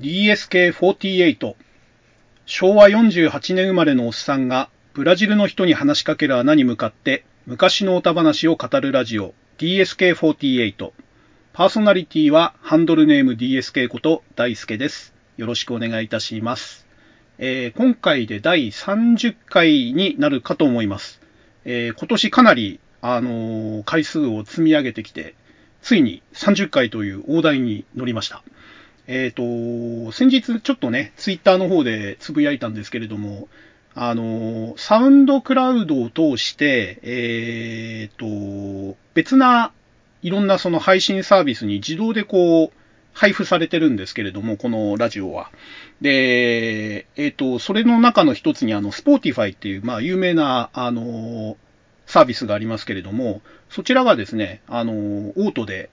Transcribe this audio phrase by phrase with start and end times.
[0.00, 1.54] DSK48
[2.46, 10.92] 昭和48年生まれのおっさんがブラジルの人に話しかける穴に向かって昔の歌話を語るラジオ DSK48
[11.52, 15.12] パーソナリティはハンドルネーム DSK こと大輔です。
[15.36, 16.86] よろしくお願いいたします。
[17.38, 21.20] えー、今回で第30回になるかと思います。
[21.64, 25.34] えー、今年かなり、あのー、回数を積み上げてきて、
[25.82, 28.44] ついに30回という大台に乗りました。
[29.08, 33.48] えっ、ー、と、先日ちょっとね、ツイッターの方でつぶやいたんですけれども、
[33.94, 39.72] あの、 SoundCloud を通して、えっ、ー、と、別な
[40.22, 42.72] いろんなその配信サービスに自動でこう、
[43.14, 45.50] 配布されてるんですけれども、このラジオは。
[46.02, 51.56] で、えっ、ー、と、それの中の一つにあの、 Spotify っていう、まあ、有名な、あの、
[52.06, 55.90] サービスがありますけれども、そちらがですね、あの、オートで、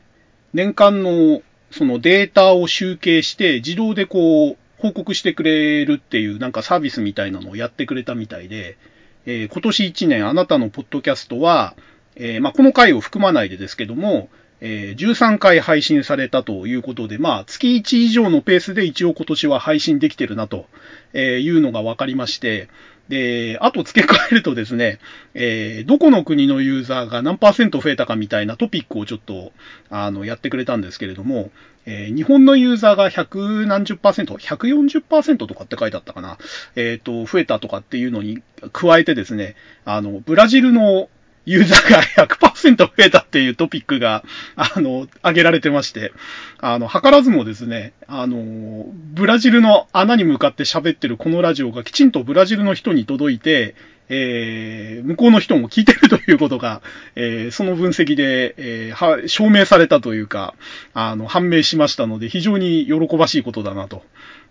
[0.53, 1.41] 年間の
[1.71, 8.77] そのデータを集計して自動でこう報告してくれるっていうなんかサービスみたいなのをやってくれたみたいで、
[9.25, 11.75] えー、今年1年あなたのポッドキャストは、
[12.15, 14.29] えー、まあ、この回を含まないでですけども、
[14.61, 20.65] えー、13回配信されたということで、まあ、月1以上のペースで一応今年は配信できてるなと
[21.13, 22.69] いうのが分かりまして、
[23.09, 24.99] で、あと付け加えるとですね、
[25.33, 29.51] えー、どこの国のユーザーが何パーセント増えたかみたいなトピックをちょっと、
[29.89, 31.51] あの、やってくれたんですけれども、
[31.85, 36.37] えー、日本のユーザーが100何十パーセント、140%とかって書いてあったかな。
[36.75, 38.41] えっ、ー、と、増えたとかっていうのに
[38.73, 41.09] 加えてですね、あの、ブラジルの
[41.45, 44.23] ユーザーが100%増えたっていうトピックが、
[44.55, 46.11] あの、挙げられてまして、
[46.59, 53.75] あの、図らずもですね、あの、ブラジルの穴に向かって喋ってるこのラジオがきちんとブラジルの人に届いて、
[54.07, 56.81] えー、向こうの人も聞いてるということが、
[57.15, 60.53] えー、その分析で、えー、証明されたというか、
[60.93, 64.03] あの、判明しましたので、非常に喜ばしいことだなと。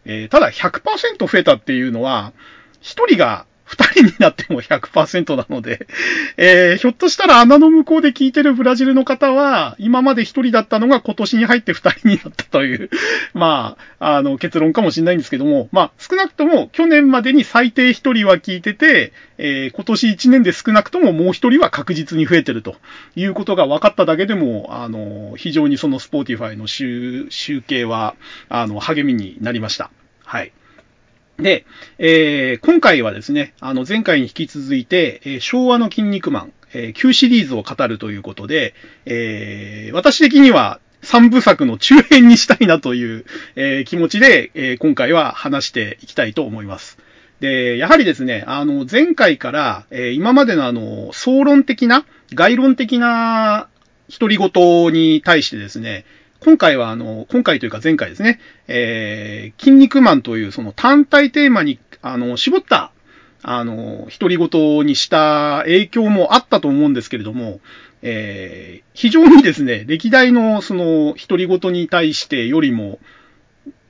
[0.06, 2.33] えー、ただ100%増えたっていうのは、
[2.81, 5.87] 一人が二人になっても100%なので、
[6.37, 12.91] えー、ひょっとしたら穴の向こうで聞いてるブラジルの方は、今まで一人だったのが今年に入って二人になったという、
[13.33, 22.77] まあ、あの、結論かもしれないんですけども、まあ、少なくとも去年までに最低一人は聞いてて、えー、今年一年で少なくとももう一人は確実に増えてると
[23.17, 28.14] いうことが分かっただけでも、あの、非常にその Spotify の集計は、
[28.51, 29.91] あの、励みになりました。
[30.25, 30.52] はい。
[31.39, 31.67] で、
[31.98, 38.74] えー、今回はですね、あの前回に引き続いて、えー、昭和のキン肉マン、えー、旧シリーズを語るということで、
[39.06, 43.24] え、私的には3部作の中編にしたいなという、
[43.56, 46.98] え、気持ちで、え、今回は話していきたいと思います。
[47.40, 53.68] で、やはりですね、あの、前回から、え、今までのあの、総論的な、概論的な
[54.08, 56.05] 独り言に対してですね、
[56.45, 58.39] 今回はあの、今回というか前回ですね、
[58.69, 62.93] えー、筋肉マンというその単体テーマに、あの、絞った、
[63.43, 67.61] あの、独り言にした影響もあったと思うんですけれども、
[68.03, 72.99] えー、非常にですね、歴代のその独り言に対してよりも、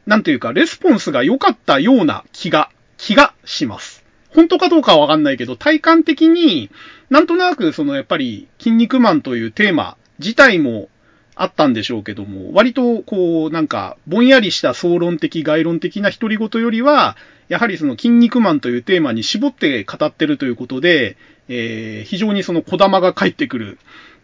[0.06, 4.04] なんというか、レスポンスが良かったような気が、気がします。
[4.28, 6.70] 本当かどうかはわかんないけど、体感的に、
[7.10, 10.88] なんとなくそのやっぱり、筋肉マンというテーマ自体も
[11.34, 17.16] あったんでしょうけども、割とこう、なんか、ぼんやりした総論的、概論的な独り言よりは、
[17.48, 21.16] やはりその筋肉マンというテーマに絞って語ってるということで、
[21.48, 23.78] えー、非常にその小玉が返ってくる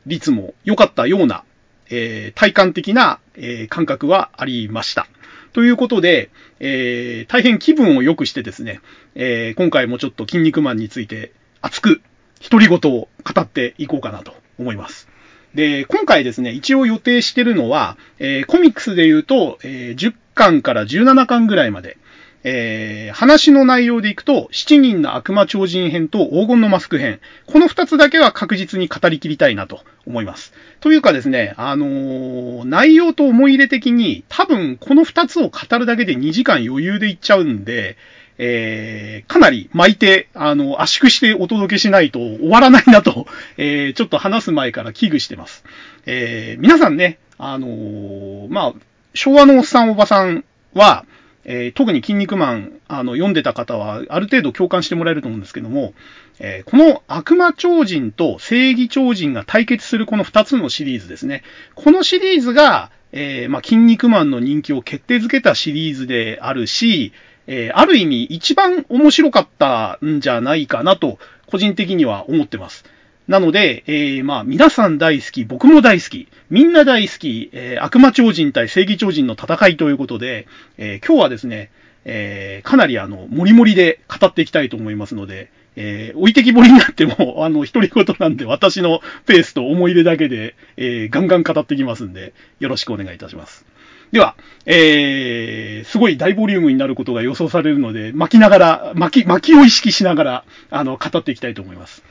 [0.06, 1.44] 率も良かったような、
[1.90, 5.06] えー、体感的な、えー、感覚はありました。
[5.52, 8.80] ということで、えー、大変気分を良くしてですね、
[9.14, 12.00] えー、今回もちょっと筋肉マンについて熱く
[12.48, 13.08] 独り言を語
[13.40, 15.09] っていこうかなと思います。
[15.54, 21.98] で、今回ですね、一応予定してるのは、えー、コミックスで言うと、えー、10巻から17巻ぐらいまで、
[22.42, 27.20] えー、話の内容でいくと、7人の悪魔超人編と黄金のマスク編。
[27.46, 30.54] この2つだけは確実に語りきりたいなと思います。
[30.80, 37.98] というかですね、あのー、内容と思い入れ的に、多分この2つを語るだけで2時間余裕でいっちゃうんで、
[38.42, 43.26] えー、かなり巻いて、あの、圧縮してお届けしないと終わらないなと、
[43.58, 45.62] えー、ちょっと話す前から危惧してます。
[46.06, 48.74] えー、皆さんね、あのー、まあ、
[49.12, 51.04] 昭和のおっさんおばさんは、
[51.44, 55.92] えー、特に筋肉マン、あの、読んでた方は、ある程度共感してもらえると思うんですけども、
[56.38, 61.42] えー、この悪魔超人と正義超人が対決するこの二つのシリーズですね。
[61.74, 67.12] このシリーズが、えー、まあ、筋肉マンの人気を決定づけたシリーズであるし、
[67.52, 72.84] えー、ある意味一番面白かったんじゃないかなと、個人的には思ってます。
[73.26, 80.46] なので、えー、まあ、皆さん大好き、僕も大好き、みんな大好き、えー、悪魔超人対正義超人の戦いということで、
[80.78, 81.72] えー、今日はですね、
[82.04, 93.64] えー、かなりあの、もりもりで語っていきたいと思いますので、えー、置いてきぼりになっても、 あの、独り言なんで、私のペースと思い入れだけで、えー、ガンガン語ってきますんで、よろしくお願いいたします。
[94.12, 94.34] では、
[94.66, 102.02] えー、すごい大ボリュームになることが予想されるので、巻きながら、巻き、巻きを意識しながら、あの、語っていきたいと思います。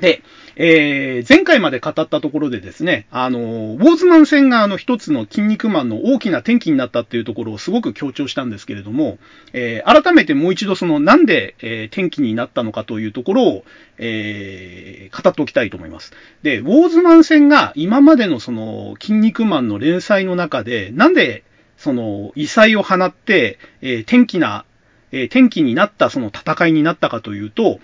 [0.00, 0.22] で、
[0.56, 9.18] えー、前回まで語ったところでですね、あの、ウォーズマン戦があの一つの筋肉マンの大きな転機になったっていうところをすごく強調したんですけれども、
[9.54, 13.64] えー、改めてもう一度そのなんで、えー、転機になったのかというところを、
[13.96, 16.12] えー、語っておきたいと思います。
[16.42, 21.42] で、ウォーズマン戦が今までのその筋肉マンの連載の中で、なんで
[21.78, 24.64] その異彩を放って、えー、転機な、
[25.12, 27.80] えー、転機になったその戦いになったかというと、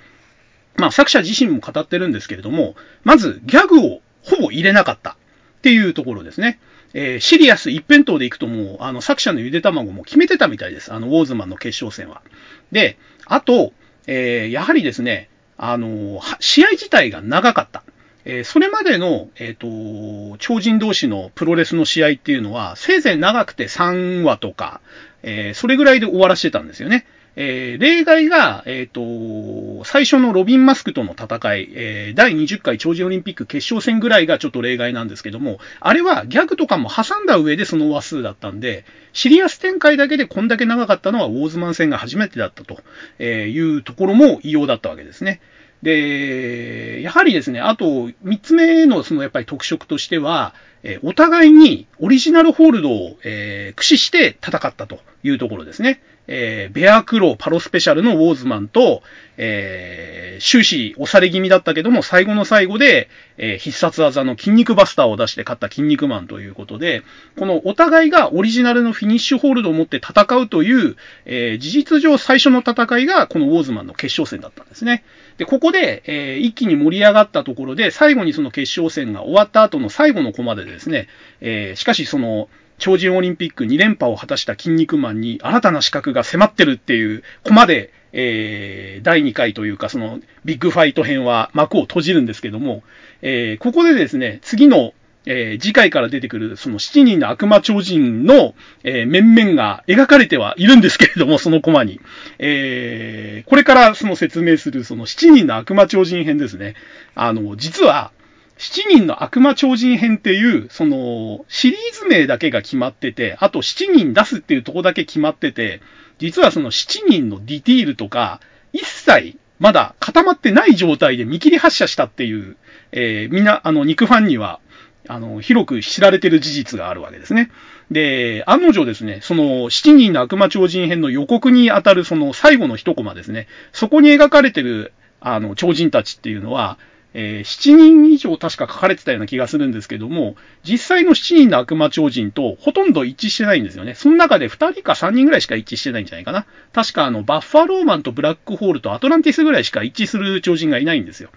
[0.76, 2.74] まあ作者自身も語ってるんですけれども、
[3.04, 5.14] まずギャグをほぼ入れなかったっ
[5.62, 6.58] ていうところですね。
[6.94, 10.92] えー、シリアス一辺倒でいくともう、あの作者のゆで卵も決めてたみたいです。
[10.92, 12.22] あのウォーズマンの決勝戦は。
[12.70, 13.72] で、あと、
[14.06, 17.82] えー、やはりですね、あの、試合自体が長かった。
[18.24, 24.80] えー、それまでの、えっ、ー、と、超人同士のプロレスの試合っていうのは、せいぜい長くて3話とか、
[25.22, 27.06] えー、それぐらいで終わらせてたんですよね。
[27.34, 38.84] えー、例外が、えっ、ー、と、最初のロビン・マスクとの戦い、えー、第20回超人オリンピック決勝戦ぐらいがちょっと例外なんですけども、あれはギャグとかも挟んだ上でその話数だったんで、
[39.14, 42.80] シリアス展開だけでこんだけ長かったのはウォーズマン戦が初めてだったと
[43.18, 45.40] えいうところも異様だったわけですね。
[45.82, 56.00] で、やはりですね、あと、三つ目のそのやっぱり特色としては、えお互いにオリジナルホールドを、えー、駆使して戦ったというところですね。
[56.28, 59.02] えー、ベアクローパロスペシャルのウォーズマンと、
[59.36, 63.08] えー、終始押され気味だったけども、最後の最後で、
[63.38, 67.02] えー、必殺技の筋肉バスターを出して勝った筋肉マンということで、
[67.38, 75.04] このお互いがオリジナルのフィニッシュホールドを持って戦うという、えー、事実上最初の戦いがこのウォーズマンの決勝戦だったんですね。
[75.38, 81.08] で、ここで、えー、一気に盛り上がったところで、最後にその決勝戦が終わった後の最後のコマでですね、
[81.40, 82.48] えー、しかしその、
[82.78, 92.82] 超人オリンピック2連覇を果たした筋肉マンに新たな資格が迫ってるっていうコマで、えー、第2回というか、そのビッグファイト編は幕を閉じるんですけども、
[93.22, 94.92] えー、ここでですね、次の、
[95.24, 102.00] えー、次回から出てくるその7人の悪魔超人の、えー、面々が描かれてはいるんですけれども、そのコマに。
[102.38, 106.74] えー、これからその説明するその7人の悪魔超人編ですね。
[107.14, 108.12] あの、実は、
[108.58, 115.80] 7人の悪魔超人編っていう、その、シリーズ名だけが決まってて、あと7人出すっていうとこだけ決まってて、
[116.18, 118.40] 実はその7人のディティールとか、
[118.72, 122.56] 一切まだ固まってない状態で見切り発射したっていう、
[122.90, 124.60] えー、みんな、あの、肉ファンには、
[125.08, 127.50] あの、広く知られてる事実があるわけですね。
[127.90, 136.78] で、案の定ですね、その、7人の悪魔超人編の予告にあたるその最後の一コマですね、そこに描かれてる、あの、超人たちっていうのは、
[137.14, 143.94] えー、7人以上確か書かれてたような気がするんですけども、実際の7人の悪魔超人とほとんど一致してないんですよね。
[143.94, 146.46] その中で2人か3人ぐらいしか一致してないんじゃないかな。
[146.72, 151.30] 確かあの、バッファローマンとブラックホールとアトランティスぐらいしか一致する超人がいないんですよ。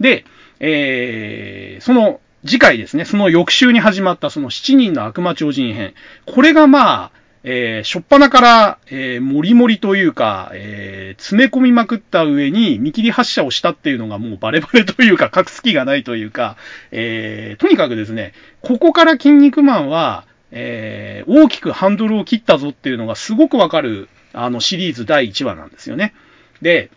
[0.00, 0.24] で、
[0.60, 5.94] えー、その次回ですね、その翌週に始まったその7人の悪魔超人編。
[6.26, 16.56] これがまあ、えー、しょっぱなから、えー、もりもりというか、えー、詰め込みまくった上に見切り発射をしたっていうのがもうバレバレというか、隠す気がないというか、
[16.92, 26.14] えー、とにかくですね、ここから筋肉マンは、えー、大きくハンドルを切ったぞっていうのがすごくわかる、あのシリーズ第1話なんですよね。
[26.62, 26.90] で、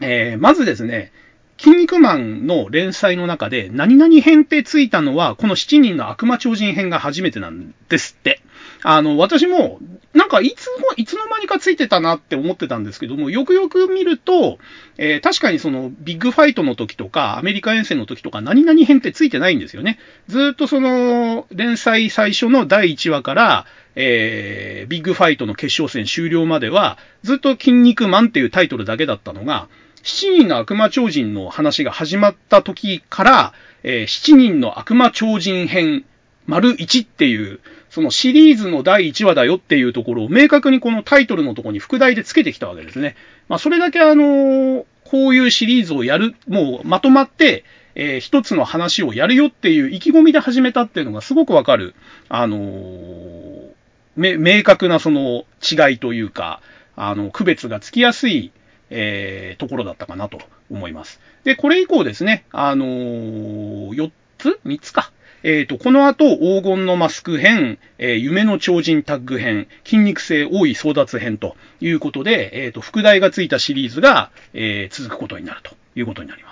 [0.00, 1.12] えー、まずですね、
[1.58, 8.40] 筋肉マンの連載の中で、何々編ってついたのは、この7人の悪魔超人編が初めてなんですって。
[8.82, 9.78] あの、私も、
[10.12, 14.58] なんかいつも、いつの間にかついてたなって思ってたんですけども、よくよく見ると、
[14.98, 19.98] えー、確かにその、ビッグファイトの時とか、アメリカ遠征の時とか、何々編ってついてないんですよね。
[20.28, 29.68] ずっとその、連載最初の第1話から、えー、ビッグファイトの決勝戦終了までは、ずっと筋肉マンっていうタイトルだけだったのが、
[30.02, 33.52] 7人の悪魔超人の話が始まった時から、
[33.84, 36.04] えー、7人の悪魔超人編、
[36.46, 43.16] 丸1っていう、そのシリーズの第1話だよっていうところを明確にこのタイトルのとこに副題で付けてきたわけですね。
[43.48, 51.94] まあ、それだけあの、こういうシリーズをやる、もうまとまって、えー、一つの話をやるよっていう意気込みで始めたっていうのがすごくわかる、
[52.28, 53.68] あのー、
[54.16, 56.62] 明確なその違いというか、
[56.96, 58.52] あの、区別がつきやすい、
[58.90, 60.38] えー、ところだったかなと
[60.70, 61.20] 思います。
[61.44, 65.12] で、これ以降ですね、あのー、4つ ?3 つか。
[65.42, 76.51] えっ、ー、と、この後、黄金のマスク編、えー、夢の超人タッグ編、筋肉性多い争奪編ということで、えっ、ー、と、副題がついたシリーズが、え続くことになるということになりま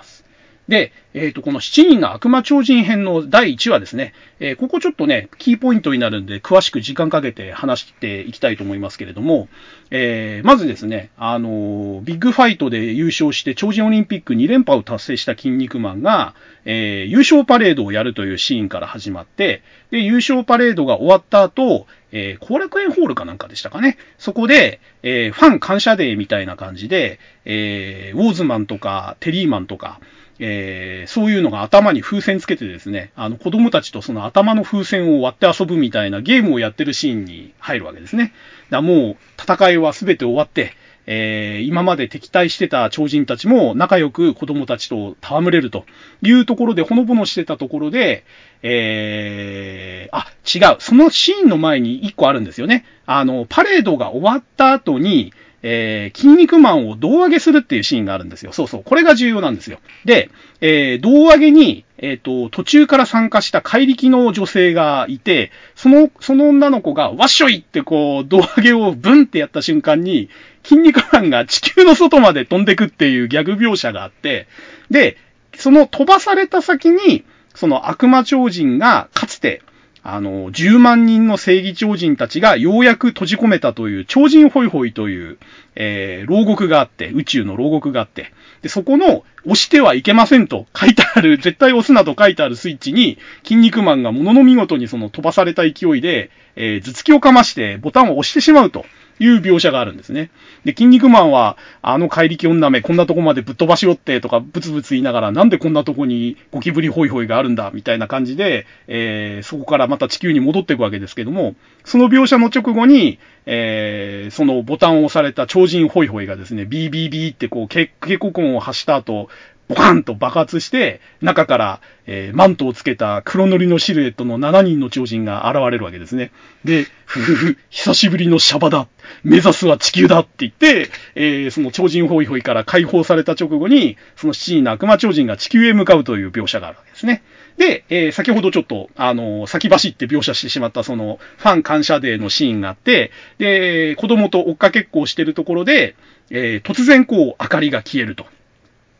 [0.67, 9.49] で、えっ、ー、と、この7人の悪魔超人編の第1話ですね、えー、ここちょっとね、キーポイントになるんで、詳しく時間かけて話していきたいと思いますけれども、
[9.89, 23.97] えー、まずですね、あのビッグファイトで優勝して超人オリンピック2連覇を達成したキン肉マンが、え優勝パレードをやるというシーンから始まって、で、優勝パレードが終わった後、え後楽園ホールかなんかでしたかね。
[24.17, 29.99] そこで、えファン感謝デーみたいな感じで、えウォーズマンとかテリーマンとか、
[30.43, 38.33] えー、そういうのが頭に風船つけてですね、あの子供たちとその頭の風船を割って遊ぶみたいなゲームをやってるシーンに入るわけですね。
[38.71, 40.73] だもう戦いは全て終わって、
[41.05, 45.85] えー、今まで敵対してた超人たちも仲良く子供たちと戯れると
[46.23, 48.23] いうところでほのぼのしてたところで、
[48.63, 50.77] えー、あ、違う。
[50.79, 52.85] そのシーンの前に一個あるんですよね。
[53.05, 55.33] あの、パレードが終わった後に、
[55.63, 58.51] えー、筋肉マンを胴上げするっていうシーンがあるんですよ。
[58.51, 58.83] そうそう。
[58.83, 59.79] これが重要なんですよ。
[60.05, 70.29] で、えー、胴上げに、えっ、ー、と、途中から参加した怪力の女性がいて、その、その女の子が、わっしょいってこう、胴上げをブンってやった瞬間に、
[70.63, 74.47] 筋肉マンが地球の外まで飛んでくっていうギャグ描写があって、
[74.89, 75.17] で、
[75.55, 79.61] その飛ばされた先に、その悪魔超人がかつて、
[80.03, 85.37] あの、10万人の正義超人たちがようやく閉じ込めたという超人ホイホイという、
[85.75, 98.85] えー、牢獄があって、宇宙の牢獄があって、で、そこの押してはいけませんと書いてある、 絶対押すなと書いてあるスイッチに、筋肉マンがものの見事にその飛ばされた勢いで、えー、頭突きをかましてボタンを押してしまうと。
[99.21, 100.31] いう描写があるんですね。
[100.65, 119.29] で、筋肉マンは、あの怪力女め、こんなとこまでぶっ飛ばしろってとか、ブツブツ言いながら、なんでこんなとこにゴキブリホイホイがあるんだ、みたいな感じで、えー、そこからまた地球に戻っていくわけですけども、その描写の直後に、えー、そのボタンを押された超人ホイホイがですね、ビービービーってこう、警告音を発した後、
[119.71, 126.33] ボカンと爆発して、中から、えー、マントをつけた黒塗りのシルエットの7人の超人が現れるわけですね。
[126.65, 128.89] で、ふふふ、久しぶりのシャバだ。
[129.23, 137.23] 目指すは地球だって言って、えー、その超人ホイホイから解放された直後に、その7人の悪魔超人が地球へ向かうという描写があるわけですね。
[137.57, 145.95] で、えー、先ほどちょっと、あのー、先走って描写してしまったその、ファン感謝デーのシーンがあって、で、子供と追っかけっこをしてるところで、
[146.29, 148.25] えー、突然こう、明かりが消えると。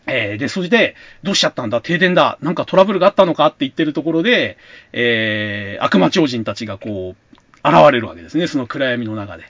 [0.08, 1.79] えー、で、それで、どうしちゃったんだ？
[1.81, 4.58] 停電だなんかトラブルがあったのかって言ってるところで、
[4.93, 8.48] えー、悪魔超人たちがこう、現れるわけですね。
[8.48, 9.43] その暗闇の中で。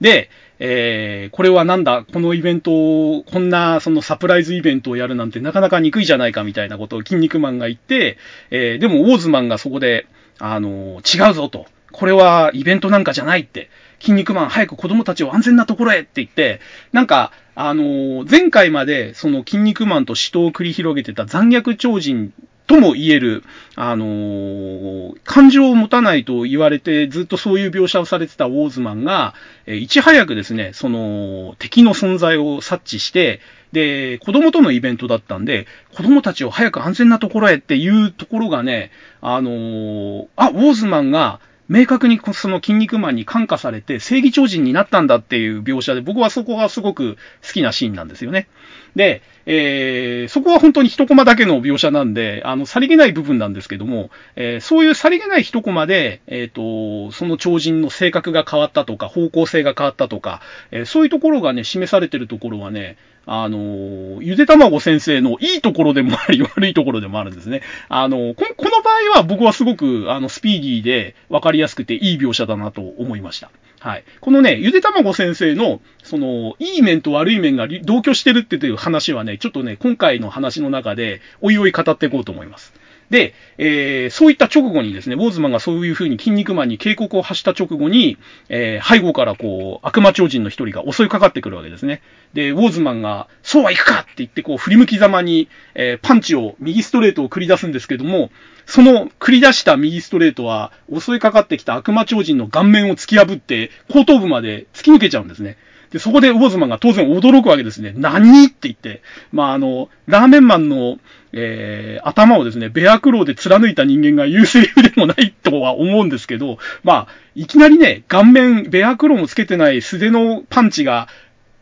[0.00, 2.70] で、えー、これはなんだ、このイベント
[3.16, 8.16] を、こんなそのサプライズイベントをやるなんてなかなか憎いじゃないかみたいなことを筋肉マンが言って、
[8.50, 10.06] えー、でもウォーズマンがそこで、
[10.38, 11.66] あのー、違うぞと。
[11.90, 13.70] これはイベントなんかじゃないって。
[13.98, 16.60] 筋肉マン早く子供たちを安全なところへって言って、
[16.92, 22.32] なんか、あの、前回までその筋肉マンと死闘を繰り広げてた残虐超人
[22.68, 23.42] とも言える、
[23.74, 29.34] あのー、感情を持たないと言われて、ずっとそういう描写をされてたウォーズマンが、
[29.66, 33.40] えいち早くですね、その、敵の存在を察知して、
[33.72, 48.48] で、子供とのイベントだったんで、子供たちを早く安全なところへっていうところがね、あのー、あ、ウォーズマンが、明確にその筋肉マンに感化されて正義超人になったんだっていう描写で僕はそこがすごく好きなシーンなんですよね。
[48.96, 62.96] で、えー、そこは本当に一コマだけの描写なんで、あの、さりげない部分なんですけども、えー、そういうさりげない一コマで、えっ、ー、と、その超人の性格が変わったとか、方向性が変わったとか、えそういうところがね、示されてるところはね、
[63.30, 67.60] あの、ゆで卵先生のいいところでもあり、 悪いところでもあるんですね。
[67.90, 73.50] あの、ここの場合は僕はすごく、あの、スピーディーで分かりやすくていい描写だなと思いました。
[73.80, 74.04] はい。
[74.22, 82.72] このね、ゆで卵先生の、その、いい面と悪い面が同居してるっていう話はね、ちょっとね、今回の話の中で、おいおい語っていこうと思います。
[83.10, 92.02] で、えー、そういった直後にですね、ウォーズマンがそういう風に筋肉マンに警告を発した直後に、えー、背後からこう、悪魔超人の一人が襲いかかってくるわけですね。
[92.34, 98.30] で、ウォーズマンが、そうはいくかって言って、こう、振り向きざまに、えー、パンチを、右ストレートを繰り出すんですけども、
[98.66, 105.56] その繰り出した右ストレートは、襲いかかってきた悪魔超人の顔面を突き破って、後頭部まで突き抜けちゃうんですね。
[105.90, 107.94] で、そこでウォーズマンが当然驚くわけですね。
[107.96, 108.46] 何？
[108.46, 109.02] って言って。
[109.32, 110.98] まあ、あの、ラーメンマンの、
[111.32, 121.08] えー、頭をですね、ベアクローで貫いた人間が言うセリフでもないとは思うんですけど、まあ、いきなりね、顔面、ベアクローもつけてない素手のパンチが、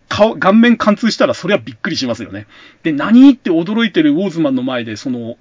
[0.08, 2.46] 顔、顔面貫通したらそれはびっくりしますよね。
[2.82, 3.30] で、何？
[3.30, 5.36] って驚いてるウォーズマンの前で、その、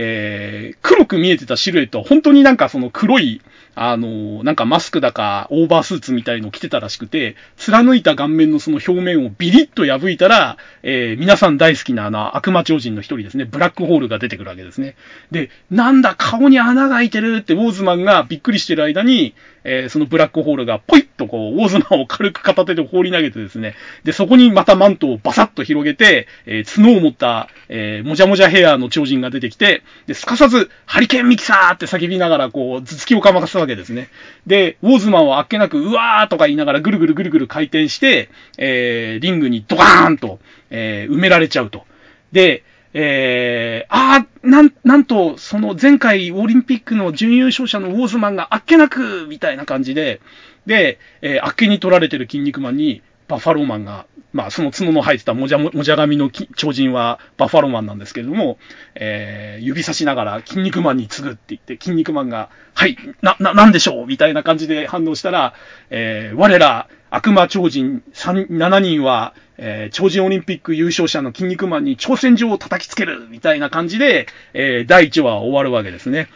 [0.00, 3.42] えー、黒く見えてたシルエットは本当になんかその黒い、
[3.74, 14.94] あの、なんかマスクだかオーバースーツみたいの着てたらしくて、貫いた顔面のその表面をビリッと破いたら、えー、皆さん大好きなあの悪魔超人の一人ですね、ブラックホールが出てくるわけですね。
[15.32, 23.74] で、なんだ顔に穴が開いてるってウォーズマンがびっくりしてる間に、えー、そのブラックホールがポイッとこう、ウォーズマンを軽く片手で放り投げてですね、
[24.04, 34.08] で、そこにまたマントをバサッと広げて、えー、角を持った、えー、もじゃもじゃヘアの超人が出てきて、で、すかさず、ハリケーンミキサーって叫びながら、こう、頭突きをかまかすわけですね。
[34.46, 40.38] で、ウォーズマンはあっけなく、うわーとか言いながらぐるぐるぐるぐる回転して、えー、リングにドカーンと、
[40.70, 41.84] えー、埋められちゃうと。
[42.32, 42.64] で、
[42.94, 50.20] えー、ああ、なん、なんと、その前回オリンピックの準優勝者のウォーズマンがあっけなく、みたいな感じで、
[50.66, 58.58] で、えー、あっけに取られてる筋肉マンに、バッファローマンが、まあ、その角の生えてたもじゃもじゃ髪の超人はバッファローマンなんですけれども、
[58.94, 64.06] えー、指差しながら、筋肉マンに次ぐって言って、筋肉マンが、はい、な、な、なんでしょう？
[64.06, 65.54] みたいな感じで反応したら、
[65.90, 76.28] えー、我ら、悪魔超人3、7人は、えー、超人オリンピック優勝者の筋肉マンに挑戦状を叩きつけるみたいな感じで、えー、第1話は終わるわけですね。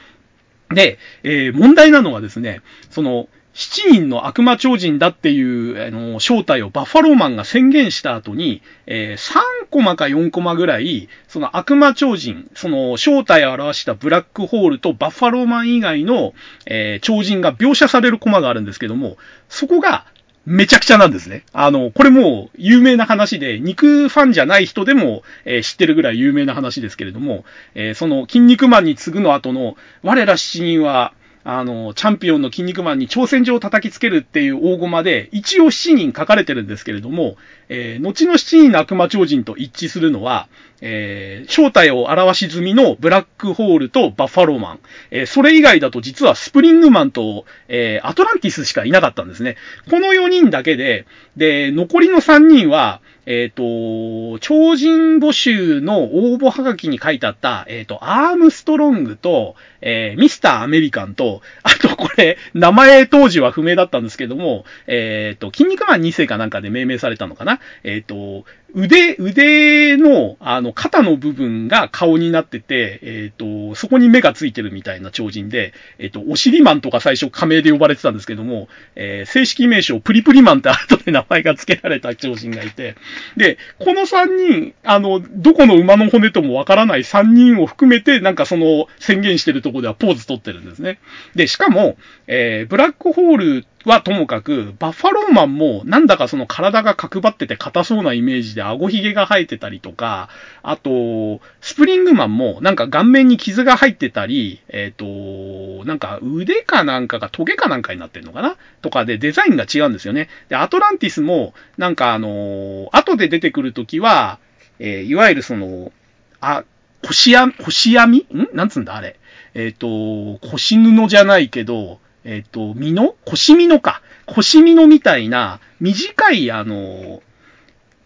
[0.71, 16.33] で、えー、問題なのはですね、その、7人の悪魔超人だっていう、あの、正体をバッファローマンが宣言した後に、えー、3コマか4コマぐらい、その悪魔超人、その正体を表したブラックホールとバッファローマン以外の、
[16.67, 19.19] えー、超人が描写されるコマがあるんですけども、
[19.49, 20.07] そこが
[20.45, 21.45] めちゃくちゃなんですね。
[21.53, 27.45] あの、これもう有名な話で、肉ファンじゃない人でも、えー、知ってるぐらい有名な話ですけれども、
[27.75, 31.13] えー、その、筋肉マンに次ぐの後の、我ら7人は、
[31.45, 37.37] あの、チャンピオンの筋肉マンに挑戦状を叩きつけるっていう大駒で、一応7人書かれてるんですけれども、
[37.69, 40.49] えー、後の7人の悪魔超人と一致するのは、
[40.83, 44.81] えー、正体を表し済みのブラックホールとバッファローマン。
[45.11, 49.57] えー、それ以外だと実はスプリングマンと、えー、アトランティスしかいなかったんですね。
[49.89, 82.97] この4人だけで、で、残りの3人は、えっ、ー、と、超人募集の応募はがきに書いてあった、えっ、ー、と、アームストロングと、えー、ミスターアメリカンと、あとこれ、名前当時は不明だったんですけども、えっ、と、筋肉マン2世かなんかで命名されたのかなえっ、と、腕、腕の、あの、肩の部分が顔になってて、えっ、ー、と、そこに目がついてるみたいな超人で、えっ、ー、と、お尻マンとか最初仮名で呼ばれてたんですけども、えー、正式名称、プリプリマンって後で名前が付けられた超人がいて、
[83.37, 90.99] で、この3人、あの、どこの馬の骨ともわからない3人を含めて、なんかその宣言してるとこではポーズ取ってるんですね。
[91.35, 100.29] で、しかも、え、ブラックホールはともかく、バッファローマンもなんだかその体が角張ってて硬そうなイメージで顎ひげが生えてたりとか、
[100.63, 108.57] あと、スプリングマンもなんか顔面に傷が入ってたり、えっ、ー、と、なんか腕かなんかがトゲかなんかになってるのかな？
[108.83, 110.29] とかでデザインが違うんですよね。
[110.49, 114.39] で、アトランティスもなんかあの後で出てくるときは、
[114.79, 115.93] えー、いわゆるその、
[116.41, 116.65] あ、
[117.05, 118.19] 腰や、腰編み？
[118.33, 118.49] ん？
[118.55, 119.19] なんつうんだあれ。
[119.55, 124.03] えっ、ー、と、腰布じゃないけど、えっ、ー、と、身の腰身のか。
[124.27, 127.23] 腰身のみたいな、短い、あの、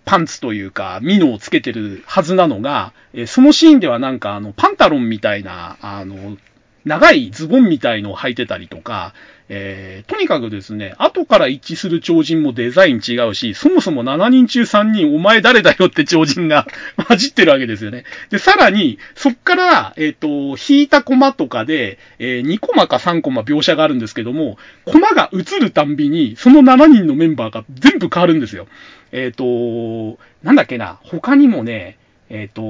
[0.07, 6.37] パンツというか、ミノをつけてるはずなのが、えそのシーンではなんか、あの、パンタロンみたいな、あの、
[6.85, 9.13] 長いズボンみたいのを履いてたりとか、
[9.49, 16.67] えー、とにかくですね、後から一致する超人もデザイン違うし、そもそも7人中3人、お前誰だよって超人が
[17.07, 18.05] 混じってるわけですよね。
[18.31, 28.67] で、さらに、そっから、えっ、ー、と、引いたコマとかで、えー、2コマか3コマ描写があるんですけども、コマが映るたんびに、その7人のメンバーが全部変わるんですよ。
[29.13, 32.63] えっ、ー、と、なんだっけな、他にもね、えっ、と、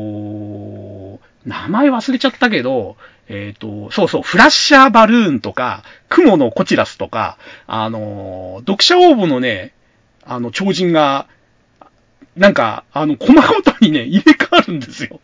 [1.44, 2.96] 名前忘れちゃったけど、
[3.28, 9.72] えっ、ー、と、そうそう、フラッシャーバルーンとか、雲のコチラスとか、あの、読者応募のね、
[10.24, 11.28] あの、超人が、
[12.36, 13.44] なんか、あの、細々
[13.80, 15.20] にね、入れ替わるんですよ。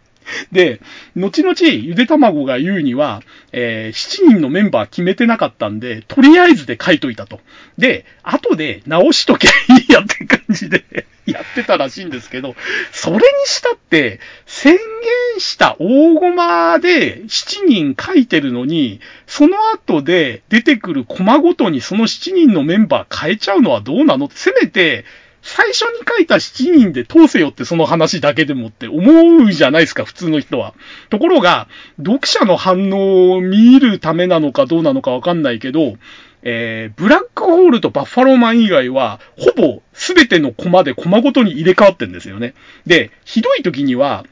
[0.53, 0.81] で、
[1.17, 7.41] 後々、ゆで卵が言うには、えー、7人のメンバー決めてなかったんで、とりあえずで書いといたと。
[7.79, 10.85] で、後で直しときゃいいやって感じで
[11.27, 12.55] やってたらしいんですけど、
[12.91, 24.29] それにしたって、宣言した大駒で7人書いてるのに、その後で出てくるコマごとにその7人のメンバー変えちゃうのはどうなの？
[24.33, 25.05] せめて、
[25.43, 30.73] 最初に書いた7人で通せよってその話だけでもって思うじゃないですか、普通の人は。
[31.11, 35.97] ところが、読者の反応を見るためなのかどうなのかわかんないけど、
[36.45, 42.55] えー、ブラックホールとバッファローマン以外は、ほぼ全てのコマでコマごとに入れ替わってんですよね。
[42.87, 44.25] で、ひどい時には、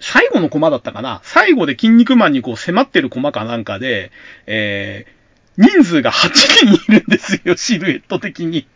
[0.00, 4.10] 最後のコマだったかな最後で筋肉マンにこう迫ってるコマかなんかで、
[4.46, 6.28] えー、人数が8
[6.66, 8.66] 人いるんですよ、シルエット的に。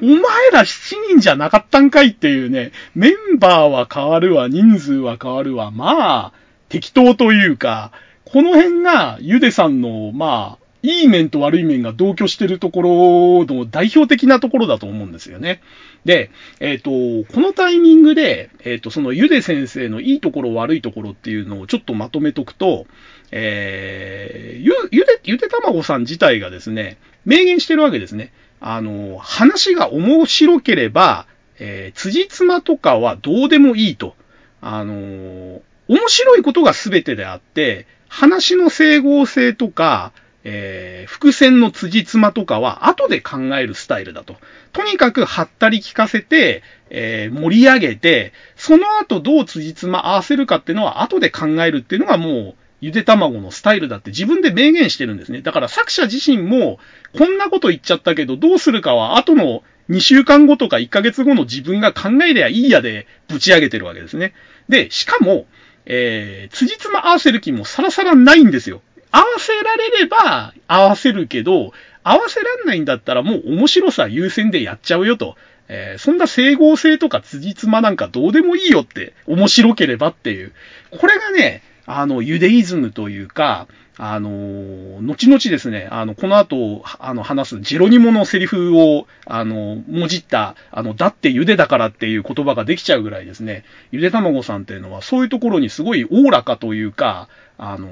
[0.00, 6.32] お前ら7人じゃなかったんかいっていうね、メンバーは変わるわ、人数は変わるわ、まあ、
[6.68, 7.92] 適当というか、
[8.24, 15.60] この辺が、ゆでさんの、まあ、いい面と悪い面が同居してるところの代表的なところだと思うんですよね。
[16.04, 16.30] で、
[16.60, 22.86] えっ、ー、と、このタイミングで、えっ、ー、と、そのゆで先生のいいところ悪いところっていうのをちょっとまとめとくと、
[23.32, 28.32] えー、ゆ、ゆで、ゆでたまごさん自体がですね、明言してるわけですね。
[28.68, 31.28] あの、話が面白ければ、
[31.60, 34.16] えー、辻褄とかはどうでもいいと。
[34.60, 40.10] あの、面白いことが全てであって、話の整合性とか、
[40.42, 44.34] えー、伏線の辻褄とかは後で考えるスタイルだと。
[44.72, 55.40] とにかくはったり聞かせて、えー、盛り上げて、その後どう辻褄合わせるかっていうのは後で考えるっていうのがもう、ゆで卵のスタイルだって自分で明言してるんですね。
[55.40, 56.78] だから作者自身も、
[57.16, 64.34] こんなこと言っちゃったけど、どうするかは後の2週間後とか1ヶ月後の自分が考えりゃいいやでぶち上げてるわけですね。
[64.68, 65.46] で、しかも、
[65.86, 68.82] えー、辻褄合わせる気もさらさらないんですよ。
[69.12, 75.36] 合わせられれば合わせるけど、合わせらんないんだったらもう面白さ優先でやっちゃうよと。
[75.68, 80.52] えー、そんな整合性とか辻褄なんかどうでもいいよって、面白ければっていう。
[80.90, 97.88] これがね、あの、ユデイズムというか、あの、後々ですね、あの、この後、あの、話すジェロニモのセリフを、あの、もじった、あの、だってゆでだからっていう言葉ができちゃうぐらいですね、ゆで卵さんっていうのは、そういうところにすごいおおらかというか、あの、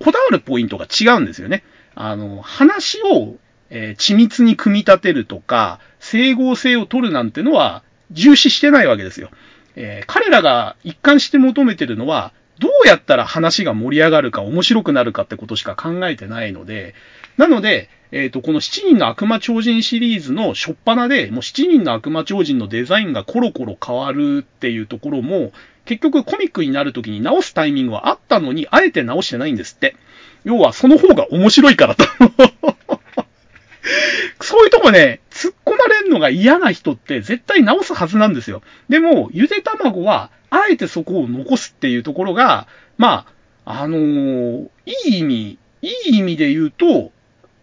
[0.00, 1.64] こだわるポイントが違うんですよね。
[1.94, 3.36] あの、話を、
[3.70, 9.30] えー、緻密に組み立てるとか、整合性を取るなんてのは、重視してないわけですよ。
[9.76, 16.94] えー、彼らが一貫して求めてるのは、どうやったら話が盛り上がるか面白くなるかってことしか考えてないので、
[17.36, 25.52] なので、えっ、ー、と、この7人の悪魔超人シリーズの初っ端で、もう7人の悪魔超人のデザインがコロコロ変わるっていうところも、
[25.84, 29.96] 結局コミックになるときに直すタイミングはあったのに、あえて直してないんですって。
[30.44, 32.04] 要は、その方が面白いからと
[34.40, 38.62] そういうとこね、突っ込まれるのが嫌な人って絶対直すはずなんですよ。
[38.88, 43.26] でも、ゆで卵は、あえてそこを残すっていうところが、ま
[43.64, 47.12] あ、あのー、いい意味、いい意味で言うと、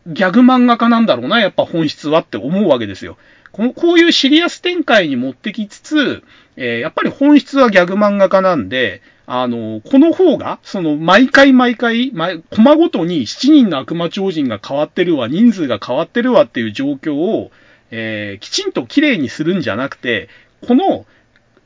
[0.08, 3.18] ギャグ漫画家なんだろうな、やっぱ本質はって思うわけですよ。
[3.52, 6.24] このこういうシリアス展開に持ってきつつ、
[6.56, 17.52] えー、やっぱり本質はギャグ漫画家なんで、あの、この方が、その、毎回毎回、毎、コマごとに7人の悪魔超人が変わってるわ、人数が変わってるわっていう状況を、
[17.92, 20.28] えー、きちんと綺麗にするんじゃなくて、
[20.68, 21.06] この、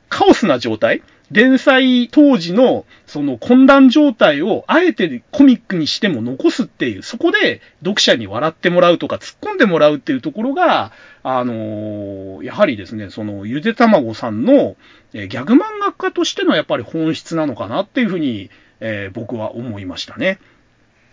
[0.08, 14.76] カオスな状態、連載当時のその混乱状態をあえてコミックにしても残すっていう、そこで読者に笑ってもらうとか突っ込んでもらうっていうところが、あのー、やはりですね、そのゆでたまごさんの、
[15.12, 20.38] ギャグ漫画家としてのやっぱり本質なのかなっていうふうに、えー、僕は思いましたね。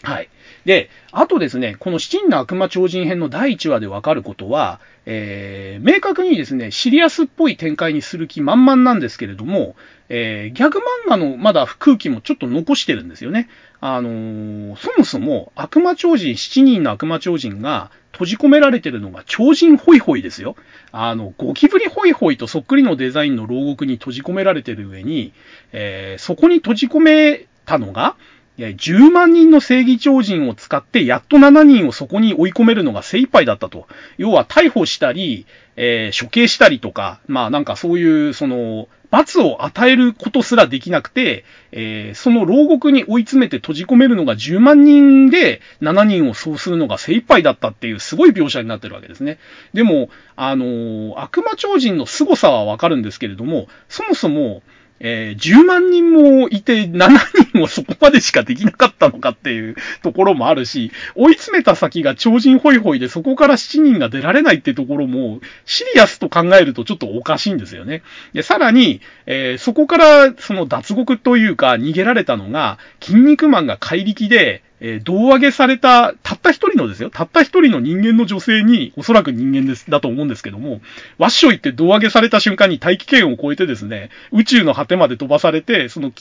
[0.04, 0.30] はい。
[0.66, 9.76] で、あとですね、この七人の悪魔超人編の第1話でわかることは、えー、明確にですね、シリアスっぽい展開にする気満々なんですけれども、
[10.10, 13.48] えー、ギャグ漫画のまだ空気もちょっと残してるんですよね。
[13.80, 20.58] あのー、そもそも悪魔超人、7人の悪魔超人が閉じ込められてるのが超人ホイホイですよ。
[20.92, 25.34] あの、ゴキブリホイホイとそっくりのデザインの牢獄に閉じ込められてる上に、
[25.72, 28.16] えー、そこに閉じ込めたのが、
[28.58, 33.88] 10万人の正義超人を使って、やっと7人をそこに追い込めるのが精一杯だったと。
[34.18, 49.38] 要は逮捕したり、えー、処刑したりとか、まあなんかそういう、その、罰を与えることすらできなくて、えー、その牢獄に追い詰めて閉じ込めるのが10万人で7人をそうするのが精一杯だったっていうすごい描写になってるわけですね。
[49.76, 54.64] でも、あのー、悪魔超人の凄さはわかるんですけれども、そもそも、
[55.00, 57.10] えー、10万人もいて7
[57.52, 68.02] 人もそこまでしかできなかったのかっていうところもあるし、追い詰めた先が超人ホイホイでそこから7人が出られないってところも、シリアスと考えるとちょっとおかしいんですよね。
[68.34, 77.10] で、さらに、えー、そこからその脱獄というか逃げられたのが、筋肉マンが怪力で、えー、胴上げされた、たった一人のですよ。
[77.10, 80.82] たった一人の人間の女性に、おそらく人間です、だと思うんですけども、
[81.18, 86.12] ワッショイって胴上げされた瞬間に大気圏を超えてですね、宇宙の果てまで飛ばされて、その、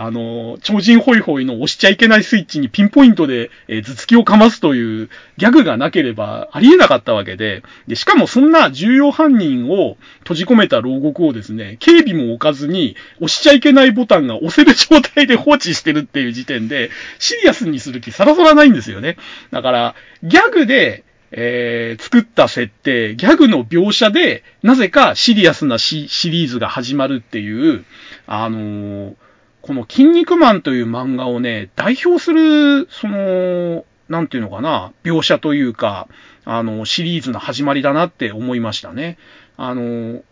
[0.00, 19.16] あの、超人ホイホイの押しちゃいけないスイッチにピンポイントで、えー、頭突きをかますというギャグがなければありえなかったわけで、で、しかもそんな重要犯人を閉じ込めた牢獄をですね、警備も置かずに、押しちゃいけないボタンが押せる状態で放置してるっていう時点で、シリアスにする気さらさらないんですよね。
[19.50, 27.84] だから、ギャグで、えー、作った設定、ギャグの描写で、なぜかシリアスなシリーズが始まるっていう、
[28.28, 29.14] あのー、
[29.62, 36.08] この筋肉マンという漫画をね、代表する、その、なんていうのかな、描写というか、
[36.44, 39.18] あの、シリーズの始まりだなって思いましたね。
[39.56, 40.22] あの、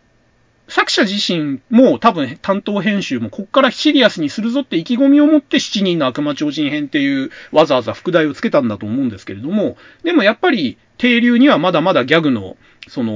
[0.67, 12.57] 作者自身も多分担当編集もこっからシリアスにするぞって意気込みを持って7人の悪魔超人編っていうわざわざ副題をつけたんだと思うんですけれども、でもやっぱり定流にはまだまだギャグの
[12.89, 13.13] その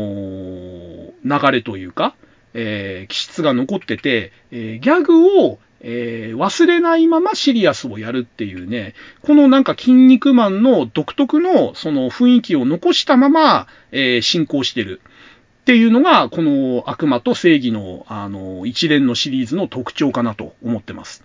[1.26, 2.16] 流れというか、
[2.54, 15.02] えー、気質が残ってて、えー、ギャグをえー、忘れないままシリアスをやるっていうね、このなんか筋肉マンの独特のその雰囲気を残したまま、えー、進行してる。
[15.62, 21.24] っていうのが、この悪魔と正義の、あの、一連のシリーズの特徴かなと思ってます。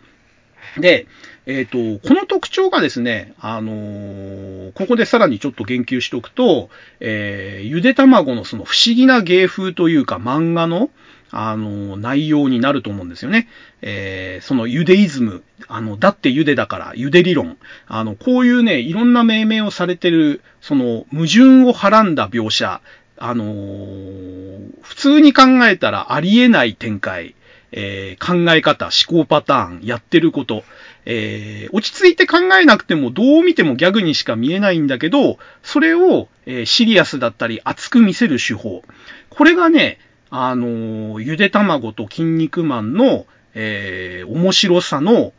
[0.78, 1.06] で、
[1.46, 6.68] えっ、ー、と、この特徴がですね、あのー、ここでさらにちょっと言及しておくと、
[7.00, 10.90] えー、ゆで卵のその不思議な芸風というか漫画の、
[11.30, 13.48] あの、内容になると思うんですよね。
[13.82, 22.80] えー、そのユデイズム、あの、だってユデだからユデ理論、あの、こういうね、いろんな命名をされてる、その、矛盾をはらんだ描写、
[23.18, 27.34] あのー、普通に考えたらありえない展開、
[27.72, 30.64] えー、考え方、思考パターン、やってること、
[31.04, 38.82] えー、落ち着いて考えなくてもどう見てもギャグにしか見えないんだけど、それを、えー、シリアスだったり熱く見せる手法。
[39.30, 39.98] これがね、
[40.30, 45.32] あのゆで卵と筋肉マンの、えー、面白さの、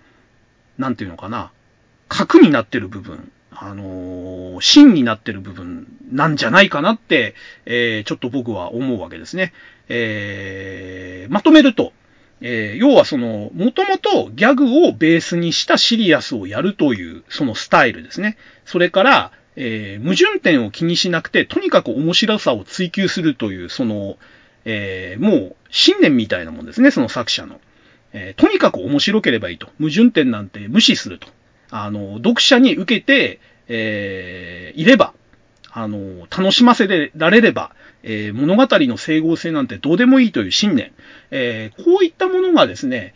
[0.78, 1.52] なんていうのかな、
[2.08, 3.32] 核になってる部分。
[3.60, 7.34] あの、芯になってる部分なんじゃないかなって、
[7.66, 9.52] えー、ちょっと僕は思うわけですね。
[9.90, 11.92] えー、まとめると、
[12.40, 18.38] えー、要はその、もともとギャグをベースにしたシリアスをやるという、そのスタイルですね。
[18.64, 24.18] それから、えー、矛盾点を気にしなくて、とにかく面白さを追求するという、その、
[24.70, 27.62] えー、もう、信念みたいなもんですね、その作者の。
[28.12, 29.70] えー、とにかく面白ければいいと。
[29.80, 31.28] 矛盾点なんて無視すると。
[31.72, 35.14] あの、読者に受けて、えー、いれば、
[35.72, 37.72] あの、楽しませられれば、
[38.04, 40.92] えー、物語の整合性なんてどうでもいいという信念。
[41.32, 43.14] えー、こういったものがですね、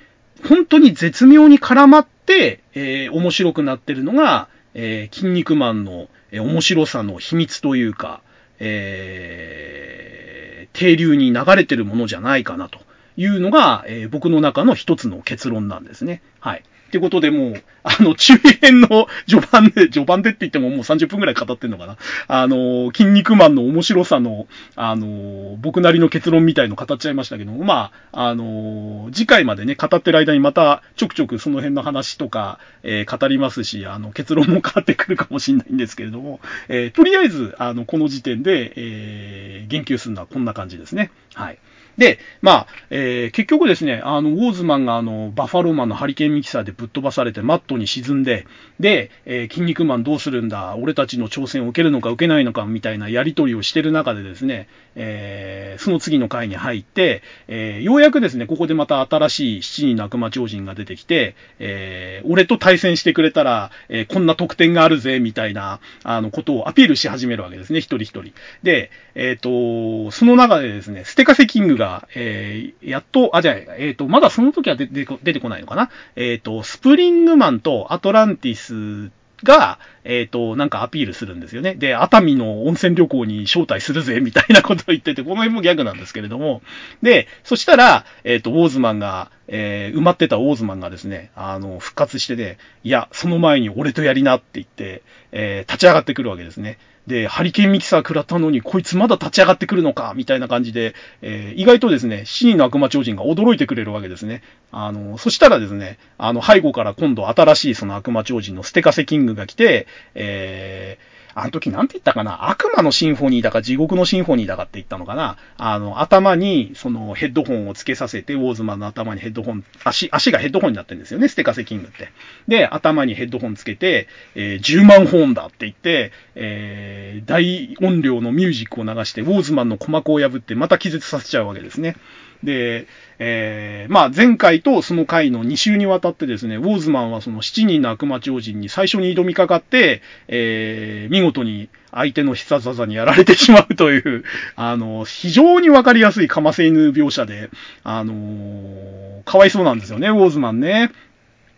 [0.47, 8.21] 本当に絶妙に絡まって、えー、面白くなってるのが、えー、筋肉マンの、え、面白さの秘密というか、
[8.63, 12.79] えー、停留に流れてるものじゃないかなと
[13.17, 16.21] いうのが、えー、僕の中の一つの結論なんですね。
[16.39, 16.63] はい。
[16.91, 21.97] ってことでもう、あの、中編の序盤で、序盤でって言ってももう30分くらい語ってんのかな。
[22.27, 41.09] あの、筋肉マンの面白さの、あの、僕なりの結論みたいの語っちゃいましたけども、まあ、あの、次回までね、語ってる間にまたちょくちょくその辺の話とか、えー、語りますし、あの、結論も変わってくるかもしれないんですけれども、えー、とりあえず、あの、この時点で、えー、言及するのはこんな感じですね。
[41.35, 41.57] はい。
[41.97, 48.47] で、まあ、えー、結局ですね、あの、ウォーズマンがあの、バファローマンのハリケーンミキサーでぶっ飛ばされてマットに沈んで、
[48.79, 68.33] で、えー、筋肉マンどうするんだ、俺たちの挑戦を受けるのか受けないのかみたいなやりとりをしてる中でですね、えー、その次の回に入って、えー、ようやくですね、ここでまた新しい七人の悪魔超人が出てきて、えー、俺と対戦してくれたら、えー、こんな得点があるぜ、みたいな、あの、ことをアピールし始めるわけですね、一人一人。
[68.63, 75.89] で、えっ、ー、と、その中でですね、ステカセキングが、がえー、やっと、あ、じゃあ、えっ、ー、と、まだその時は出て出てこないのかな？
[76.15, 79.11] えっ、と、スプリングマンとアトランティス
[79.43, 81.73] が、えっ、ー、と、なんかアピールするんですよね。
[81.75, 86.61] で、熱海の温泉旅行に招待するぜ、みたいなことを言ってて、この辺もギャグなんですけれども。
[87.01, 96.77] で、そしたら、えっ、ー、と、ウォーズマンが、えー、埋まってたウォーズマンがですね、あの、復活してね、いや、その前に俺とやりなって言って、え、立ち上がってくるわけですね。
[97.07, 104.43] で、ハリケーンミキサー食らったのに、こいつまだ立ち上がってくるのか、みたいな感じで、えー、意外とですね、死人の悪魔超人が驚いてくれるわけですね。
[104.71, 112.49] あの、そしたらですね、あの、背後から今度新しいその悪魔超人のステカセキングが来て、えー、あの時なんて言ったかな？
[112.49, 115.37] 悪魔のシンフォニーだか地獄のシンフォニーだかって言ったのかな？
[115.57, 122.09] あの、頭にそのヘッドホンをつけさせて、ウォーズマンの頭にヘッドホン、足、足がヘッドホンになってるんですよね、ステカセキングって。
[122.47, 131.95] で、頭にヘッドホンつけて、えー、10万本だって言って、えー、大音量のミュージックを流して、ウォーズマンの鼓膜を破ってまた気絶させちゃうわけですね。
[132.43, 132.87] で、
[133.19, 144.23] えー、まあ前回とその回の2週にわたってですね、ウォーズマンはその7人の悪魔超人に最初に挑みかかって、えー、見事に相手の必殺技にやられてしまうという、
[144.55, 147.49] あの、非常にわかりやすいかませ犬描写で、
[147.83, 150.91] あのー、かわいそうなんですよね、ウォーズマンね。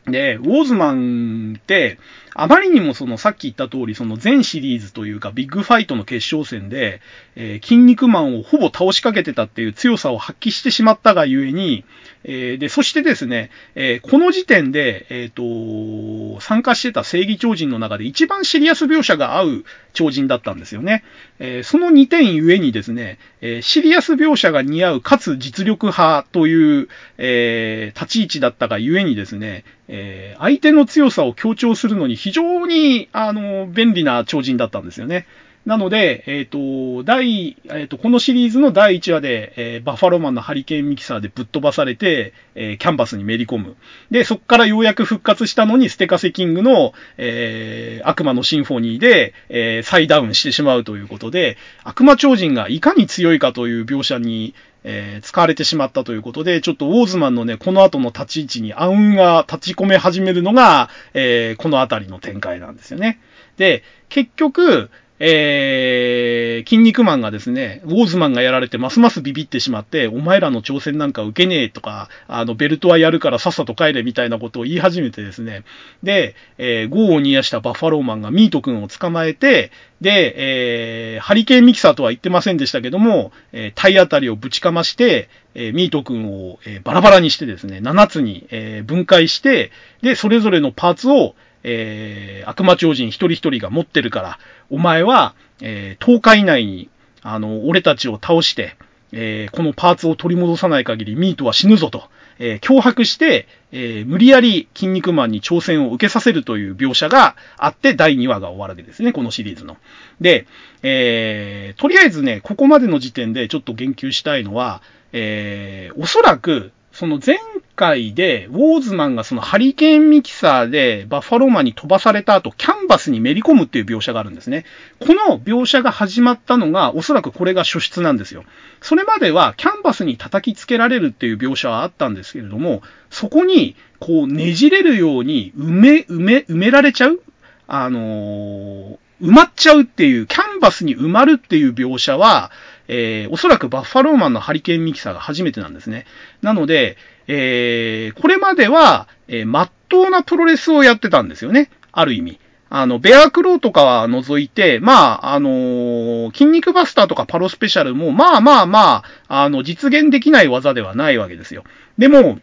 [0.05, 1.97] で、ウォーズマンって、
[2.35, 7.01] あまりにもそのさっき言った通り、その全シリーズというかビッグファイトの決勝戦で、
[7.35, 11.85] えー、筋肉マンをほぼ倒しかけてたっていう強さを発揮してしまったがゆえに、
[12.23, 21.03] えー、で、そしてですね、えー、この時点で、えっ、と、参加してた正義超人の中で一番シリアス描写が合う超人だったんですよね。
[21.39, 35.27] えその2点ゆえにですね、えシリアス描写が似合うかつ実力派という、え立ち位置だったがゆえにですね、え相手の強さを強調するのに非常に、あの、便利な超人だったんですよね。
[35.65, 43.75] なので、えっ、ー、と、第、えっ、ー、と、このシリーズの第1話で、えー、バッファローマンのハリケーンミキサーでぶっ飛ばされて、えキャンバスにめり込む。
[44.09, 63.19] で、そこからようやく復活したのに、ステカセキングの、え悪魔のシンフォニーで、え再ダウンしてしまうということで、悪魔超人がいかに強いかという描写に、えー、使われてしまったということで、ちょっとウォーズマンのね、この後の立ち位置に暗雲が立ち込め始めるのが、えー、この辺りの展開なんですよね。
[63.57, 64.89] で、結局、
[65.25, 75.63] えー、筋肉マンがですね、ウォーズマンがやられてますますビビってしまって、お前らの挑戦なんか受けねえとか、あの、ベルトはやるからさっさと帰れみたいなことを言い始めてですね、
[76.03, 94.39] で、えー、ゴーを煮やしたバッファローマンがミート君を捕まえて、で、えー、ハリケーンミキサーとは言ってませんでしたけども、えー、体当たりをぶちかまして、えー、ミート君を、え、バラバラにしてですね、7つに、え、分解して、で、それぞれのパーツを、えー、悪魔超人一人一人が持ってるから、
[94.73, 96.89] お前は、えー、10日以内に、
[97.21, 98.75] あの、俺たちを倒して、
[99.11, 102.09] えー、このパーツを取り戻さない限りミートは死ぬぞと、
[102.39, 109.77] えー、脅迫して、えー、無理やり筋肉マンに挑戦を受けさせるという描写があって第2話が終わるわけですね、このシリーズの。
[110.19, 110.47] で、
[110.81, 114.81] えー、とりあえずね、ここまでの時点でちょっと言及したいのは、
[115.11, 117.37] えー、おそらく、その前
[117.75, 124.63] 回で、ウォーズマンがそのハリケーンミキサーでバッファローマンに飛ばされた後、キャンバスにめり込むっていう描写があるんですね。
[124.99, 128.43] この描写が始まったのが、おそらくこれが初出なんですよ。
[128.79, 137.21] それまではキャンバスに叩きつけられるっていう描写はあったんですけれども、そこに、こうねじれるように埋め、埋め、埋められちゃう
[137.67, 142.51] あのー、埋まっちゃうっていう、キャンバスに埋まるっていう描写は、
[142.87, 146.05] えー、おそらくバッファローマンのハリケーンミキサーが初めてなんですね。
[146.41, 151.69] なので、えー、これまでは、えー、真っ当なプロレスをやってたんですよね。
[151.91, 152.39] ある意味。
[152.69, 161.63] あの、ベアクローとかは除いて、まあ、あのー、筋肉バスターとかパロスペシャルも、まあまあまあ、あの、実現できない技ではないわけですよ。
[161.99, 162.39] でも、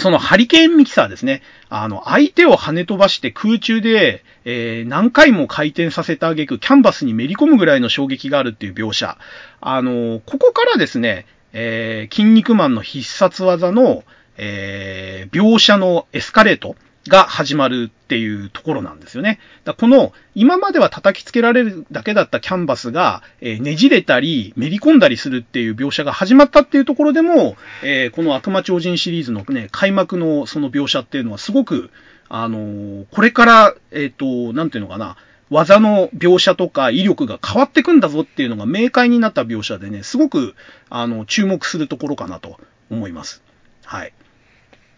[0.00, 1.42] そのハリケーンミキサーですね。
[1.68, 9.16] あの、相手を跳ね飛ばして空中で、えー、何回も回転させた挙句、キャンバスにめり込むぐらいの衝撃があるっていう描写。
[9.60, 14.04] あの、ここからですね、えー、筋肉マンの必殺技の、
[14.36, 16.76] えー、描写のエスカレート
[17.08, 19.38] が始まるっていうところなんですよね。
[19.64, 31.90] だこの、今までは叩きつけられるだけだったキャンバスが、え、ねじれたり、めり込んだりするっていう描写が始まったっていうところでも、え、この悪魔超人シリーズのね、開幕のその描写っていうのはすごく、
[32.28, 35.16] あの、これから、えっ、と、なんていうのかな、
[35.50, 40.54] 技の描写とか威力が変わってくんだぞっていうのが明快になった描写でね、すごく、
[40.90, 42.58] あの、注目するところかなと
[42.90, 43.42] 思います。
[43.84, 44.12] はい。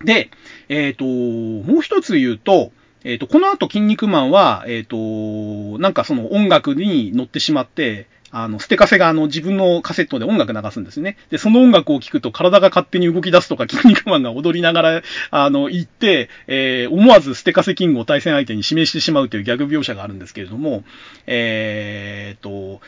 [0.04, 0.30] で、
[0.68, 2.72] えっ、ー、と、もう一つ言うと、
[3.04, 11.18] えっ、ー、と、この後、筋肉マンは、えっ、ー、と、なんかその音楽に乗ってしまって、あの、ステカセがあの自分のカセットで音楽流すんですね。
[11.30, 20.82] で、その音楽を聴くと体が勝手に動き出すとか、筋肉マンが踊りながら、あの、言って、えー、思わずステカセキングを対戦相手に指名してしまうというギャグ描写があるんですけれども、
[21.26, 22.80] えーと、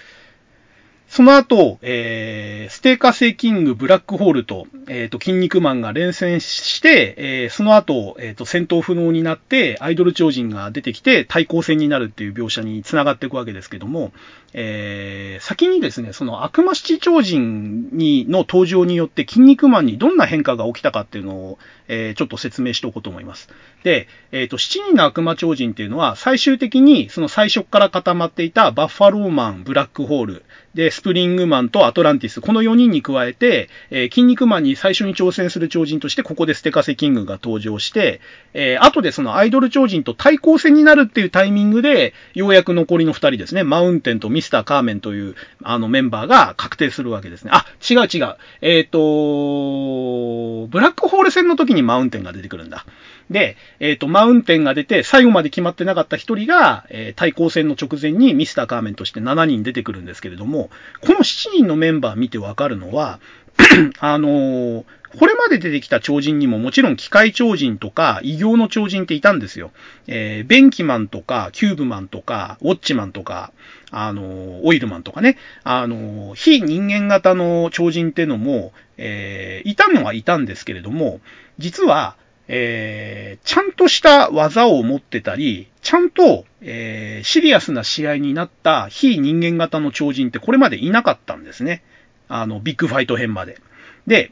[1.14, 14.12] その後、えー、ステーカーセキングブラックホールと、えっ、と、筋肉マンが連戦して、えー、その後、えっ、と、戦闘不能になって、アイドル超人が出てきて、対抗戦になるっていう描写に繋がっていくわけですけども、
[14.55, 23.48] えー、先にですね、その悪魔七超人にの登場によって筋肉マンにどんな変化が起きたかっていうのを、えー、ちょっと説明しておこうと思います。
[23.85, 30.44] で、えっ、ー、と、七人の悪魔超人っていうのは、最終的にその最初から固まっていたバッファローマン、ブラックホール、
[30.75, 38.20] で、スプリングマンとアトランティス、この4人に加えて、えー、筋肉マンに最初に挑戦する超人として、ここでステカセキングが登場して、
[38.54, 47.52] えー、後でそのアイドル超人と対抗戦になるっていうタイミングで、ようやく残りの2人ですね、マウンテンとミスター・カーメンという、あのメンバーが確定するわけですね。
[47.54, 48.37] あ、違う違う。
[48.60, 52.85] えっ、ー、と、ブラックホール戦の時にマウンテンが出てくるんだ。
[53.31, 60.70] で、えっ、ー、と、マウンテンが出て、最後まで決まってなかった一人が、えー、対抗戦の直前にミスターカーメンとして7人出てくるんですけれども、
[61.00, 63.20] この7人のメンバー見てわかるのは、
[64.00, 64.85] あのー、
[65.18, 69.70] これまで出てきた超人にももちろん機械超人とか異形の超人っていたんですよ。
[70.08, 73.52] えー、ベンキマンとかキューブマンとかウォッチマンとか、
[73.92, 81.20] あのー、オイルマンとかね、あのー、非人間型の超人ってのも、え、いたのはいたんですけれども、
[81.58, 82.16] 実は、
[82.47, 91.83] えー、ちゃんとした技を持ってたり、ちゃんと、えー、シリアスな試合になった非人間型の超人ってこれまでいなかったんですね。
[92.29, 93.59] あの、ビッグファイト編まで。
[94.07, 94.31] で、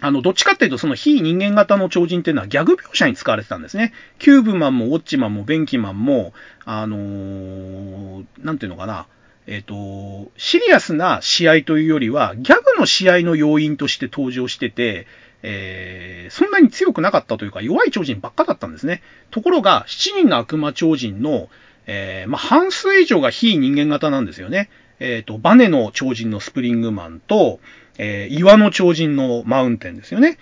[0.00, 3.92] あの、どっちかっていうと、その非人間型の超人っていうのはギャグ描写に使われてたんですね。
[4.18, 6.32] キューブマンもウォッチマンもベンキマンも、
[6.64, 9.06] あのー、なんていうのかな。
[9.46, 15.06] えっ、ー、と、シリアスな試合というよりは、ギャグの試合の要因として登場してて、
[15.46, 19.02] えー、そんなに強くなかったというか、弱い超人ばっかだったんですね。
[19.30, 21.50] ところが、7人の悪魔超人の、
[21.86, 24.70] えー、まあ、半数以上が非人間型なんですよね。
[25.00, 27.60] えっ、ー、と、バネの超人のスプリングマンと、
[27.98, 30.38] え、岩の超人のマウンテンですよね。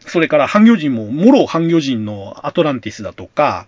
[0.00, 3.66] それから半魚人も、モロ半魚人のアトランティスだとか、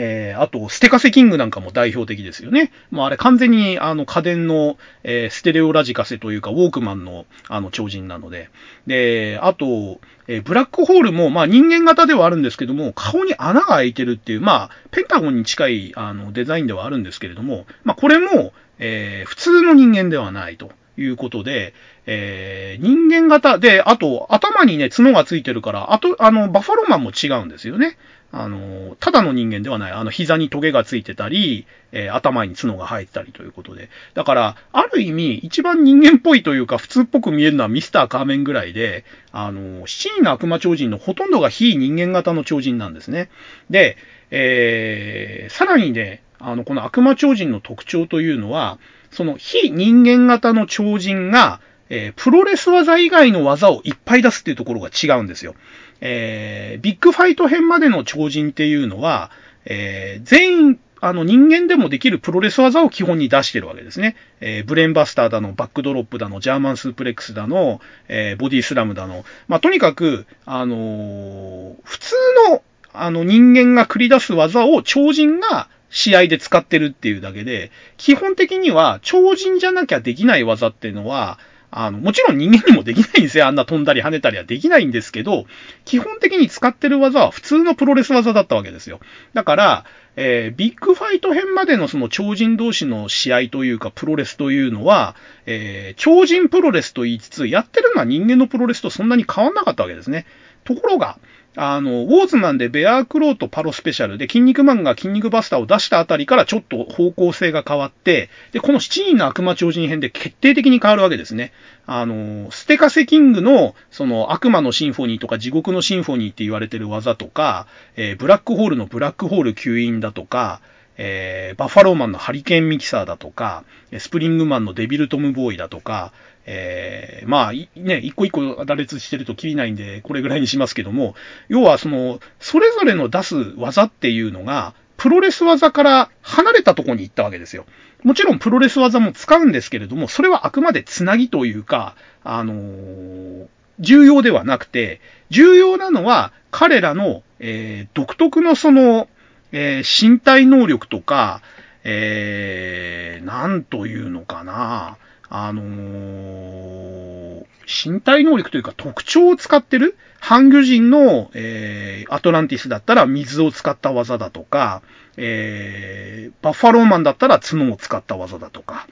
[0.00, 2.70] えー、あと、ステカセキングなんかも代表的ですよね。
[2.92, 8.48] もうあれ完全にあの家電の、えー、ステレオラジカセというか、ウォークマンのあの超人なので。
[8.86, 20.70] で、あと、えー、ブラックホールも、まあ人間型ではあるんですけども、顔に穴が開いてるっていう、まあ、ペンタゴンに近いあのデザインではあるんですけれども、まあこれも、え、普通の人間ではないと。
[21.00, 21.74] いうことで、
[22.06, 27.96] えー、人間型で、あと、頭にね、角がついてるから、あと、あの、バファローマンも違うんですよね。
[28.30, 29.92] あの、ただの人間ではない。
[29.92, 33.88] あの、膝にトゲがついてたり、えー、頭に角が生えてたりということで。
[34.12, 43.30] だから、ある意味、一番人間っぽいというか、普通っぽく見えるのはミスターカーメンぐらいで、あの、七人の悪魔超人のほとんどが非人間型の超人なんですね。
[43.70, 43.96] で、
[44.30, 48.78] えー、さらにね、あの、この悪魔超人の特徴というのは、
[49.10, 51.60] その非人間型の超人が、
[51.90, 55.54] えー、プロレス技以外の技をいっぱい出すっていうところが違うんですよ。
[56.00, 59.30] えー、ビッグファイト編までの超人っていうのは、
[59.64, 64.16] えー、全員、あの人間でもできるプロレス技を基本に出してるわけですね。
[64.40, 69.24] えー、ブレンバスターだの、バックドロップだの、ジャーマンスープレックスだの、えー、ボディスラムだの。
[69.46, 72.14] まあ、とにかく、あのー、普通
[72.50, 81.38] の、あの人間が繰り出す技を超人が試合で使ってるっていうだけで、基本的には超人じゃなきゃできない技っていうのは、
[81.70, 83.46] あの、もちろん人間にもできないんですよ。
[83.46, 85.46] あんな飛んだり跳ねたりはできないんですけど、
[85.84, 89.00] 基本的に使ってる技は普通のプロレス技だったわけですよ。
[89.34, 89.84] だから、
[90.16, 95.14] えー、ビッグファイト編までのその超人同士の試合というかプロレスというのは、
[95.46, 100.26] えー、超人プロレスと言いつつ、やってるのは人間のプロレスとそんなに変わんなかったわけですね。
[100.64, 101.18] ところが、
[101.60, 111.52] あの、ウォーズマンでベアークローとパロスペシャルで、筋肉マンが筋肉バスターを出したあたりからちょっと方向性が変わって、で、この7人の悪魔超人編で決定的に変わるわけですね。
[111.84, 120.60] あの、ステカセキングの、その悪魔のシンフォニーとか地獄のシンフォニーって言われてる技とか、えー、ブラックホールのブラックホール吸引だとか、
[120.96, 123.64] えー、バッファローマンのハリケーンミキサーだとか、
[123.98, 126.12] スプリングマンのデビルトムボーイだとか、
[126.50, 131.14] えー、まあ、ね、一個一個羅列してるときりないんで、これぐらいにしますけども、
[131.48, 137.66] 要はその、それぞれの出す技っていうのが、プロレス技から離れたとこに行ったわけですよ。
[138.02, 141.94] もちろんプロレス技も使うんですけれども、それはあくまでつなぎというか、
[142.24, 143.46] あのー、
[143.80, 149.08] 重要ではなくて、重要なのは彼らの、えー、独特のその、
[149.52, 151.42] えー、身体能力とか、
[151.84, 154.96] えー、なんというのかな。
[155.30, 164.82] あのー、身体能力というか特徴を使ってる半魚人の、えー、アトランティスだったら水を使った技だとか、
[165.16, 168.88] えー、バッファローマンだったら角を使った技だとか、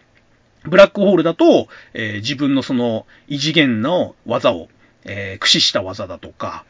[0.64, 4.68] ブラックホールだと、えー、自分のその異次元の技を、
[5.04, 6.64] えー、駆使した技だとか、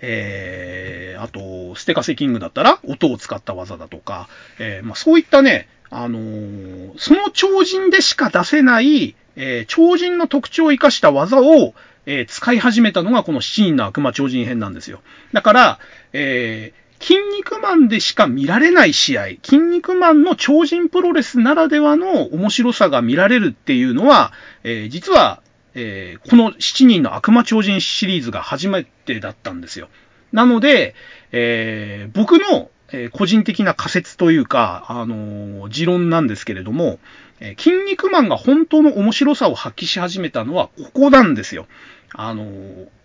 [0.00, 4.28] えー、あと、ステカセキングだったら音を使った技だとか、
[4.58, 11.74] えー、まあ、そういったね、あのー、その超人でしか出せない、えー、超人の特徴を生かした技を、
[12.06, 15.00] えー、使い始めたのがこの7人の悪魔超人編なんですよ。
[15.32, 15.78] だから、
[16.12, 24.32] えー、筋肉マンでしか見られない試合、筋肉マンの超人プロレスならではの面白さが見られるっていうのは、
[24.64, 25.42] えー、実は、
[25.74, 29.88] えー、この7人の悪魔超人シリーズが初めてだったんですよ。
[30.32, 30.94] なので、
[31.32, 36.98] えー、僕の、え個人的な仮説というか、あの持論なんですけれども、
[37.40, 41.66] え筋肉マンが本当の面白さを発揮し始めたのはここなんですよ。
[42.14, 42.46] あの、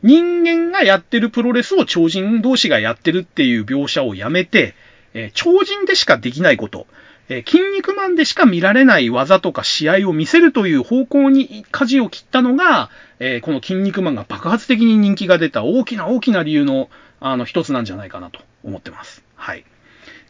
[0.02, 4.76] 人間がやってるプロレスを超人同士がやってるっていう描写をやめて、
[5.14, 6.88] え超人でしかできないこと、
[7.28, 19.24] え筋肉マンでしか見られない技とか試合を見せるという方向に舵を切ったのが、えこの筋肉マンが爆発的に人気が出た大きな大きな理由の、あの、一つなんじゃないかなと思ってます。
[19.36, 19.66] はい。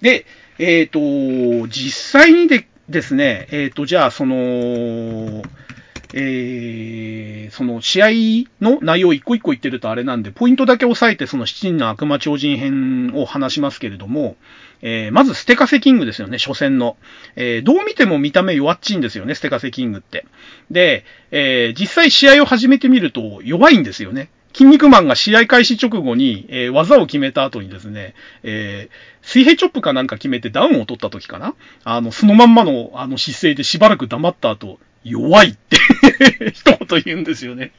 [0.04, 0.26] で、
[0.60, 5.42] えっ、ー、と、実際にでですね、えっ、ー、と、じゃあ、その、
[6.16, 8.08] えー、その試合
[8.62, 14.36] の内容一個一個言ってるとあれなんで、ポイントだけ押さえてその七人の悪魔超人編を話しますけれども、
[14.84, 16.98] えー、まずステカセキングですよね、初戦の。
[17.36, 20.26] えー、どう見ても見た目弱っちいんですよね、ステカセキングって。
[20.70, 24.30] で、えー、実際試合を始めてみると弱いんですよね。
[24.54, 31.56] 筋肉マンが試合開始直後に、えー、技を決めた後にですね、えー、水平チョップかなんか決めてダウンを取った時かな？
[31.84, 35.78] あの、そのまんまの、あの姿勢でしばらく黙った後、弱いって
[36.54, 37.72] 一言言うんですよね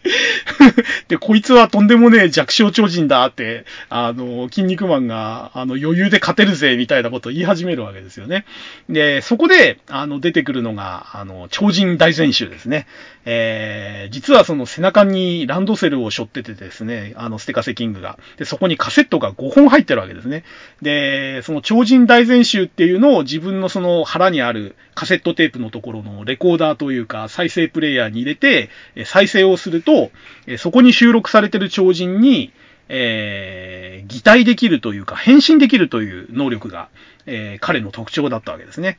[1.08, 8.44] で、こいつはとんでもねえ弱小超人だって、あの、筋肉マンが、あの、余裕で勝てるぜ、みたいなことを言い始めるわけですよね。
[8.88, 12.86] で、そこで、あの、出てくるのが、あの、超人大全集ですね。
[13.26, 18.18] えー、実はその背中にランドセルを背負っててですね、あの、ステカセキングが。
[18.36, 20.44] で、そこにカセットが5本入ってるわけですね。
[20.82, 28.70] で、その超人大全集っていうのを自分のその腹にあるカセットテープのところのレコーダーというか、再生プレイヤーに入れて、
[29.04, 30.10] 再生をすると、
[30.58, 32.52] そこに収録されてる超人に、
[32.88, 36.88] えー、擬態できるというか、変身できるという能力が、
[37.26, 38.98] えー、彼の特徴だったわけですね。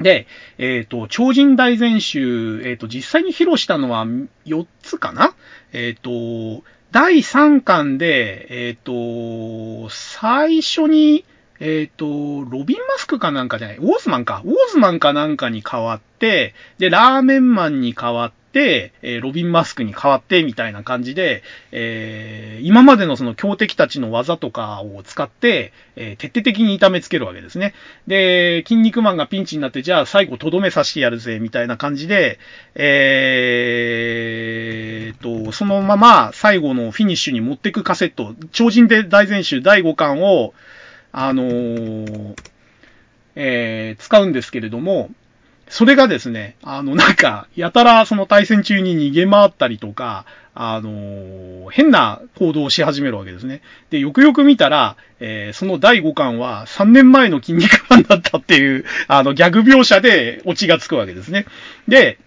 [0.00, 0.26] で、
[0.58, 4.06] えっ、ー、と、超人大全集、えっ、ー、と、実際に披露したのは
[4.46, 5.34] 4つかな？
[5.72, 11.24] えっ、ー、と、第3巻で、えっ、と、最初に、
[11.60, 27.74] えっ、と、ロビンマスクかなんかじゃない、ウォーズマンか、ウォーズマンかなんかに変わって、で、ラーメンマンに変わって、、えー、ロビンマスクに変わって、みたいな感じで、えー、今までのその強敵たちの技とかを使って、え、徹底的に痛めつけるわけですね。
[28.06, 32.38] で、筋肉マンがピンチになって、じゃあ最後とどめさしてやるぜ、みたいな感じで、
[32.74, 40.54] えー、と、そのまま最後のフィニッシュに持ってくカセット、超人で大全集第5巻を、
[41.12, 42.34] あのー、
[43.36, 45.10] えー、使うんですけれども、
[45.68, 53.62] それがですね、あの、なんか、やたらその対戦中に逃げ回ったりとか、あのー、変な行動をし始めるわけですね。
[53.90, 61.46] で、よくよく見たら、えー、その第5巻は3年前の筋肉マンだったっていう、あの、ギャグ描写でオチがつくわけですね。
[61.86, 62.18] で、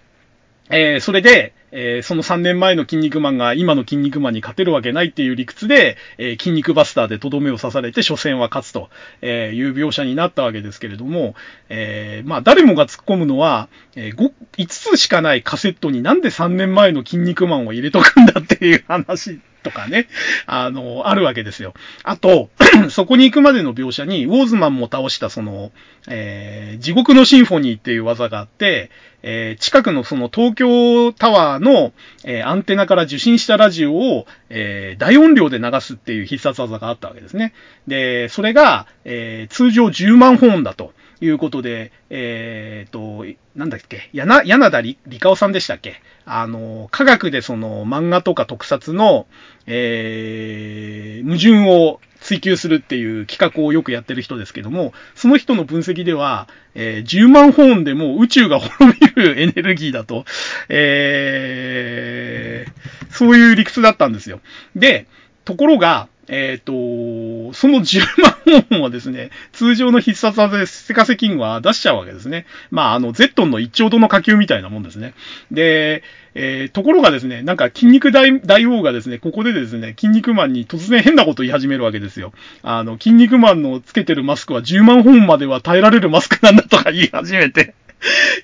[0.69, 8.89] えー、それで、えー、その3年前の筋肉マンが今の筋肉マンに勝てるわけないっていう理屈で、えー、筋肉バスターでとどめを刺されて初戦は勝つと
[9.23, 11.35] いう描写になったわけですけれども、
[11.69, 20.07] えー、まあ誰もが突っ込むのは、えー、5, 5つしかないカセットになんで3年前の筋肉マンを入れとくんだっていう話とかね、
[20.45, 21.73] あの、あるわけですよ。
[22.03, 22.49] あと、
[22.91, 25.71] そこに行くまでの描写に、ウォーズマンも倒したその、
[26.07, 28.91] えー、地獄のシンフォニーっていう技があって、
[29.23, 31.93] えー、近くのその東京タワーの、
[32.23, 37.53] えー、アンテナから受信したラジオを、えー、大音量で流すっていう必殺技があったわけですね。
[37.87, 40.93] で、それが、えー、通常10万本だと。
[41.21, 46.01] いうことで、えっ、ー、と、なんだっけ、やな、柳田理香夫さんでしたっけ？
[46.25, 49.25] あの、科学でその漫画とか特撮の、
[49.65, 60.23] えー、矛盾を追求するっていう企画をよくやってる人ですけども、その人の分析では、えー、10万本でも宇宙が滅びるエネルギーだと、
[60.69, 64.39] えー、そういう理屈だったんですよ。
[64.75, 65.05] で、
[65.43, 72.45] ところが、えっ、ー、と、その10万本はですね、通常の必殺技でセカセキングは出しちゃうわけですね。
[72.71, 75.13] まあ、あの、ゼットンの一丁度の火球みたいなもんですね。
[75.51, 76.03] で、
[76.35, 82.33] えー、ところがですね、なんか筋肉大大王がですね、ここでですね、筋肉マンに突然変なこと言い始めるわけですよ。
[82.63, 87.75] あの、筋肉マンのつけてるマスクは10万本までは耐えられるマスクなんだとか言い始めて。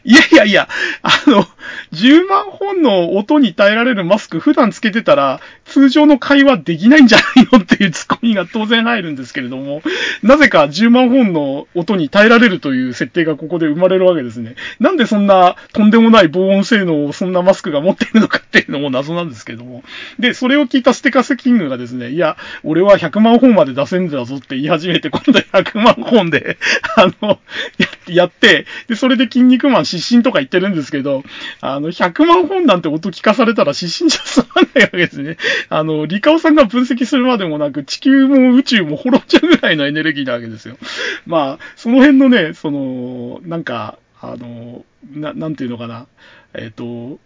[0.03, 0.70] いやいやいや、
[1.01, 1.45] あの、
[1.93, 9.82] 10万本の音に耐えられるマスク普段つけてたら、通常の会話できないんじゃないのっていうツッコミが当然入るんですけれども、
[10.24, 14.55] なぜか10万本の音に耐えられるという設定がここで生まれるわけですね。
[14.80, 19.84] なんでそんなとんでもない防音性能をそんなマスクが持っているのかっていうのも謎なんですけれども。
[20.18, 26.57] で、それを聞いたステカセキングがですね、いや、俺は100万本まで出せんだぞって言い始めて、今度100万本で、
[26.95, 27.39] あの、
[27.78, 31.24] やっやって、で、それで筋肉マン失神とか言ってるんですけど、
[31.62, 35.38] あの、100万本なんて音聞かされたら失神じゃ済まないわけですね。
[35.70, 40.78] あの、リカオさんが分析するまでもなく、地球も宇宙も滅んじゃうぐらいのエネルギーなわけですよ。
[41.26, 46.07] まあ、その辺のね、その、なんか、あの、な、なんていうのかな。
[46.53, 47.20] えっ、ー、と、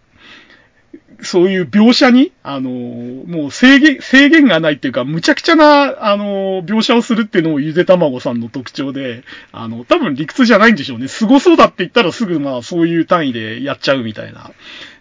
[1.21, 11.07] そういう描写に、あの、もう制限、制限がないっていうか、むちゃくちゃな、あの、描写をするっていうのもゆで卵さんの特徴で、あの、多分理屈じゃないんでしょうね。
[11.07, 14.51] 凄そうだって言ったらすぐまあそういう単位でやっちゃうみたいな。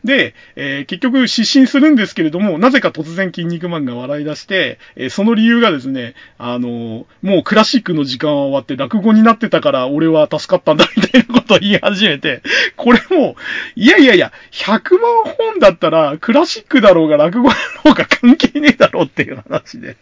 [0.04, 12.42] で、えー、結局失神するんですけれども、なぜか突然筋肉マンが笑い出して、えー、その理由がですね、あのもうクラシックの時間は終わって落語になってたから俺は助かったんだみたいなことを言い始めて、
[12.76, 13.36] これも、
[13.76, 19.96] いやいやいや、100万本だったらクラシックだろうが落語だろうが関係ねえだろうっていう話で、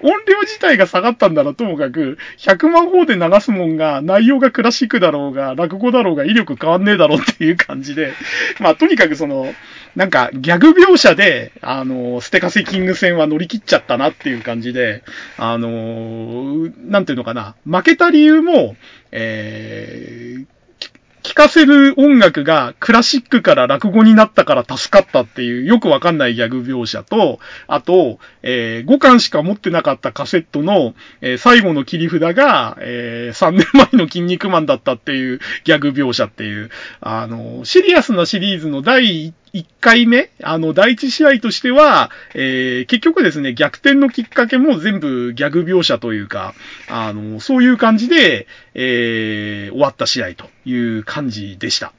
[0.00, 8.12] 音量自体が下がったんだらともかく、100万本で流すもんが内容がクラシックだろうが落語だろうが威力変わんねえだろうっていう感じで、
[8.60, 9.52] まあとにかくその、
[9.96, 15.02] なんか、ギャグ描写で、あの、ステカセキング戦は乗り切っちゃったなっていう感じで、
[15.38, 18.76] あの、なんていうのかな、負けた理由も、
[19.10, 20.55] えー、
[21.26, 36.70] 聞かせる音楽がクラシックから落語になったから助かったっていうよくわかんないギャグ描写と、あと、えー、5巻しか持ってなかったカセットの、えー、最後の切り札が、えー、3年前の筋肉マンだったっていうギャグ描写っていう、
[37.00, 46.54] あの、シリアスなシリーズの第1 1回目、あの、第1試合としては、えー、結局ですね、逆転のきっかけも全部ギャグ描写というか、
[46.88, 51.92] あの、そういう感じで、えー、終わった試合という感じでした。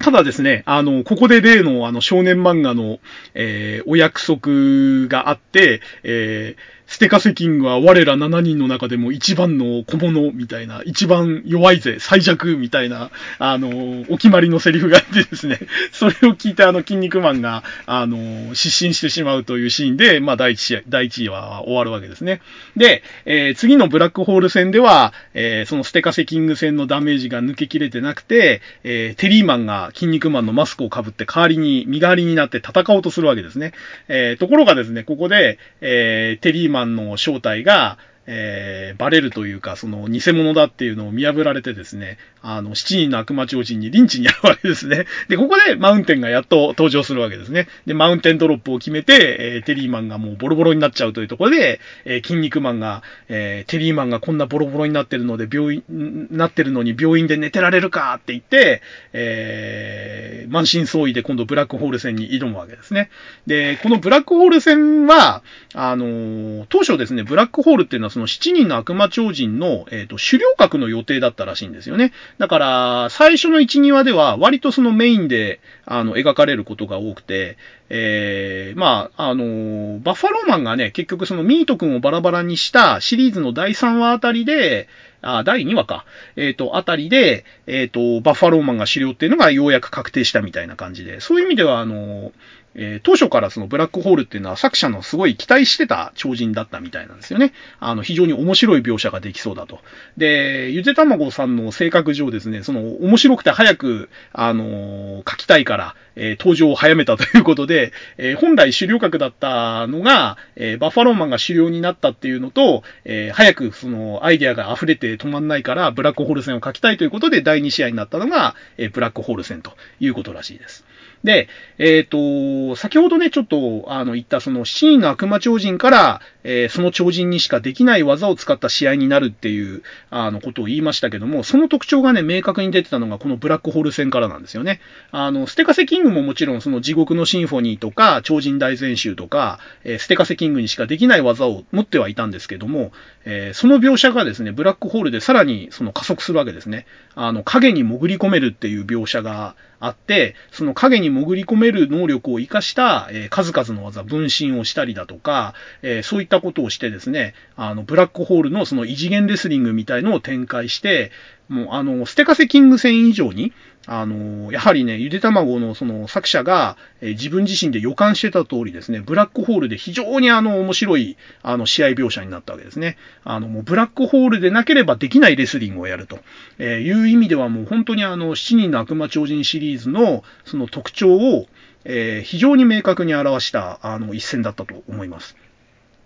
[0.00, 2.98] ただですね、あの、ここで例のあの少年漫画の、
[3.34, 15.58] えー、お約束があって、えー、ステカセキングは我ら7人の中でも一番の小物みたいな、一番弱いぜ、最弱みたいな、あの、お決まりのセリフがあってですね、
[15.90, 22.40] それを聞いてあの、筋肉マンが、あの、失神してしまうというシーンで、まあ、第一試合、第一位は終わるわけですね。
[22.76, 33.72] で、えー、次のブラックホール戦では、えー、そのステカセキング戦のダメージが抜けきれてなくて、えー、テリーマンが筋肉マンのマスクをかぶって代わりに、身代わりになって戦おうとするわけですね。
[34.06, 45.06] え、ところがですね、ここで、え、テリーマンの正体が、えー、バレるというか、その偽物だっていうのを見破られてですね、あの、七人の悪魔超人にリンチにあるわけですね。
[45.28, 47.68] で、ここでマウンテンがやっと登場するわけですね。
[47.86, 58.82] で、マウンテンドロップを決めて、えー、テリーマンがもうボロボロになっちゃうというところで、えー、筋肉マンが、えー、テリーマンがこんなボロボロになってるので、病院、なってるのに病院で寝てられるかって言って、
[59.14, 63.08] えー、満身創痍で今度ブラックホール戦に挑むわけですね。
[63.46, 65.42] で、このブラックホール戦は、
[65.72, 72.12] あのー、当初ですね、ブラックホールっていうのはその7人の悪魔超人の、えっ、ー、と、狩猟閣の予定だったらしいんですよね。
[72.38, 77.56] だから、最初の1、2話では割とそのメインで、あの、描かれることが多くて、
[77.90, 84.88] えー、まあ、あの、バッファローマンがね、結局そのミート君をバラバラにしたシリーズの第3話あたりで、
[85.22, 86.04] あ、第2話か。
[86.36, 92.32] えっ、ー、と、あたりで、えっ、ー、と、バッファローマンが狩猟っていうのがようやく確定したみたいな感じで、そういう意味では、あの、
[92.74, 97.52] えー、当初からそのブラックホールっていうのは作者のすごい期待してた超人だったみたいなんですよね。
[97.80, 99.80] あの、非常に面白い描写ができそうだと。
[100.16, 120.84] で、ゆでたまごさんの性格上ですね、その面白くて早く、あのー、書きたいから、えー、登場を早めたということで、え本来狩猟格だったのが、えバッファローマンが狩猟になったっていうのと、え早くそのアイデアが溢れて止まんないから、ブラックホール戦を書きたいということで、第2試合になったのが、えブラックホール戦ということらしいです。
[121.24, 121.48] で、
[121.78, 134.80] えっ、ー、と、先ほどね、ちょっと、あの、言ったその、シーンの悪魔超人から、えー、その超人にしかできない技を使った試合になるっていう、あの、ことを言いましたけども、その特徴がね、明確に出てたのが、このブラックホール戦からなんですよね。
[135.12, 142.92] あの、ステカセキングももちろん、その地獄のシンフォニーとか、超人大全集とか、えー、ステカセキングにしかできない技を持ってはいたんですけども、
[143.24, 146.84] えー、その描写がですね、ブラックホールでさらにその加速するわけですね。
[147.14, 161.12] あの、影に潜り込めるっていう描写があって、その影に潜り込める能力を生かした、えー、数々の技、分身をしたりだとか、えー、そういったことをしてですね、あの、ブラックホールのその異次元レスリングみたいのを展開して、
[161.48, 163.52] もうあの、ステカセキング戦以上に、
[163.86, 172.96] あの、やはりね、ゆで卵のその作者が、え、自分自身で予感してた通りですね、ブラックホールで非常にあの、面白い、あの、試合描写になったわけですね。
[173.24, 176.18] あの、もうブラックホールでなければできないレスリングをやると、
[176.58, 181.46] え、いう意味ではもう本当にあの、7人の悪魔超人シリーズのその特徴を、
[181.84, 185.36] えー、非常に明確に表した、あの、一戦だったと思います。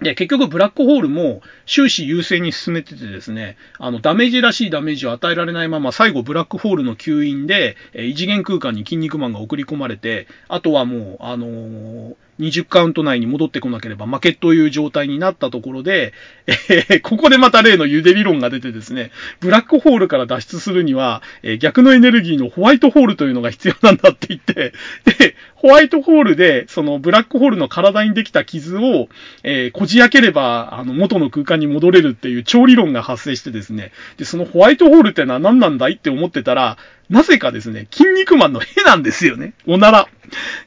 [0.01, 16.13] で、結局ブラックホールも終始優勢に進めててですね、あの、ダメージらしいダメージを与えられないまま最後ブラックホールの吸引で、え異次元空間に筋肉マンが送り込まれて、あとはもう、あのー20カウント内に戻ってこなければ負けという状態になったところで、
[16.47, 24.73] えー、ここでまた例の茹で理論が出てですね、ブラックホールから脱出するには、えー、逆のエネルギーのホワイトホールというのが必要なんだって言って、
[25.19, 29.09] で、ホワイトホールで、そのブラックホールの体にできた傷を、
[29.43, 36.79] えー、じ開ければ、あの、元の空間に戻れるっていう超理論が発生してですね、で、そのホワイトホールってのは何なんだいって思ってたら、
[37.11, 39.55] なぜかですね、筋肉マンの絵なんですよね。
[39.67, 40.09] おなら。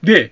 [0.04, 0.32] で、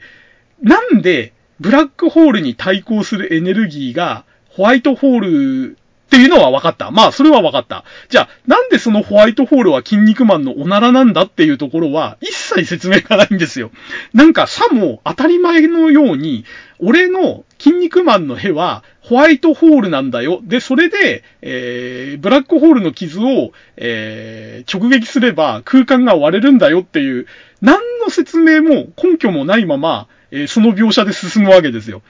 [0.61, 5.77] なんで、ブラックホールに対抗するエネルギーが、ホワイトホール
[6.09, 6.89] っていうのは分かった。
[6.89, 7.83] まあ、それは分かった。
[8.09, 13.69] じゃあ、なんでそのホワイトホールは筋肉マンのおならなんだっていうところは、一切説明がないんですよ。
[14.11, 16.45] なんか、さも当たり前のように、
[16.79, 20.39] 俺の筋肉マンの屁は、ホワイトホールなんだよ。
[20.43, 27.27] で、それで、えー、ブラックホールの傷を、えー、直撃すれば空間が割れるんだよっていう、
[27.61, 32.01] 何の説明も根拠もないまま、えー、その描写で進むわけですよ。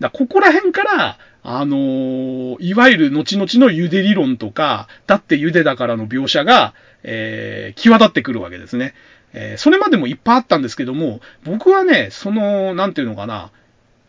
[0.00, 1.18] だここら辺から、
[1.48, 6.74] あのー、いわゆる後々の茹で理論とか、だって茹でだからの描写が、
[7.04, 8.94] えー、際立ってくるわけですね。
[9.32, 13.52] えー、それまでもいっぱいあったんですけども、僕はね、その、なんていうのかな、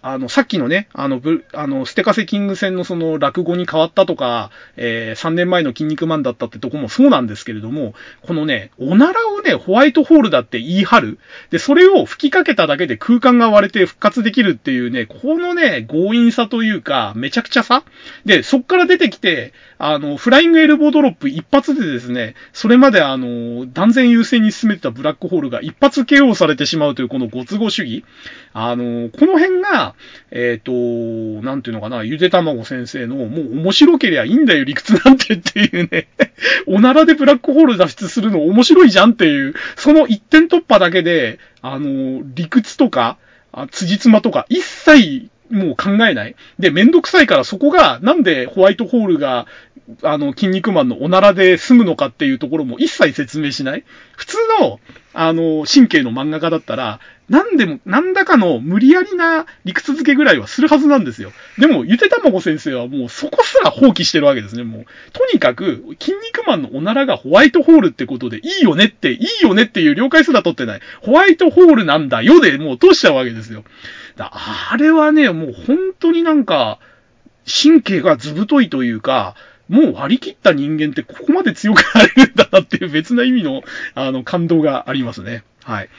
[0.01, 11.19] あの、さっきのね、あの、ブ、あの、ステカセキング戦のその落語に変わったとか、えー、3年前の筋肉マンだったってとこもそうなんですけれども、このね、おならをね、ホワイトホールだって言い張る。
[11.49, 17.83] で、それを吹きかけただけで空間が割れて復活できるっていうね、このね、強引さというか、めちゃくちゃさ。
[18.25, 28.03] で、そっから出てきて、あの、フライングエルボードロップ一発でですね、それまであの、断然優勢に進めてたブラックホールが一発 KO されてしまうというこのご都合主義。
[28.53, 29.93] あの、この辺が、
[30.31, 36.07] えっ、ー、と、なんていうのかな、ゆで卵先生の、もう面白けりゃいいんだよ、理屈なんてっていうね。
[36.65, 43.17] おならでブラックホール脱出するの面白いじゃんっていう、その一点突破だけで、あの、理屈とか、
[43.51, 46.35] あ辻褄とか一切もう考えない。
[46.59, 49.45] で、めんどくさいからそこが、なんでホワイトホールが
[50.03, 53.85] あの、筋肉マンのおならで済むのかっていうところも一切説明しない
[54.15, 54.79] 普通の、
[55.13, 61.31] あの、神経の漫画家だったら、なんでも、なんだかの無理やりな理屈付けぐらいはするはずなんですよ。
[61.57, 64.85] でも、ゆてたまご先生はもうそこすら放棄してるわけですね、もう。
[65.11, 70.81] とにかく、筋肉マンのおならがホワイトホールってことで、いいよねって、いいよねっていう了解すら取ってない。
[71.01, 73.63] ホワイトホールなんだよで、もう通しちゃうわけですよ。
[74.15, 76.79] だあれはね、もう本当になんか、
[77.45, 79.35] 神経がずぶといというか、
[79.69, 83.63] もう割り切った人間ってここまで強くなれるんだなっていう別な意味の、
[83.95, 85.43] あの、感動がありますね。
[85.63, 85.89] はい。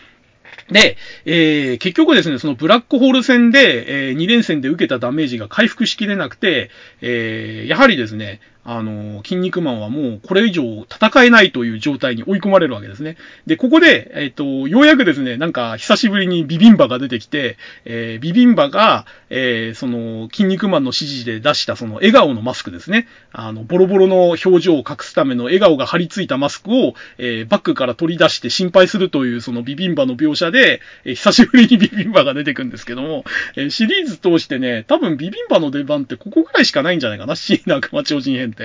[0.71, 8.41] で、えー、結局ですね、そのブラックホール戦で、えー、2連戦で受けたダメージが回復しきれなくて、えー、やはりですね、
[8.71, 13.17] あの、筋肉マンはもうこれ以上戦えないという状態に追い込まれるわけですね。
[13.47, 17.57] で、ここで、えっ、と、ようやくですね、なんか久しぶりにビビンバが出てきて、
[17.87, 23.09] えー、ビビンバが、えー、その、筋肉マンの指示で出したその笑顔のマスクですね。
[23.33, 33.25] あの、ボロボロの表情を隠すための笑顔が張り付いたマスクを、え、バッグから取り出して心配するというそのビビンバの描写で、え、久しぶりにビビンバが出てくんですけども、
[33.57, 38.58] え、シリーズ通してね、多分ビビンバの出番ってここぐらいしかないんじゃないかな、シーナ悪魔超人編って。。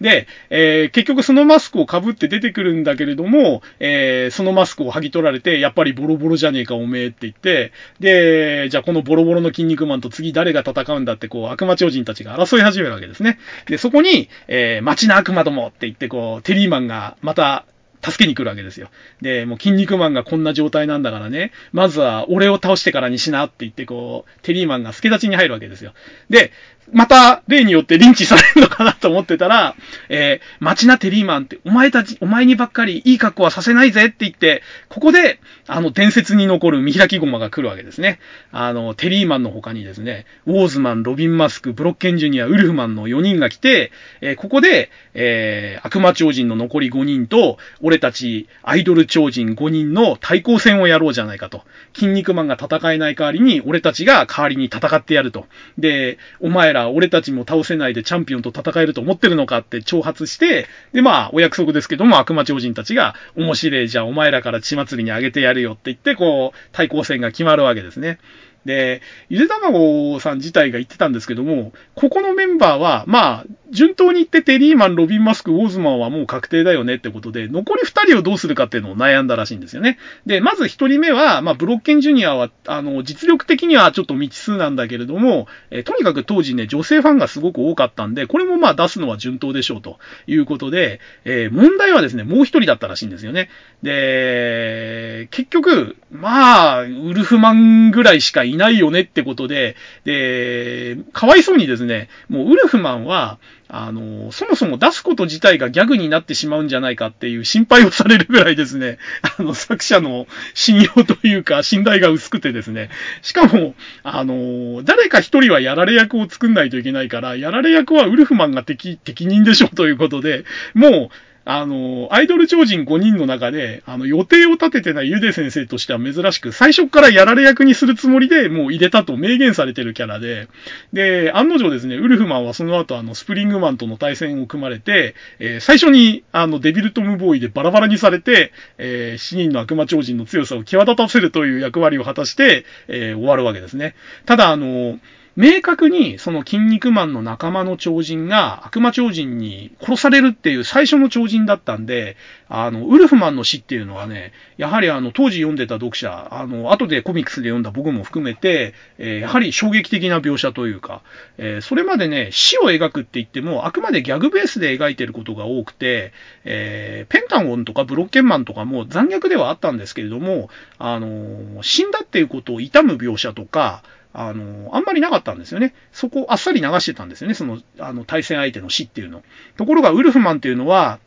[0.00, 13.38] で、えー、結局そのマスクを被って出てくるんだけれども、えー、そのマスクを剥ぎ取られて、やっぱりボロボロじゃねえかおめえって言って、で、じゃあこのボロボロの筋肉マンと次誰が戦うんだって、こう、悪魔超人たちが争い始めるわけですね。
[13.66, 17.64] で、そこに、えー、街の悪魔どもって言って、こう、テリーマンがまた、
[18.02, 18.90] 助けに来るわけですよ。
[19.20, 25.92] で、もう筋肉マンがこんな状態なんだからね、まずは俺を倒してからにしなって言ってこう、テリーマンが助立ちに入るわけですよ。
[26.30, 26.52] で、
[26.92, 29.74] また、例によってリンチされるのかなと思ってたら、
[30.08, 38.20] えー、マチナテリーマンって、お前たち、お前にばっかりいい格好はさせないぜって言って、ここで、あの、伝説に残る見開きゴマが来るわけですね。
[38.52, 51.62] あの、テリーマンの他にですね、ウォーズマン、ロビン・マスク、ブロッケンジュニア、ウルフマンの4人が来て、えー、ここで、えー、悪魔超人の残り5人と、俺たちアイドル超人5人の対抗戦をやろうじゃないかと。
[51.94, 55.46] 筋肉マンが戦えない代わりに、俺たちが代わりに戦ってやると。
[55.76, 68.18] で、お前ら俺たちも倒せないでチャンピオンと戦えると思ってるのかって挑発して、で、まあ、お約束ですけども、悪魔超人たちが、面白いじゃあお前らから血祭りにあげてやるよって言って、こう、対抗戦が決まるわけですね。
[68.64, 79.98] で、ゆで卵さん自体が言ってたんですけども、ここのメンバーは、まあ、順当に言ってテリーマン、ロビン・マスク、ウォーズマンはもう確定だよねってことで、残り2人をどうするかっていうのを悩んだらしいんですよね。
[80.26, 93.50] で、まず1人目は、まあ、ブロッケンジュニアは、あの、実力的にはちょっと未知数なんだけれども、えとにかく当時ね、女性ファンがすごく多かったんで、これもまあ出すのは順当でしょうということで、えー、問題はですね、もう1人だったらしいんですよね。
[93.82, 103.38] で、結局、まあ、ウルフマンぐらいしかいないよねってことで、で、かわいそうにですね、もうウルフマンは、
[103.68, 108.98] あの、そもそも出すこと自体がギャグになってしまうんじゃないかっていう心配をされるぐらいですね、
[109.38, 112.88] あの、作者の信用というか、信頼が薄くてですね、
[113.20, 130.48] しかも、あの、誰か一人はやられ役を作んないといけないから、やられ役はウルフマンが敵、適任でしょうということで、もう、あの、アイドル超人5人の中で、あの、予定を立ててないゆで先生としては珍しく、最初からやられ役にするつもりでもう入れたと明言されてるキャラで、
[130.92, 143.94] で、案の定ですね、ウルフマンはその後あの、スプリングマンとの対戦を組まれて、えー、最初にあの、デビルトムボーイでバラバラにされて、えー、死人の悪魔超人の強さを際立たせるという役割を果たして、えー、終わるわけですね。
[144.26, 144.98] ただ、あの、
[145.38, 152.16] 明確にその筋肉マンの仲間の超人が悪魔超人に殺されるっていう最初の超人だったんで、
[152.48, 161.02] あの、ウルフマンの死っていうのはね、やはりあの、当時読んでた読者、あの、後でコミックスで読んだ僕も含めて、えー、やはり衝撃的な描写というか、
[161.36, 166.12] えー、それまでね、死を描くって言っても、あくまでギャグベースで描いてることが多くて、
[166.44, 175.74] えー、ペンタンゴンとかブロッケンマンとかも残虐ではあったんですけれども、あの、死んだっていうことを悼む描写とか、あの、あんまりなかったんですよね。
[175.92, 177.34] そこあっさり流してたんですよね。
[177.34, 179.22] その、あの、対戦相手の死っていうの。
[179.56, 180.98] ところが、ウルフマンっていうのは、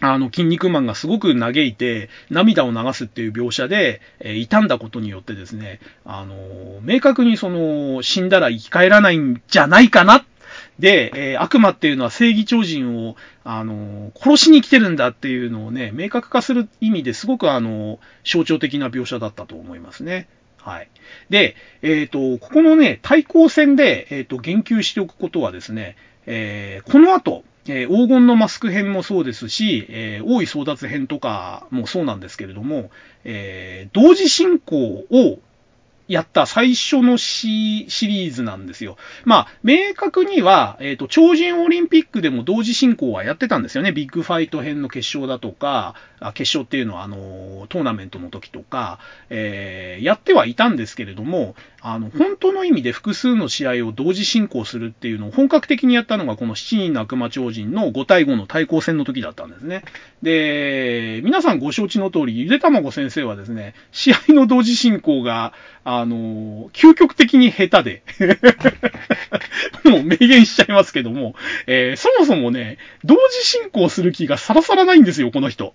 [0.00, 6.34] あの、筋肉マンがすごく嘆いて、涙を流すっていう描写で、えー、傷んだことによってですね、あの、
[6.82, 10.24] 明確にその、死んだら生き返らないんじゃないかな
[10.78, 20.28] で、えー、悪魔っていうのは正義超人を、あの、殺しに来てるんだっていうのをね、明確化する意味ですごくあの、象徴的な描写だったと思いますね。
[20.62, 20.88] はい。
[21.28, 25.96] で、えっ、ー、と、ここのね、対抗戦で、えっ、ー、と、言及しておくことはですね、
[26.26, 32.90] えー、この後、えー、黄金のマスク編もそうですし、えー、大井争奪編とかもそうなんですけれども、
[33.24, 35.38] えー、同時進行を
[36.12, 38.98] やった最初のシシリーズなんですよ。
[39.24, 43.92] まあ、明確には、えっ、ー、と、超人オリンピックでも同時進行はやってたんですよね。
[43.92, 48.98] ビッグファイト編の決勝だとか、あ決勝っていうのは、あの、トーナメントの時とか、
[49.30, 59.82] えー、やってはいたんですけれども、あの、本当の意味で複数の試合を同時進行するっていうのを本格的にやったのが、この7人の悪魔超人の5対5の対抗戦の時だったんですね。
[60.22, 68.02] で、皆さんご承知の通り、ゆでたまご先生はですね、試合の同時進行が、あの、究極的に下手で
[69.84, 71.34] もう明言しちゃいますけども、
[71.66, 75.74] えー、そもそもね、同時進行する気がさらさらないんですよ、この人。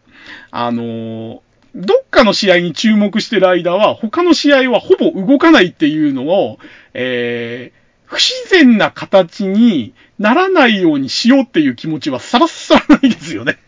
[0.52, 1.42] あの
[1.78, 6.58] どっかの試合に注目してる間は、他の試合はほぼ動かないっていうのを、
[6.96, 13.60] えー、不自然な形にならないようにしようっていう気持ちはさらさらないですよね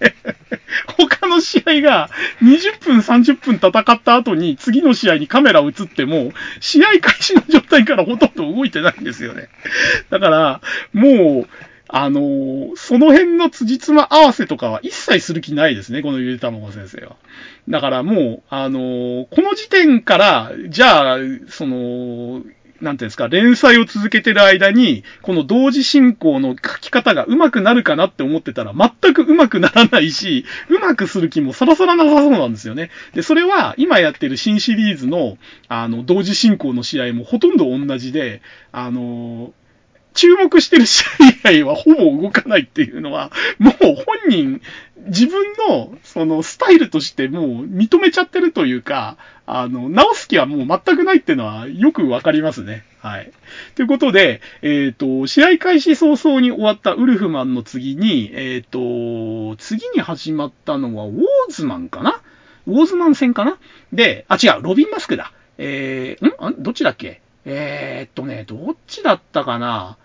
[0.98, 2.10] 他の試合が
[2.42, 9.50] 20分30分戦った後に次の試合にカメラ映っても、試合開始の状態からほとんど動いてないんですよね。
[10.10, 10.62] だから、
[10.94, 11.48] もう、
[11.92, 17.16] あのー、その辺の辻褄合わせとかは一切する気ないですね、このゆでたまご先生は。
[17.68, 21.18] だからもう、あのー、この時点から、じゃあ、
[21.48, 22.44] その、
[22.82, 32.90] なんていうんですか、連載を続けてる間に、この同時進行の書き方が上手くなるかなって思ってたら、全く上手くならないし、上手くする気もさらさらなさそうなんですよね。
[33.14, 35.38] で、それは、今やってる新シリーズの、
[35.68, 39.54] あの、同時進行の試合もほとんど同じで、あの、
[40.20, 44.62] 注目してる試合以外はほぼ動かないっていうのは、もう本人、
[45.08, 49.16] 自分の、その、スタイルとしてもう認めちゃってるというか、
[49.46, 52.84] あの、直す気はもう全くないっていうのはよくわかりますね。
[53.00, 53.32] はい。
[53.76, 62.22] ということで、えっ、ー、と、試合開始早々に終わったウルフマンの次に、えっ、ー、と、次に始まったのはウォーズマンかな？
[62.68, 63.58] ウォーズマン戦かな？
[63.94, 65.32] で、あ、違う、ロビンマスクだ。
[65.58, 66.62] えー、ん？
[66.62, 67.22] どっちだっけ？
[67.46, 69.98] えー、っとね、どっちだったかな？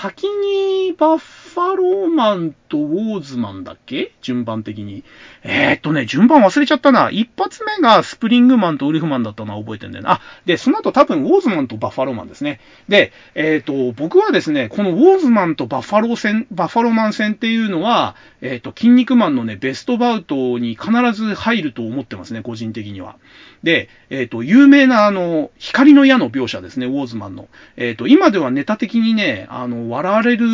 [0.00, 4.12] 先にバッファローマンとウォーズマンだっけ？
[4.22, 5.02] 順番的に。
[5.42, 7.10] えー、っとね、順番忘れちゃったな。
[7.10, 10.12] 一発目がスプリングマンとウルフマンだったのは覚えてんだよな。
[10.12, 12.60] あ、で、その後多分ウォーズマンとバッファローマンですね。
[12.88, 23.16] で、えー、っと、僕はですね、このウォーズマンとバッファロー戦、バッファローマン戦っていうのは、えー、っと、筋肉マンのね、ベストバウトに必ず入ると思ってますね、個人的には。
[23.62, 27.48] で、えっ、と、有名なあの、光の矢の描写ですね、ウォーズマンの。
[27.76, 30.46] えっ、と、今ではネタ的にね、あの、笑われる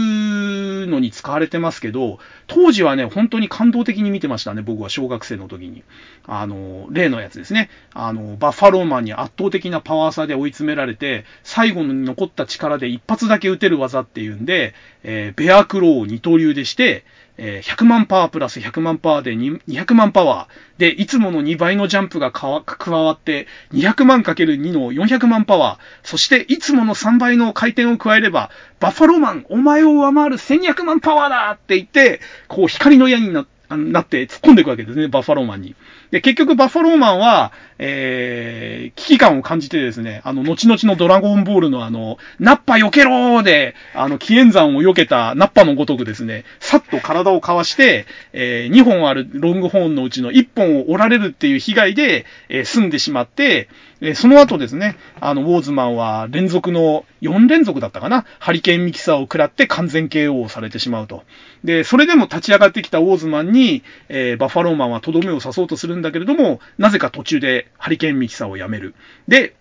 [0.87, 5.83] のに使われてますけど、当時はね、本当に感動的に見てましたね、僕は小学生の時に。
[6.27, 7.69] あの、例のやつですね。
[7.93, 17.05] あの、バッファローマンに圧倒的なパワー差で追い詰められて、最後に残った力で一発だけ撃てる技っていうんで、えー、ベアクローを二刀流でして、
[17.37, 20.81] えー、100万パワープラス100万パワーで200万パワー。
[20.81, 26.09] で、いつもの2倍のジャンプが加わって、200万かける2の400万パワー。
[26.09, 35.75] そして、いつもの3倍の回転を加えれば、バッファローマン、お前を上回る1200万パワーだって言って、こう、光の矢になって、なって突っ込んでいくわけですね、バッファローマンに。
[36.11, 38.84] で、結局バッファローマンは、えー、
[39.15, 53.69] 機感を感じてですね、あの、後々のドラゴンボールのあの、ナッパ避けろーで、あの、紀元山を避けたナッパのごとくですね、さっと体をかわして、えー、2本あるロングホーンのうちの1本を折られるっていう被害で、えー、済んでしまって、
[54.01, 61.23] えその後ですね、あの、ウォーズマンは連続の、4連続だったかなハリケーンミキサーを食らって完全 KO をされてしまうと。
[61.65, 68.95] で、それでも立ち上がってきたウォーズマンに、えー、バッファローマンはとどめを刺そうとするんだけれども、なぜか途中でハリケーンミキサーをやめる。
[69.29, 69.55] で、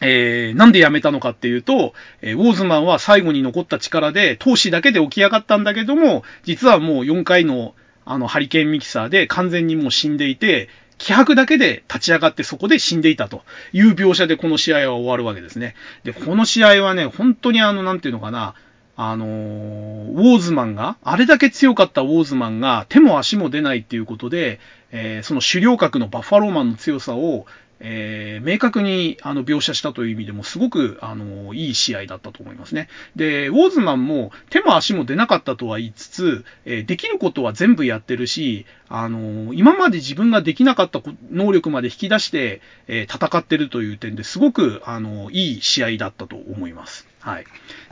[0.00, 7.74] えー、なんで辞めたのかっていうと、えー、ウォーズマンは最後に残った力で、闘志だけで起き上がったんだけども、実はもう4回の
[8.04, 10.68] あのハリケーンミキサーで完全にもう死んでいて、
[10.98, 15.74] 気迫だけで立ち上がってそこで死んでいたという描写でこの試合は終わるわけですね。
[16.04, 18.54] で、この試合はね、本当にあの、なんていうのかな、
[18.96, 24.60] あのー、ウォーズマンが、あれだけ強かったウォーズマンが手も足も出ないっていうことで、
[24.92, 27.46] えー、その狩猟格のバッファローマンの強さを、
[27.84, 32.88] えー、明確にあの描写したという意味でもすごくあのいい試合だったと思いますね。
[33.16, 47.08] で、ウォーズマンも手も足も出なかったとは言いつつ、えー、できることは全部やってるし、あの今まで自分ができなかった能力まで引き出して、えー、戦ってるという点ですごくあのいい試合だったと思います。
[47.22, 47.44] はい。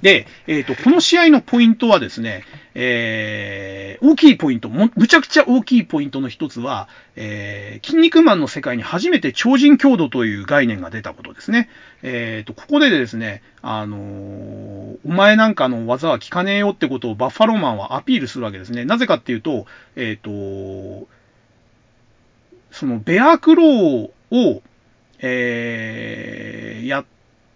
[0.02, 2.42] で、えっ、ー、と、この試合のポイントはですね、
[2.74, 11.68] えー、大きいポイント、も、むちゃくちゃ大きいポイントの一つは、えー、筋肉マンの世界に初めて超人強度という概念が出たことですね。
[12.02, 18.84] えっ、ー、と、ここでですね、あのー、お前なんかの技は効かねえよってことをバッファローマンはアピールするわけですね。
[18.84, 21.08] なぜかっていうと、えっ、と、
[22.70, 24.62] そのベアクローを、
[25.18, 27.04] えー、やっ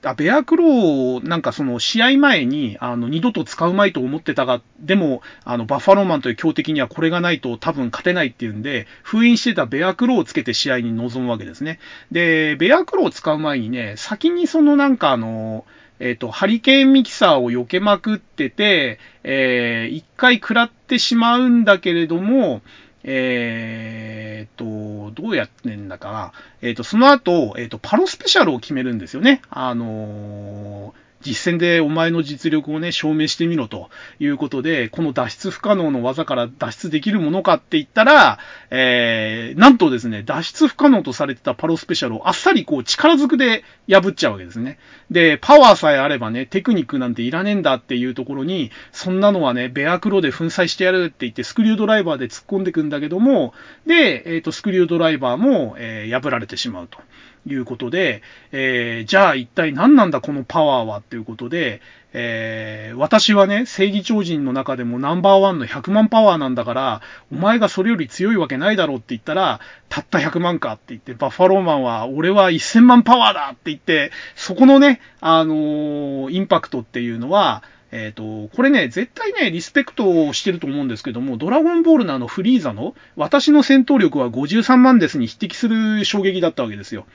[0.05, 11.79] あ、ベアクローなんかその試合前に、あの、二度と使うまいと思ってたが、でも、あの、バッファローマンという強敵にはこれがないと多分勝てないっていうんで、封印してたベアクローをつけて試合に臨むわけですね。
[12.13, 15.65] で、ベアクローを使う前にね、先にそのなんかあの、
[16.01, 22.63] えっ、ー、と、ハリケーンミキサーを避けまくってて、えー、一回食らってしまうんだけれども、
[23.05, 26.33] えー、っと、どうやってんだかな。
[26.63, 29.43] えー、っと、その後、えー、っと、パロスペシャルを決めるんですよね。
[29.51, 38.39] あのー実戦でお前の実力をね、証明してみろということで、この脱出不可能の技から脱出できるものかって言ったら、
[38.71, 44.79] えー、なんとですね、脱出不可能とされてたパロスペシャルをあっさりこう力ずくで破っちゃうわけですね。
[45.11, 53.55] で、パワーさえあればね、テクニックなんていらねえんだっていうところに、そんなのはね、ベアクロで粉砕してやるって言ってスクリュードライバーで突っ込んでくんだけども、
[53.87, 56.99] で、えっ、ー、と、スクリュードライバーも、えー、破られてしまうと。
[57.47, 58.23] いうことで、
[58.53, 60.99] えー、じゃあ一体何なんだこのパワーは？
[60.99, 61.81] っていうことで、
[62.17, 77.65] えー、私はね、正義超人の中でもナンバーワンの100万パワーなんだから、お前がそれより強いわけないだろうって言ったら、たった100万かって言って、バッファローマンは俺は1000万パワーだって言って、そこのね、あのー、インパクトっていうのは、
[77.97, 87.07] えっ、ー、と、これね、絶対ね、リスペクトをしてると思うんですけども、ドラゴンボールのあのフリーザの、私の戦闘力は53万ですに匹敵する衝撃だったわけですよ。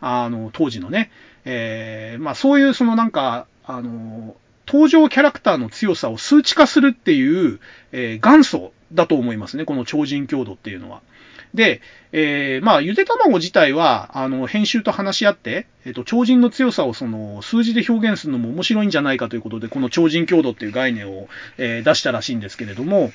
[0.00, 1.10] あの、当時のね。
[1.44, 4.34] えー、まあそういうそのなんか、あの、
[4.66, 7.60] 登場キャラクターの強さを数値化するっていう、
[7.92, 11.02] えー、元祖だと思いますね、この超人強度っていうのは。
[11.54, 11.80] で、
[12.12, 21.28] えー、まあ、ゆで卵自体は、あの、編集と話し合って、えっ、ー、と、超人の強さをその、数字で表現するのも面白いんじゃないかということで、この超人強度っていう概念を、
[21.58, 23.12] えー、出したらしいんですけれども、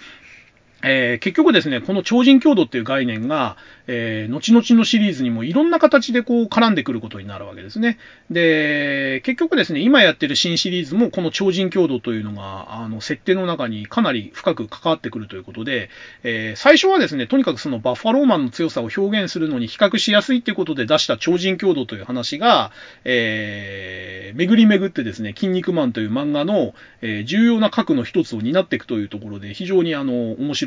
[0.83, 3.57] えー、結局ですね、この超人強度っていう概念が、
[3.87, 7.97] えー、後々のシリーズにもいろんな形でこう絡んでくることになるわけですね。
[8.29, 15.89] で、結局ですね、今やってる新シリーズもこの超人強度というのが、あの、設定の中にかなり深く関わってくるということで、
[16.23, 22.71] えー、最初はですね、とにかくそのバッファローマンの強さを表現するのに比較しやすいってことで出した超人強度という話が、
[23.03, 30.66] えー、巡り巡ってですね、筋肉マンという漫画の、え、重要な核の一つを担っていくというところで、非常にあの、面白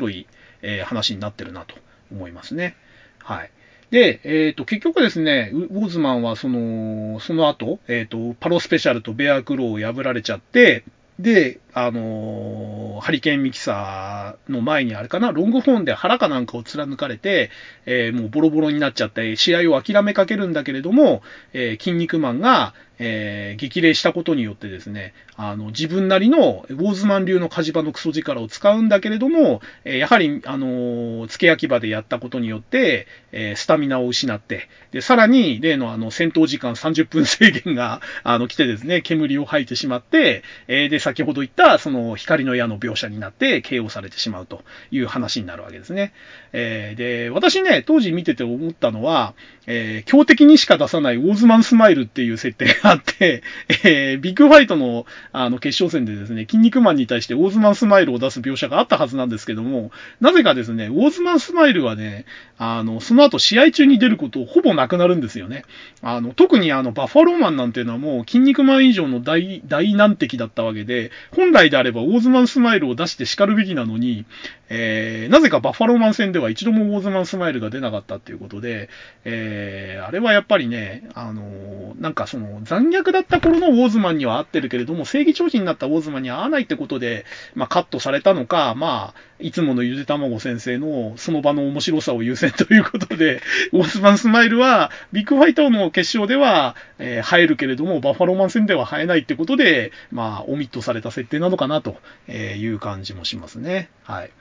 [0.61, 1.75] えー、話になってるなと
[2.11, 2.75] 思いますね。
[3.19, 3.51] はい。
[3.91, 10.85] で、えっ、ー、と、結局ですね、ウォーズマンはその、その後、えっ、ー、と、パロスペシャルとベアクローを破られちゃって、
[11.19, 17.51] で、あのー、ハリケーンミキサーの前にあれかな、ロングホーンで腹かなんかを貫かれて、
[17.85, 21.21] えー、もうボロボロになっちゃって、試合を諦めかけるんだけれども、
[21.53, 22.73] えー、筋肉マンが、
[23.03, 46.13] えー、激励したことによってですね、あの、自分なりのウォーズマン流の火事場のクソ力を使うんだけれども、え、やはり、あの、付け焼き場でやったことによって、え、スタミナを失って、で、さらに、例のあの、戦闘時間30分制限が、 あの、来てですね、煙を吐いてしまって、え、で、先ほど言った、その、光の矢の描写になって、KO されてしまうという話になるわけですね。
[46.53, 49.33] え、で、私ね、当時見てて思ったのは、
[49.65, 53.43] え、強敵にしか出さないウォーズマンスマイルっていう設定があって、
[53.83, 62.25] えー、ビッグファイトのあの決勝戦でですね、筋肉マンに対してウォーズマンスマイルを出す描写があったはずなんですけども、なぜかですね、ウォーズマンスマイルはね、
[62.57, 65.63] あの、その後試合中に出ることほぼなくなるんですよね。
[66.01, 74.25] あの、特にあの、バッファローマンなんていうのはもう筋肉マン以上の大、大難敵だったわけで、本来であればウォーズマンスマイルを出して叱るべきなのに、
[74.73, 78.87] えー、なぜかバッファローマン戦では一度もウォーズマンスマイルが出なかったっていうことで、
[79.25, 93.41] えー、あれはやっぱりね、あの、なんかその残虐だった頃のウォーズマンには合ってるけれども、正義超人になったウォーズマンには合わないってことで、まあカットされたのか、まあ、いつものゆで卵先生のその場の面白さを優先ということで、
[93.73, 101.97] ウォーズマンスマイルは、ビッグファイターの決勝では、えー、映えるけれども、バッファローマン戦では映えないってことで、まあ、オミットされた設定なのかなと
[102.31, 103.89] いう感じもしますね。
[104.03, 104.31] はい。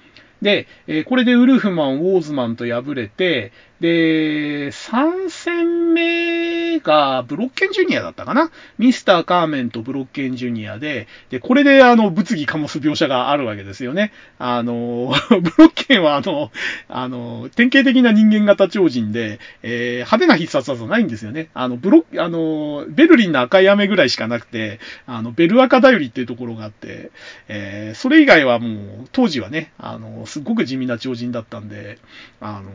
[0.43, 8.51] で、えー、これでウルフマン、ウォーズマンと敗れて、で、3戦目がブロッケンジュニアだったかな？
[8.78, 14.12] ミスター・カーメンとブロッケンジュニアで、で、これであの、物議かもす描写があるわけですよね。
[14.39, 16.53] あの、 ブロッケンはあの、
[16.89, 21.49] あの、典型的な人間型超人で、えー、派手な必殺技ないんですよね。
[21.55, 27.11] あの、ブロッ、あの、ベルリンの赤い雨ぐらいしかなくて、あの、ベル赤頼りっていうところがあって、
[27.49, 31.99] えー、それ以外はもう、当時はね、あの、すっごく地味な超人だったんで、
[32.41, 32.70] あの、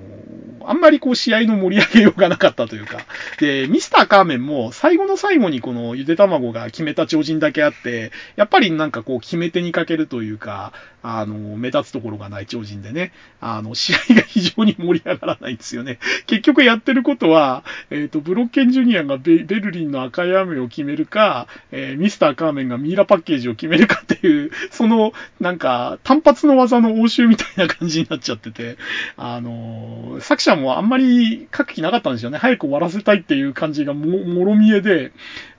[0.68, 3.06] あんまりこう試合の盛り上げようがなかったというか、
[3.40, 10.74] で、ミスターカーメンも最後の最後にこのゆで卵が決めた超人だけあって、やっぱりなんかこう決め手にかけるというか、
[11.08, 16.00] あの、目立つところがない超人でね、あの、試合が非常に盛り上がらないんですよね。
[16.26, 28.78] 結局やってることは、えっ、ー、と、ブロッケンジュニアがベルリンの赤い雨を決めるか、えー、ミスターカーメンがミイラパッケージを決めるかっていう、 その、なんか、単発の技の応酬みたいな感じになっちゃってて、
[29.16, 32.40] あの、作者もあんまり書く気なかったんですよね。
[32.40, 35.12] 早く終わらせたいっていう感じがも、もろ見えで、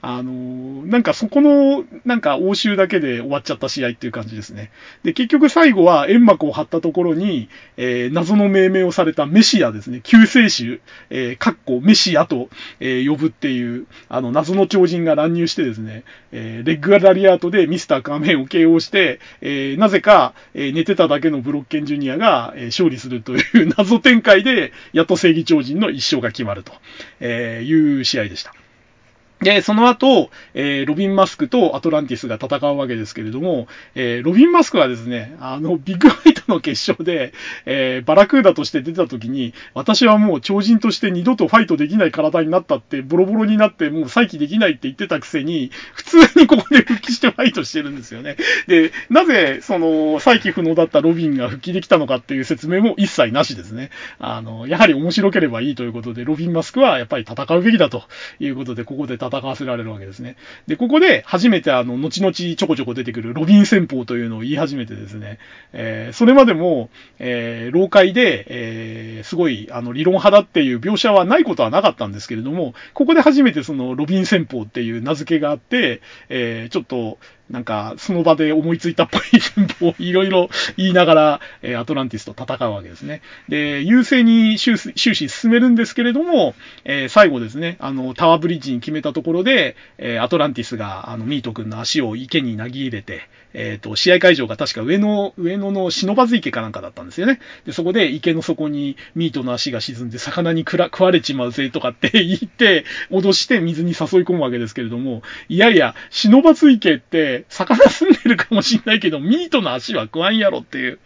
[0.09, 4.71] あの、なんかそこの、なんか応酬だけで終わっちゃった試合っていう感じですね。
[5.03, 10.01] で、結局最後は煙幕を張ったところに、えー、謎の命名をされたメシアですね。
[10.05, 10.81] 救世主、
[11.11, 26.73] えー、かっこメシアと、えー、呼ぶっていう、あの、謎の超人が乱入してですね、えー、レッグラリアートでミスターカーメンを KO して、えー、なぜか、えー、寝てただけのブロッケンジュニアが、えー、勝利するという謎展開で、やっと正義超人の一勝が決まると、
[27.19, 28.55] えー、いう試合でした。
[29.41, 37.35] で、その後、えー、ロビン・マスクとアトランティスが戦うわけですけれども、えー、ロビン・マスクはですね、あの、ビッグファイトの決勝で、
[37.67, 48.37] えー、バラクーダとして出た時に、私はもう超人として二度とファイトできない体になったって、ボロボロになってもう再起できないって言ってたくせに、普通にここで復帰してファイトしてるんですよね。
[48.69, 53.91] で、なぜ、その、再起不能だったロビンが復帰できたのかっていう説明も一切なしですね。
[54.19, 58.05] あの、やはり面白ければいいということで、ロビン・マスクはやっぱり戦うべきだと
[58.41, 60.37] いうことで、ここで戦戦わせられるわけですね。
[60.67, 65.39] で、ここで初めてあの、後々ちょこちょこ出てくるロビン戦法というのを言い始めてですね、
[65.73, 77.19] えー、それまでも、えー、老会で、えー、すごい、あの、理論派だっていう描写はないことはなかったんですけれども、ここで初めてその、ロビン戦法っていう名付けがあって、えー、ちょっと、
[77.51, 83.23] なんか、その場で思いついたっぽい戦法をいろいろ言いながら、えー、アトランティスと戦うわけですね。
[83.49, 97.41] で、優勢に終始進めるんですけれども、えー、最後ですね、あの、タワーブリッジに決めたところで、えー、アトランティスが、あの、ミート君の足を池に投げ入れて、えっ、ー、と、試合会場が確か上野、上野の忍ばず池かなんかだったんですよね。
[97.65, 110.99] で、そこで池の底にミートの足が沈んで魚に食われちまうぜとかって言って、脅して水に誘い込むわけですけれども、いやいや、忍ばず池って魚住んでるかもしんないけど、ミートの足は食わんやろっていう、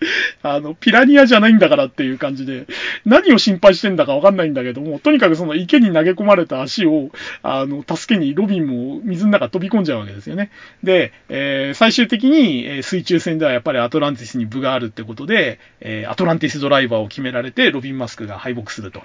[0.43, 2.66] あの、ピラニアじゃないんだからっていう感じで、
[3.05, 7.10] 何を心配してんだかわかんないんだけども、とにかくその池に投げ込まれた足を、
[7.44, 10.51] あの、助けにロビンも水の中飛び込んじゃうわけですよね。
[10.82, 19.03] で、えー、最終的に、にえ水中戦ではやっぱりアトランティスに部があるってことで、え、アトランティスドライバーを決められて、ロビン・マスクが敗北すると。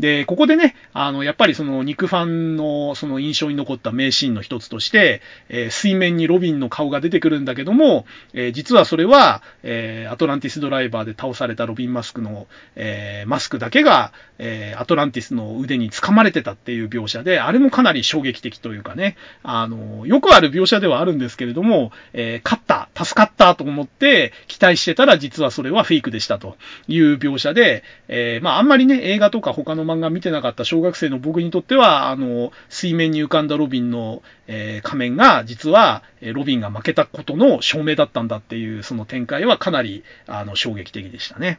[0.00, 26.56] で、ここでね、あの、やっぱりその肉ファンのその印象に残った名シーンの一つとして、えー、水面にロビンの顔が出てくるんだけども、えー、実はそれは、えー、アトランティスドライバーで倒されたロビン・マスクの、えマスクだけが、えアトランティスの腕に掴まれてたっていう描写で、あれもかなり衝撃的というかね、あの、よくある描写ではあるんですけれども、え勝った、助かったと思って期待してたら実はそれはフェイクでしたと
[26.88, 41.58] いう描写で、えまああんまりね、映画とか他の漫画見てなかった小学生の僕にとっては、あの、水面に浮かんだロビンの、えー、仮面が、実は、ロビンが負けたことの証明だったんだっていう、その展開はかなり、あの、衝撃的でしたね。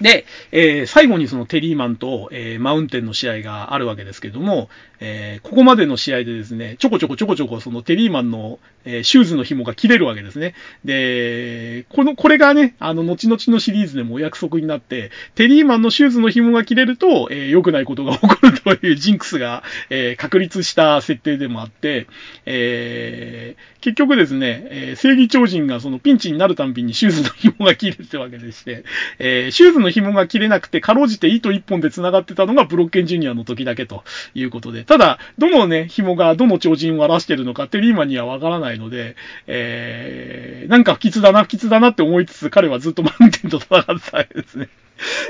[0.00, 4.68] で、えー、最後にそのテリーマンと、えー、マウンテンの試合があるわけですけども、
[5.00, 10.54] えー、ここまでの試合でですね、ちょこちょこちょこちょこそのテリーマンの、えシューズの紐が切れるわけですね。
[10.86, 22.06] で、この、これがね、あの、後々のシリーズでもお約束になって、テリーマンのシューズの紐が切れると、え良くないことが起こるというジンクスが、え確立した設定でもあって、
[22.46, 28.84] え結局ですね、え正義超人がそのピンチになるたんびにシューズの紐が切れるってわけでして、
[29.18, 34.04] えシューズの紐が切れなくて、かろうじて糸一本で繋がってたのがブロッケンジュニアの時だけと
[34.34, 44.68] いうことで、ただ、どのね、紐がどの超人を表してるのかテリーマンにはわからないので、えー、なんか不吉だな、不吉だなって思いつつ、彼はずっとマウンテンと戦ってたわけですね。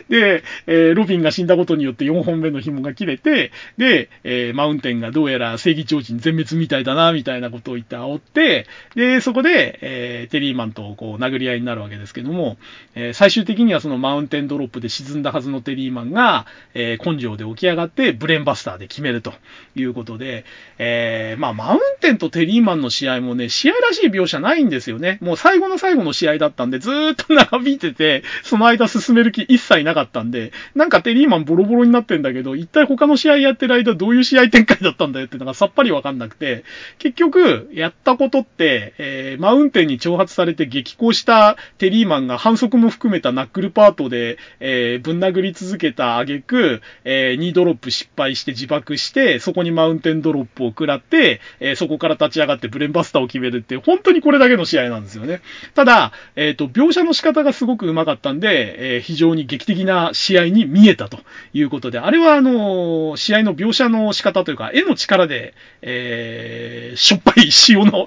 [0.08, 12.56] で、えー、ロビンが死んだことによって4本目の紐が切れて、で、えー、マウンテンがどうやら正義超人全滅みたいだな、みたいなことを言って煽って、で、そこで、えー、テリーマンとこう殴り合いになるわけですけども、
[12.94, 19.32] え、最終的にはそのマウンテンドロップで沈んだはずのテリーマンが、え、根性で起き上がってブレンバスターで決めると
[19.76, 20.44] いうことで、
[20.78, 25.18] え、まあ、マウンテンとテリーマンの試合もね、試合らしい描写ないんですよね。
[25.20, 36.64] もう最後の最後の試合だったんで、ずっと長引いてて、その間進める気切なかったんで、なんかテリーマンボロボロになってんだけど、一体他の試合やってる間どういう試合展開だったんだよってのがさっぱりわかんなくて、
[36.98, 55.40] 結局、やったことって、えー、マウンテンに挑発されて激高したテリーマンが反則も含めたナックルパートで、えー、ぶん殴り続けた挙句、えー、2ドロップ失敗して自爆して、そこにマウンテンドロップを食らって、えー、そこから立ち上がってブレンバスターを決めるって、本当にこれだけの試合なんですよね。
[55.74, 61.18] ただ、えっ、ー、と、描写の仕方がすごく上手かったんで、えー、非常に劇的な試合に見えたと
[61.52, 68.06] いうことで、あれはあの、試合の描写の仕方というか、絵の力で、えー、しょっぱい塩の、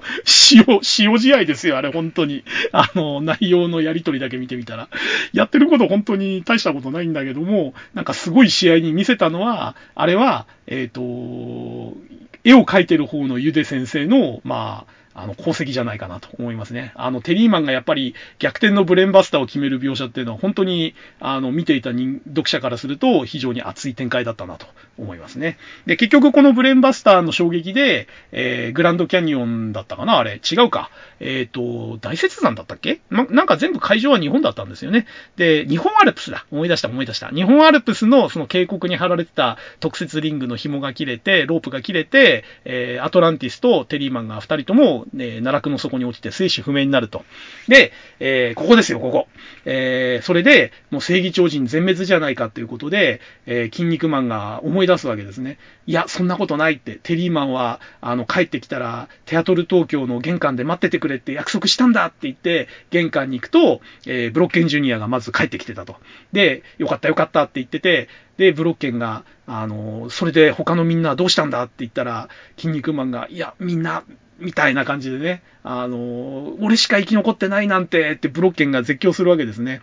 [0.52, 2.44] 塩、塩試合ですよ、あれ本当に。
[2.72, 4.88] あの、内容のやりとりだけ見てみたら。
[5.32, 11.96] やってること本当に大したことないんだけども、なんかすごい試合に見せたのは、あれは、えっ、ー、と、
[12.42, 16.92] 絵を描いてる方のゆで先生の、まあ、あの、功績じゃないかなと思いますね。
[16.96, 24.66] あの、テリーマンがやっぱり逆転のブレンバスターを決める描写っていうのは本当に、あの、見ていた人読者からすると非常に熱い展開だったなと
[24.98, 25.56] 思いますね。
[25.86, 30.18] で、結局このブレンバスターの衝撃で、えー、グランドキャニオンだったかな？
[30.18, 30.90] あれ違うか。
[31.20, 33.00] えっ、ー、と、大雪山だったっけ？
[33.10, 35.06] ななんか全部会場は日本だったんですよね。
[35.36, 36.46] で、日本アルプスだ。
[36.50, 37.28] 思い出した思い出した。
[37.28, 47.24] 日本アルプスのその渓谷に貼られてた特設リングの紐が切れて、ロープが切れて、えー、アトランティスとテリーマンが二人ともえー、奈落の底に落ちて生死不明になると。
[47.68, 49.28] で、えー、ここですよ、ここ。
[49.64, 55.58] えー、それで、もう正義超人全滅じゃないかということで、えー、筋肉マンが思い出すわけですね。
[55.86, 56.98] いや、そんなことないって。
[57.02, 65.96] テリーマンは、あの、帰ってきたら、テアトル東京の玄関で待っててくれって約束したんだって言って、玄関に行くと、えー、ブロッケンジュニアがまず帰ってきてたと。
[66.32, 74.04] で、よかったよかったって言ってて、で、ブロッケンが、あの、それで他のみんなどうしたんだって言ったら、筋肉マンが、いや、みんな、
[74.38, 79.82] みたいな感じでね、あの、俺しか生き残ってないなんてってブロッケンが絶叫するわけですね。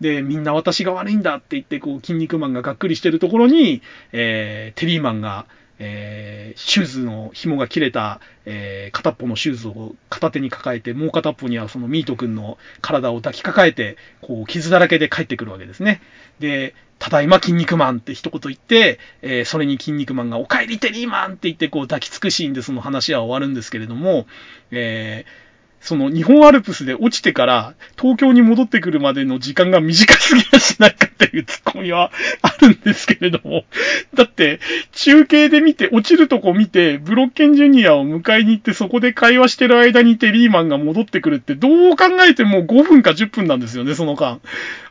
[0.00, 3.80] で、みんな私が悪いんだって言って、こう、筋肉マンががっくりしてるところに、
[4.12, 5.46] えー、テリーマンが、
[5.78, 16.00] えー、シューズの紐が切れた、えー、片っぽのシューズを片手に抱えて、もう片っぽにはそのミート君の体を抱きかかえて、こう、傷だらけで帰ってくるわけですね。
[16.38, 24.26] で、ただいま筋肉マンって一言言って、えー、それに筋肉マンがお帰りテリーマンって言ってこう抱きつくシーンでその話は終わるんですけれども、
[24.70, 25.43] えー、
[25.84, 33.64] その日本アルプスで落ちてから東京に戻ってくるまでの時間が短すぎやしないかっていうツッコミはあるんですけれども。
[34.14, 34.60] だって、
[34.92, 44.40] 中継で見て、落ちるとこ見て、ブロッケンジュニアを迎えに行ってそこで会話してる間にテリーマンが戻ってくるってどう考えても5分か10分なんですよね、その間。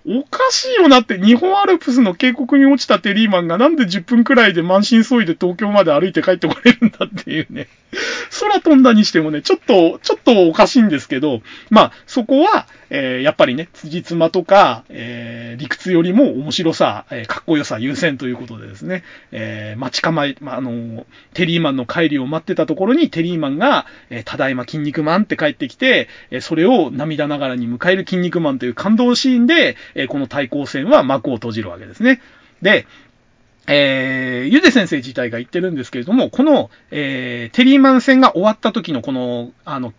[0.05, 7.69] おかしいよなって、日本アルプスの渓谷に落ちたテリーマンがなんで10分くらいで満身創痍で東京まで歩いて帰ってこれるんだっていうね。
[8.39, 32.21] 空飛んだにしてもね、ちょっと、ちょっとおかしいんですけど、まあ、そこは、えー、やっぱりね、辻褄とか、えー、理屈よりも面白さ、えー、かっこよさ優先ということでですね、えー、待ち構え、まあ、あのテリーマンの帰りを待ってたところに、テリーマンが、えー、ただいま筋肉マンって帰ってきて、えー、それを涙ながらに迎える筋肉マンという感動シーンで、えー、この対抗戦は幕を閉じるわけですね。
[32.61, 32.85] で、
[33.65, 39.93] えー、ゆで先生自体が言ってるんですけれども、この、えー、テリーマン戦が終わった時のこの、あの、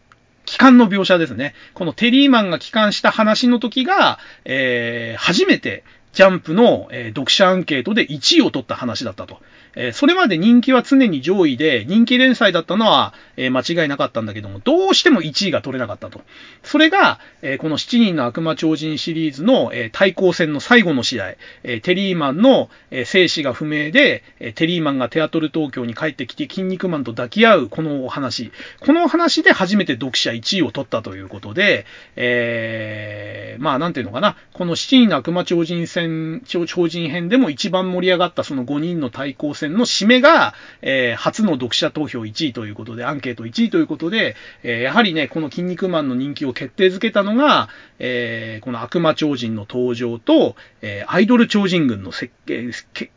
[0.45, 1.55] 帰還の描写ですね。
[1.75, 9.41] このテリーマンが帰還した話の時が、えー、初めてジャンプの、えー、読者アンケートで1位を取った話だったと。
[9.77, 16.21] えー、それまで人気は常に上位で、人気連載だったのは、えー、間違いなかったんだけども、どうしても1位が取れなかったと。
[16.63, 28.53] それが、えこの7人の悪魔超人シリーズの、え対抗戦の最後の試合、えテリーマンの、え生死が不明で、えテリーマンがテアトル東京に帰ってきて、筋肉マンと抱き合うこのお話。
[28.81, 31.87] このお話で初めて読者1位を取ったということで、
[32.17, 47.69] えまあ、なんていうのかな、この7人の悪魔超人戦編、超人編でも一番盛り上がったその5人の対抗戦の締めが、えー、初の読者投票1位ということで、アンケート1位ということで、えー、やはりね、この筋肉マンの人気を決定づけたのが、
[47.99, 52.71] えー、この悪魔超人の登場と、えアイドル超人軍の設計、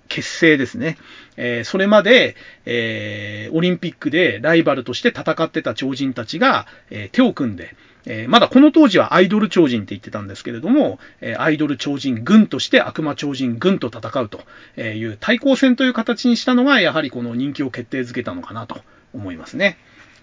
[0.07, 0.97] 結成ですね。
[1.35, 7.75] え、それまで、え、オリンピックでライバルとして戦ってた超人たちが、え、手を組んで、
[8.09, 18.79] えー、まだこの当時はアイドル超人って言ってたんですけれども、え、アイドル超人軍として悪魔超人軍と戦うという対抗戦という形にしたのが、やはりこの人気を決定づけたのかなと
[19.13, 19.77] 思いますね。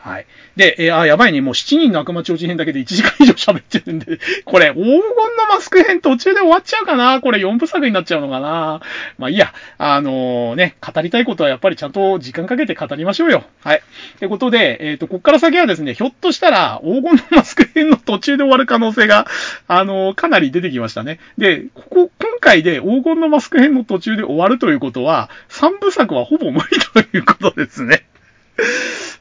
[0.05, 0.27] はい。
[0.55, 1.41] で、えー、あ、やばいね。
[1.41, 5.01] もう7人の悪魔超人編だけで1時間以上喋ってるんで、 これ、黄金の
[5.49, 7.23] マスク編途中で終わっちゃうかな？
[7.23, 8.83] これ4部作になっちゃうのかな？
[9.17, 9.55] まあいいや。
[9.79, 13.45] あのー、ね、語りたいことはやっぱりちゃんと時間かけて語りましょうよ。
[13.63, 13.79] はい。
[13.79, 19.27] ってことで、えっ、ー、と、こっから先はですね、ひょっとしたら黄金のマスク編の途中で終わる可能性が、
[19.69, 21.19] あのー、かなり出てきましたね。
[21.39, 28.05] で、ここ、今回で黄金のマスク編の途中で終わるということは、3部作はほぼ無理ということですね。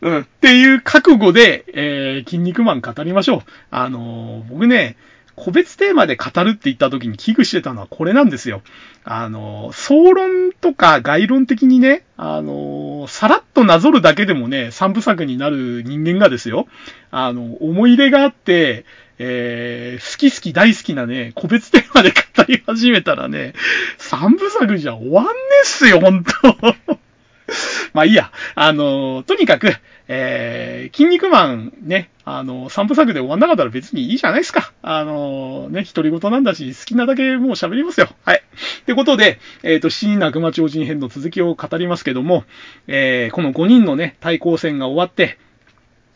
[0.02, 0.20] うん。
[0.20, 3.42] っていう覚悟で、えー、筋肉マン語りましょう。
[3.72, 4.98] あのー、僕ね、
[5.36, 8.62] 個別テーマで語るって言った時に危惧してたのはこれなんですよ。
[9.04, 16.68] あの、総論とか概論的にね、あの、さらっとなぞるだけでもね、三部作になる人間がですよ、
[17.10, 18.86] あの、思い入れがあって、
[19.20, 23.54] えー、好き好き大好きなね、個別テーマで語り始めたらね、
[23.98, 25.32] 三部作じゃ終わんね
[25.64, 26.32] っすよ、ほんと。
[27.94, 28.32] まあいいや。
[28.56, 29.74] あの、とにかく、
[30.08, 34.72] えー、筋肉マンね、あの、3部作で終わんなかったら別にいいじゃないですか。
[34.82, 38.10] あの、ね、独り言なんだし、好きなだけもう喋りますよ。
[38.24, 38.44] はい。
[38.82, 42.44] ってことで、えっ、ー、と、七人の悪魔超人編の続きを語りますけども、
[42.88, 45.38] えー、この5人のね、対抗戦が終わって、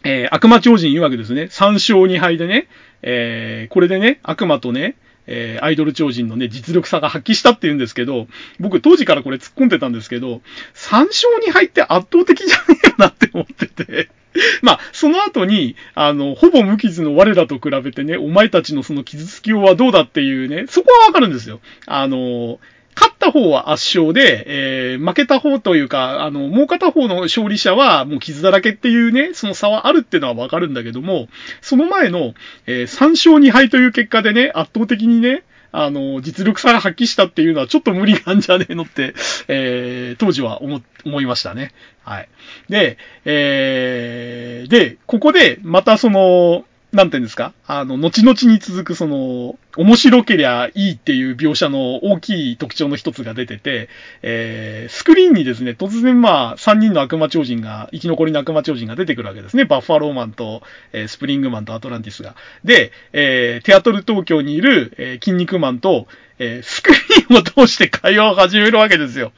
[0.03, 2.67] えー、悪魔超人曰くですね、3勝2敗でね、
[3.01, 4.95] えー、これでね、悪魔とね、
[5.27, 8.27] えー、アイドル超人のね、実力差が発揮したって言うんですけど、
[8.59, 10.41] 僕当時からこれ突っ込んでたんですけど、
[10.73, 14.09] 3勝に入って圧倒的じゃねえよなって思ってて。
[14.61, 21.59] まあ、その後に、あの、ほぼ無傷の我らと比べてね、お前たちのその傷つきようはどうだっていうね、そこはわかるんですよ。
[21.85, 22.59] あの、
[22.99, 31.27] 勝った方は圧勝で、えー、負けた方というか、あの、もう片方の勝利者はもう傷だらけっていうね、その差はあるっていうのはわかるんだけども、
[31.61, 32.33] その前の、
[32.65, 39.13] えー、3勝2敗という結果でね、圧倒的にね、あの、実力差が発揮したっていうのはちょっと無理なんじゃねえのって、
[39.47, 41.73] えー、当時は思、思いましたね。
[42.03, 42.29] はい。
[42.67, 53.89] で、えー、で、ここで、またその、なんていうんですかあの、後々に続くその、面白けりゃいいっていう描写の大きい特徴の一つが出てて、
[54.23, 59.65] えー、スクリーンにですね、突然まあ、3人の悪魔超人が、生き残りの悪魔超人が出てくるわけですね。
[59.65, 60.63] バッファローマンと、
[60.93, 62.35] えー、スプリングマンとアトランティスが。
[62.63, 66.07] で、えー、テアトル東京にいる、えー、筋肉マンと、
[66.39, 69.31] えー、スクリーンを通して会話を始めるわけですよ。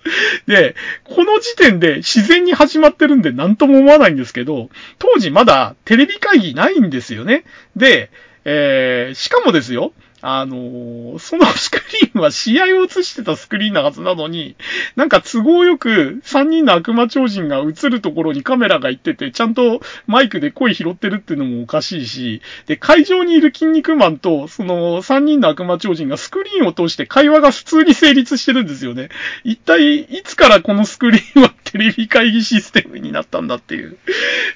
[0.48, 7.44] で、この時点で自然に始まってるんで何とも思わないんですけど、当時まだテレビ会議ないんですよね。
[7.76, 8.10] で、
[8.46, 14.56] えー、しかもですよ、あのー、そのスクリーンは試合を映してたスクリーンなはずなのに、
[14.96, 29.10] なんか都合よく3人の悪魔超人が映るところにカメラが行ってて、ちゃんとマイクで声拾ってるっていうのもおかしいし、で、会場にいる筋肉マンと、その3人の悪魔超人がスクリーンを通して会話が普通に成立してるんですよね。
[29.44, 33.98] 一体、いつからこのスクリーンはテレビ会議システムになったんだっていう。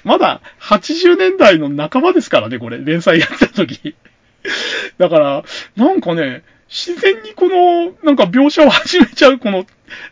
[0.02, 3.94] まだ80年代の半ばですからね、これ、連載やった時。
[4.98, 5.44] だから、
[5.76, 9.66] なんかね、自然にこの、なんか描写を始めちゃう、この、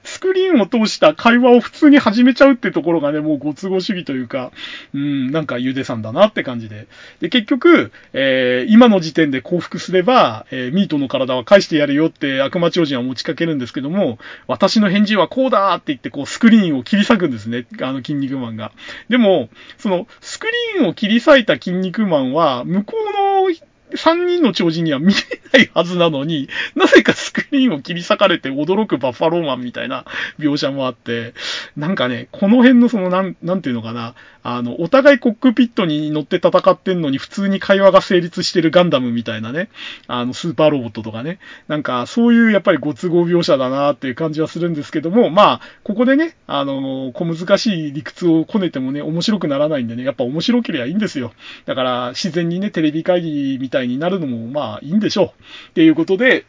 [0.04, 4.52] スクリーンを通した会話を普通に始めちゃうってところがね、もうご都合主義というか、
[4.94, 6.86] うん、なんかゆでさんだなって感じで。
[7.20, 17.66] で、結局、えー、今の時点で降伏すれば、えー、ミートの体は返してやるよって悪魔超人は持ちかけるんですけども、私の返事はこうだって言って、こう、スクリーンを切り裂くんですね。
[17.80, 18.72] あの、筋肉マンが。
[19.09, 19.48] でも、
[19.78, 20.46] その、スク
[20.76, 30.05] リーンを切り裂いた筋肉マンは、向こうの3人の超人には見えないはずなのに、 なぜかスクリーンを切り裂かれて驚くバッファローマンみたいな
[30.39, 31.35] 描写もあって、
[31.77, 39.69] なんかね、この辺のその、なん、なんていうのかな、あの、お互いコックピットに乗って戦ってんのに普通に会話が成立してるガンダムみたいなね、
[40.06, 41.39] あの、スーパーロボットとかね、
[41.69, 51.32] なんかそういうやっぱりご都合描写だなっていう感じはするんですけども、まあ、ここでね、あの、小難しい理屈をこねてもね、面白くならないんでね、やっぱ面白ければいいんですよ。
[51.66, 55.27] だから自然にね、テレビ会議みたいいになるのもまあいいんでしょう。
[55.27, 56.44] っていうことで、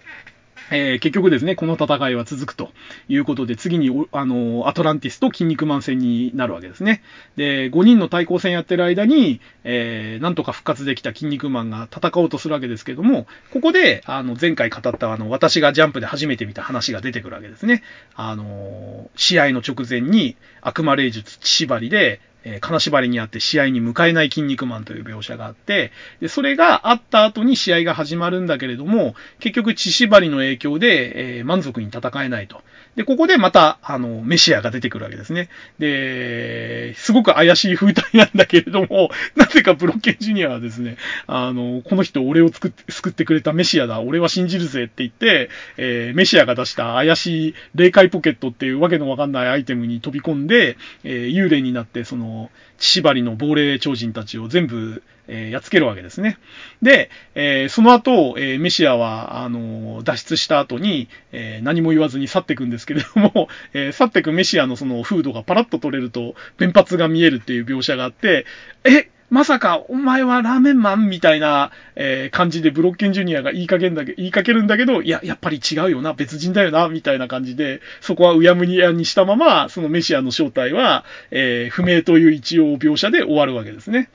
[0.72, 2.72] えー、結局ですね、この戦いは続くと
[3.08, 7.02] いうことで、次に、あの、アトランティスと筋肉マン戦になるわけですね。
[7.36, 17.84] で、5人の対抗戦やってる間に、えー、なんとか復活できた筋肉マンが戦おうとするわけですけども、ここで、あの、前回語った、あの、私がジャンプで初めて見た話が出てくるわけですね。
[18.16, 32.62] あの、試合の直前に、悪魔霊術、血縛りで、えー、金縛りにあって試合に迎えない筋肉マンという描写があって、で、それがあった後に試合が始まるんだけれども、結局血縛りの影響で、えー、満足に戦えないと。
[32.96, 35.50] で、ここでまた、あの、メシアが出てくるわけですね。
[35.80, 52.33] で、すごく怪しい風体なんだけれども、 なぜかブロッケンジュニアはですね、あの、この人俺を作って、救ってくれたメシアだ、俺は信じるぜって言って、えー、メシアが出した怪しい霊界ポケットっていうわけのわかんないアイテムに飛び込んで、え、幽霊になって、その、
[52.78, 56.38] 縛りの亡霊超人たちを全部、えー、やっつけるわけですね。
[56.82, 68.46] で、えー、その後、えー、メシアは、あの脱出した後に、え何も言わずに去っていくんですけれども、 え去っていくメシアのそのフードがパラッと取れると、弁髪が見えるっていう描写があって、
[68.84, 84.12] え、まさか、お前はラーメンマンみたいな、えー、感じでブロッケンジュニアが言いかけんだけ、言いかけるんだけど、いや、やっぱり違うよな、別人だよな、みたいな感じで、そこはうやむにやにしたまま、そのメシアの正体は、えー、不明という一応描写で終わるわけですね。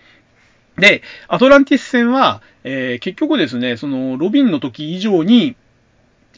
[0.78, 5.57] で、アトランティス戦は、えー、結局ですね、その、ロビンの時以上に、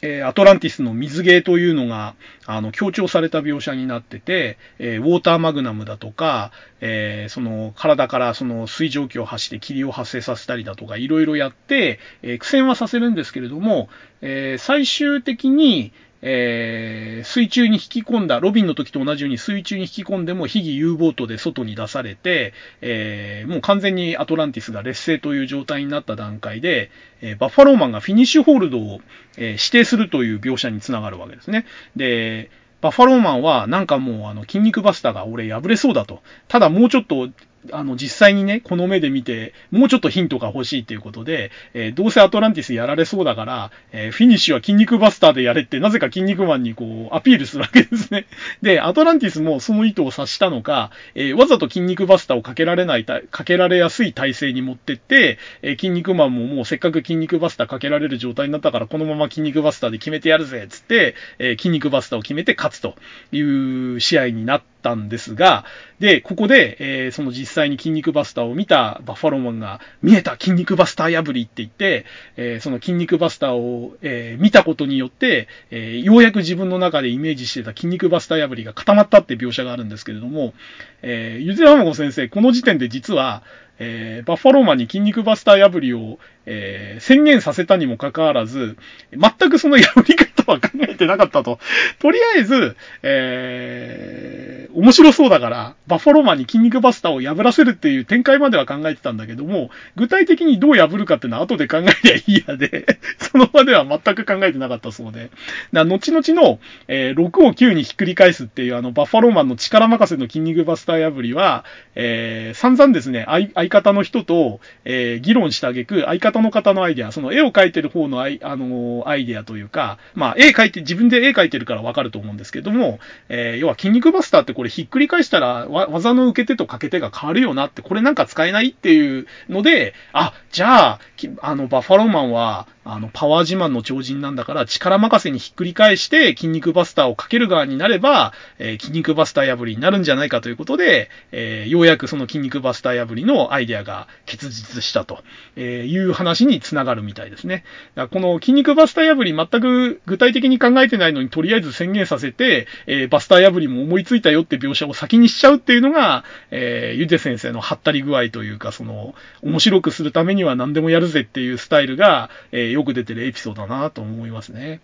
[0.01, 2.15] え、アトランティスの水芸というのが、
[2.45, 6.51] あの、強調された描写になってて、え、ウォーターマグナムだとか、
[6.81, 13.89] え、その、体からその水蒸気を発して霧を発生させたりだとか、いろいろやって、え苦戦はさせるんですけれども、
[14.21, 15.91] え最終的に、
[16.21, 26.91] えー、水中に引き込んだ、ロビンの時と同じように水中に引き込んでも、ヒギ U ボートで外に出されて、えー、もう完全にアトランティスが劣勢という状態になった段階で、
[27.21, 29.01] えー、バッファローマンがフィニッシュホールドを、
[29.37, 31.65] え指定するという描写につながるわけですね。
[31.95, 36.21] で、バッファローマンはなんかもうあの筋肉バスターが俺破れそうだと。
[36.47, 37.29] ただもうちょっと
[37.71, 48.25] あの、実際にね、この目で見て、もうちょっとヒントが欲しいっていうことで、えー、どうせアトランティスやられそうだから、えー、フィニッシュは筋肉バスターでやれって、なぜか筋肉マンにこう、アピールするわけですね。
[48.61, 62.95] で、アトランティスもその意図を察したのか、えー、わざと筋肉バスターをかけられない、かけられやすい体勢に持ってって、え筋肉マンももうせっかく筋肉バスターかけられる状態になったから、このまま筋肉バスターで決めてやるぜ、つって、え筋肉バスターを決めて勝つと
[63.31, 65.65] いう試合になってたんですが、
[65.99, 72.05] で、ここで、えー、その実際に筋肉バスターを見たバッファローマンが、見えた筋肉バスター破りって言って、
[72.37, 80.53] えー、その筋肉バスターを、えー、見たことによって、えようやく自分の中でイメージしてた筋肉バスター破りが固まったって描写があるんですけれども、
[81.01, 83.43] えー、ゆずやまご先生、この時点で実は、
[83.79, 88.77] え、バッファローマンに筋肉バスター破りを、えー、宣言させたにもかかわらず、
[89.11, 91.59] 全くその破り方は考えてなかったと。
[91.99, 102.85] とりあえず、えー、面白そうだから、バッファローマンに筋肉バスターを破らせるっていう展開までは考えてたんだけども、具体的にどう破るかっていうのは後で考えりゃいいやで、
[103.19, 105.29] その場では全く考えてなかったそうで。
[105.73, 111.65] だ後々の、えー、6を9にひっくり返すっていうあの、バッファローマンの力任せの筋肉バスター破りは、
[111.95, 130.99] えー、散々ですね、相相方の人と、えー、議論してあげく、相方の方のアイデア、その絵を描いてる方のアイ、あのー、アイデアというか、まあ、絵描いて、自分で絵描いてるからわかると思うんですけども、えー、要は筋肉バスターってこれひっくり返したら、技の受け手とかけ手が変わるよなって、これなんか使えないっていうので、あ、じゃあ、
[131.41, 145.23] あの、バファローマンは、あの、パワー自慢の超人なんだから、力任せにひっくり返して、筋肉バスターをかける側になれば、えー、筋肉バスター破りになるんじゃないかということで、えー、ようやくその筋肉バスター破りのアイデアが結実したと、
[145.55, 147.63] えいう話につながるみたいですね。
[147.95, 164.81] だこの筋肉バスター破り全く具体的に考えてないのに、とりあえず宣言させて、えー、バスター破りも思いついたよって描写を先にしちゃうっていうのが、えー、ゆで先生のハったり具合というか、その、面白くするためには何でもやるぜっていうスタイルが、えー、よく出てるエピソードだなと思いますね。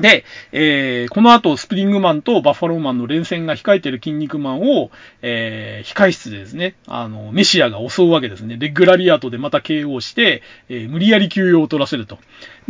[0.00, 4.90] で、えー、この後、スプリングマンとバッファローマンの連戦が控えてる筋肉マンを、
[5.22, 8.56] えー、控室でですね、あの、メシアが襲うわけですね。
[8.58, 12.18] レグラリアートでまた KO して、えー、無理やり休養を取らせると。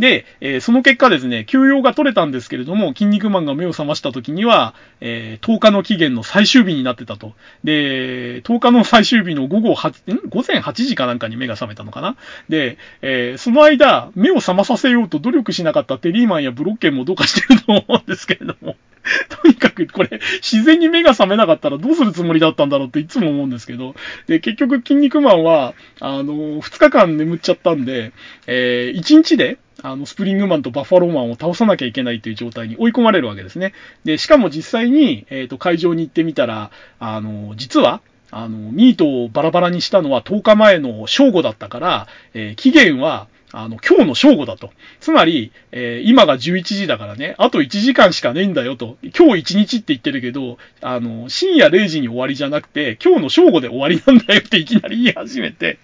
[0.01, 7.33] で、えー、その結果ですね、休養が取れたんですけれども、筋肉マンが目を覚ました時には、えー、10日の期限の最終日になってたと。
[7.63, 10.29] で、10日の最終日の午後8、ん？
[10.29, 12.15] 午前8時かなんかに目が覚めたのかな
[12.49, 18.75] で、えー、その間、目を覚まさせようと努力しなかったテリーマンやブロッケンもどうかしてると思うんですけれども。
[19.29, 23.95] とにかくこれ、自然に目が覚めなかったらどうするつもりだったんだろうっていつも思うんですけど、
[24.27, 28.11] で、結局、筋肉マンは、あの、2日間眠っちゃったんで、
[28.47, 33.73] えー、1日で、あの、スプリングマンとバッファローマンを倒さなきゃいけないという状態に追い込まれるわけですね。
[34.03, 38.01] で、しかも実際に、えっ、ー、と、会場に行ってみたら、あの、実は、
[38.31, 44.71] あの、ミートをバラバラにしたのは10日前の正午だったから、えー、期限はあの、今日の正午だと。
[44.99, 48.97] つまり、えー、今が11時だからね、あと1時間しかねえんだよと。
[49.03, 55.79] 今日1日って言ってるけど、あの、深夜0時に終わりじゃなくて、今日の正午で終わりなんだよっていきなり言い始めて。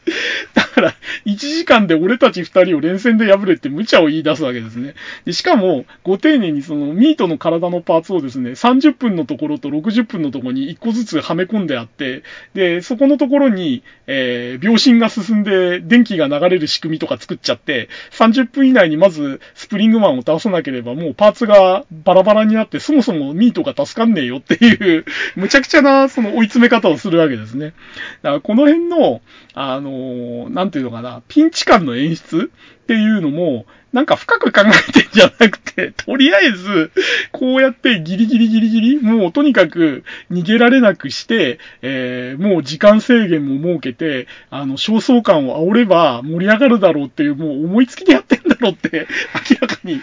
[0.53, 0.95] だから、
[1.25, 4.93] 1時間で俺たち2人を連戦で破れって無茶を言い出すわけですね。
[5.25, 12.23] でしかも、ご丁寧にそのミートの体のパーツをですね、30分のところと60分のところに1個ずつはめ込んであって、
[12.53, 25.05] で、そこのところに、えー、秒針が進んで電気が流れる仕組みとか作っちゃって、30分以内にまずスプリングマンを倒さなければもうパーツがバラバラになってそもそもミートが助かんねえよっていう
[25.35, 27.73] むちゃくちゃなその追い詰め方をするわけですね。
[28.21, 29.21] だからこの辺の、
[29.53, 32.51] あのー、なんていうのかな、ピンチ感の演出
[32.83, 33.65] っていうのも、
[33.97, 36.91] なんか深く考えてんじゃなくて、 とりあえず、
[37.31, 49.07] こうやってギリギリギリギリ、もうとにかく逃げられなくして、えー、もう時間制限も設けて、あの、焦燥感を煽れば盛り上がるだろうっていう、もう思いつきでやってんろって、
[49.49, 50.01] 明らかに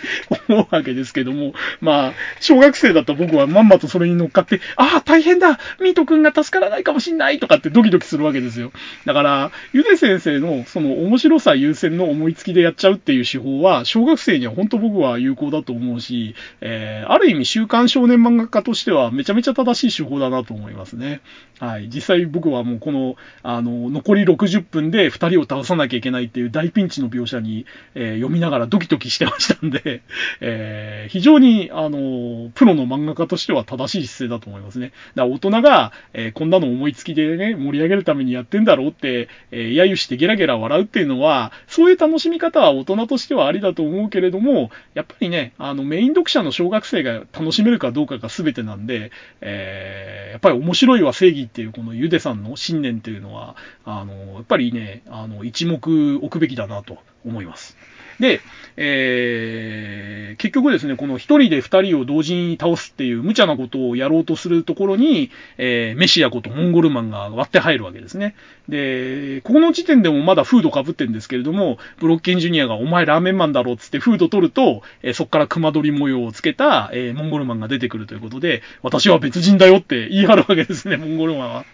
[0.49, 8.73] 思うわけですけども、まあ、小学生だと僕はまんまとそれに乗っかって、ああ、大変だミート君が助からないかもしんないとかってドキドキするわけですよ。
[9.05, 21.21] だから、ゆで先生のその面白さ優先の思いつきでやっちゃうっていう手法は、小学生には本当僕は有効だと思うし、えー、ある意味週刊少年漫画家としてはめちゃめちゃ正しい手法だなと思いますね。
[21.59, 21.89] はい。
[21.89, 30.03] 実際僕はもうこの、あの、残り60分で2人を倒さなきゃいけないっていう大ピンチの描写に、えー、読みながらドキドキしてましたんで、
[30.41, 34.93] えー、非常に、あの、プロの漫画家としては正しい姿勢だと思いますね。
[35.15, 49.11] だから大人が、えー、こんなの思いつきでね、盛り上げるためにやってんだろうって、えー、揶揄してゲラゲラ笑うっていうのは、そういう楽しみ方は大人としてはありだと思うけれども、やっぱりね、あの、メイン読者の小学生が楽しめるかどうかが全てなんで、
[49.41, 55.75] えー、やっぱり面白いは正義っていうこのゆでさんの信念っていうのは、あの、やっぱりね、あの、一目
[56.17, 57.77] 置くべきだなと思います。
[58.21, 58.41] で、
[58.77, 68.35] えー、結局ですね、この一人で二人を同時に倒すっていう無茶なことをやろうとするところに、えー、メシアことモンゴルマンが割って入るわけですね。
[68.69, 81.65] で、この時点でもまだフード被ってるんですけれども、ブロッケンジュニアがお前ラーメンマンだろっつってフード取ると、えー、そこから熊取り模様をつけた、えー、モンゴルマンが出てくるということで、私は別人だよって言い張るわけですね、モンゴルマンは。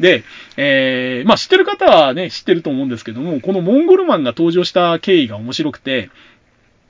[0.00, 0.24] で、
[0.56, 6.10] えー、まあ知ってる方はね、知ってると思うんですけども、このモンゴルマンが登場した経緯が面白くて、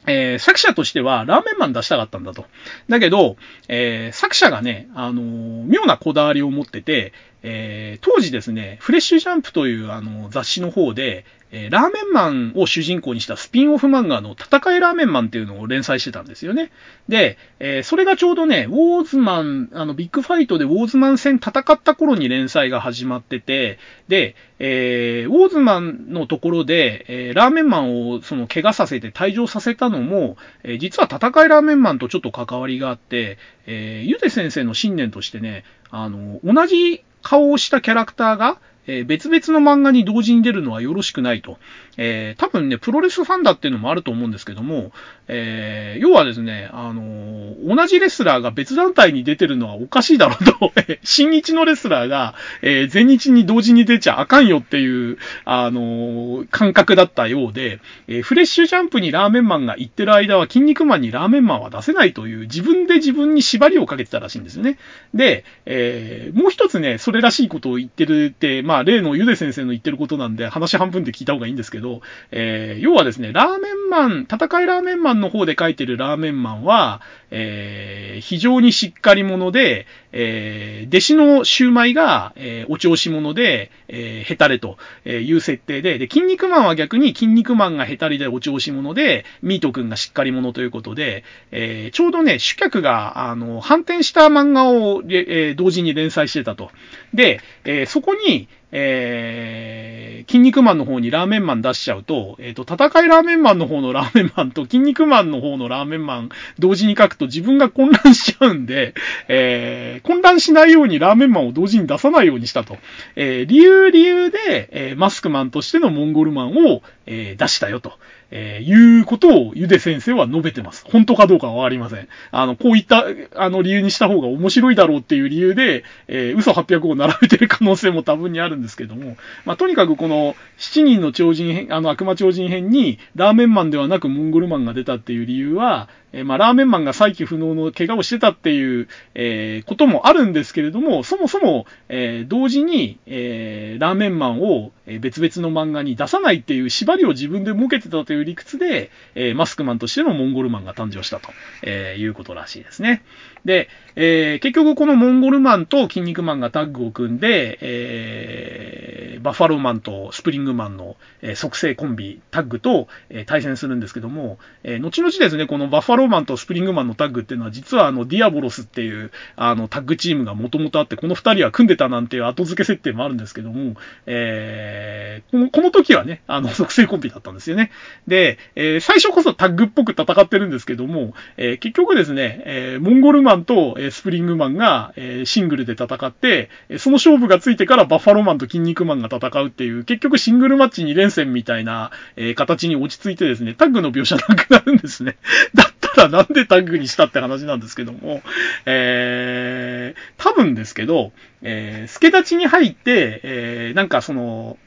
[0.07, 2.47] えー、作者としてはラーメンマン出したかったんだと。
[2.89, 3.37] だけど、
[3.69, 16.71] えー、作者がね、あのー、妙なこだわりを持ってて、えー、当時ですね、フレッシュジャンプというあの雑誌の方で、えー、ラーメンマンを主人公にしたスピンオフ漫画の戦いラーメンマンっていうのを連載してたんですよね。
[17.09, 41.59] で、えー、それがちょうどね、ウォーズマン、あの、ビッグファイトでウォーズマン戦戦った頃に連載が始まってて、で、えー、ウォーズマンのところで、え、ラーメンマンをその怪我させて退場させたのも、え、実は戦いラーメンマンとちょっと関わりがあって、え、ゆで先生の信念としてね、あの、同じ顔をしたキャラクターが、え、別々の漫画に同時に出るのはよろしくないと。
[42.03, 44.91] えー、多分ね、プロレスファンだっていうのもあると思うんですけども、
[45.29, 50.73] えー、要はですね、あのー、同じレスラーが別団体に出てるのはおかしいだろうと、
[51.05, 64.79] 新日のレスラーが、えー、全日に同時に出ちゃあかんよっていう、あの感覚だったようで、えフレッシュジャンプにラーメンマンが行ってる間は、筋肉マンにラーメンマンは出せないという、自分で自分に縛りをかけてたらしいんですよね。
[65.13, 71.90] で、えもう一つね、それらしいことを言ってるって、まあ、例のゆで先生の言ってることなんで、話半分で聞いた方がいいんですけど、
[72.31, 77.01] えー、要はですね、ラーメンマン、戦いラーメンマンの方で書いてるラーメンマンは、
[77.31, 96.71] えー、非常にしっかり者で、えー、弟子のシューマイが、えー、お調子者で、えー、ヘタレという設定で、で、筋肉マンは逆に筋肉マンがヘタレでお調子者で、ミート君がしっかり者ということで、えー、ちょうどね、主客が、あの、反転した漫画を、えー、同時に連載してたと。
[97.15, 106.29] で、えー、そこに、えー、筋肉マンの方にラーメンマン出しちゃうと、えっ、ー、と、戦いラーメンマンの方のラーメンマンと筋肉マンの方のラーメンマン
[106.59, 108.95] 同時に書くと自分が混乱しちゃうんで、
[109.29, 112.77] えー、混乱しないようにラーメンマンを同時に出さないようにしたと。
[113.17, 117.99] えー、理由理由で、えー、マスクマンとしてのモンゴルマンを、えー、出したよと。
[118.31, 120.85] えー、いうことをゆで先生は述べてます。
[120.91, 122.09] 本当かどうかはわかりません。
[122.31, 123.05] あの、こういった、
[123.35, 151.31] あの、理由にした方が面白いだろうっていう理由で、えー、嘘800を並べてる可能性も多分にあるんですけども、まあ、とにかくこの、7人の超人編、あの、悪魔超人編に、ラーメンマンではなくモンゴルマンが出たっていう理由は、えー、まあ、ラーメンマンが再起不能の怪我をしてたっていう、えー、こともあるんですけれども、そもそも、えー、同時に、えー、ラーメンマンを別々の漫画に出さないっていう縛りを自分で設けてたという理屈で、えー、マスクマンとしてのモンゴルマンが誕生したと、
[151.63, 153.03] えー、いうことらしいですね。
[153.45, 173.77] で、えー、結局このモンゴルマンとキン肉マンがタッグを組んで、えー、バッファローマンとスプリングマンの、えー、属性コンビ、タッグと、えー、対戦するんですけども、えー、後々ですね、このバッファローマンとスプリングマンのタッグっていうのは、実はあの、ディアボロスっていう、あの、タッグチームがもともとあって、この二人は組んでたなんていう後付け設定もあるんですけども、
[174.07, 177.71] えー、この、この時はね、あの、属性コンビだったんですよね。
[178.11, 195.17] で、えー、最初こそタッグっぽく戦ってるんですけども、えー、結局ですね、えー、モンゴルマンと、えスプリングマンが、えシングルで戦って、その勝負がついてからバッファローマンと筋肉マンが戦うっていう、結局シングルマッチ2連戦みたいな、え形に落ち着いてですね、タッグの描写なくなるんですね。
[195.55, 198.23] だったらなんでタッグにしたって話なんですけども、
[198.67, 201.13] えー、多分ですけど、
[201.43, 204.59] えー、助立ちに入って、えー、なんかその、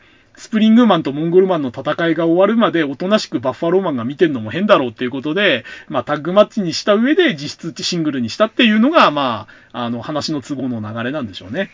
[0.43, 11.69] スプリングマンとモンゴルマンの戦いが終わるまでおとなしくバッファローマンが見てるのも変だろうっていうことで、まあタッグマッチにした上で実質シングルにしたっていうのが、まあ、あの話の都合の流れなんでしょうね。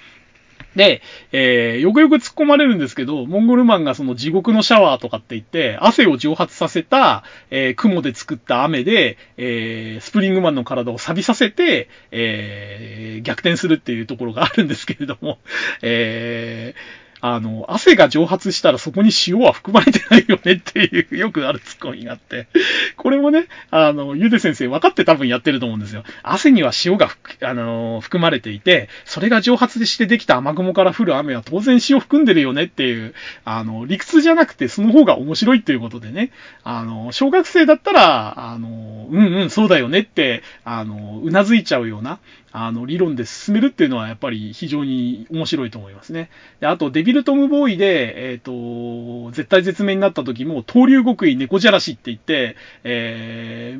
[0.75, 1.01] で、
[1.31, 15.39] えー、よくよく突っ込まれるんですけど、モンゴルマンがその地獄のシャワーとかって言って、汗を蒸発させた、えー、雲で作った雨で、えー、スプリングマンの体を錆びさせて、えー、逆転するっていうところがあるんですけれども、
[15.81, 22.47] えー、あの、汗が蒸発したらそこに塩は含まれてないよねっていう、 よくあるツッコミがあって、
[22.95, 26.03] これもね、あの、ゆで先生分かって多分やってると思うんですよ。
[26.23, 27.09] 汗には塩が
[27.41, 33.13] あの、含まれていて、それが蒸発してできた雨雲から降る雨は当然塩含んでるよねっていう、
[33.45, 36.31] あの、理屈じゃなくてその方が面白いっていうことでね、
[36.63, 42.19] あの、小学生だったら、あの、うんうん、そうだよねって、あの、うなずいちゃうような、
[42.51, 46.29] あの、理論で進めるっていうのはやっぱり非常に面白いと思いますね。
[46.59, 53.77] で、あと、デビルトムボーイで、えっ、ー、と、絶対絶命になった時も、東流極意猫じゃらしって言って、え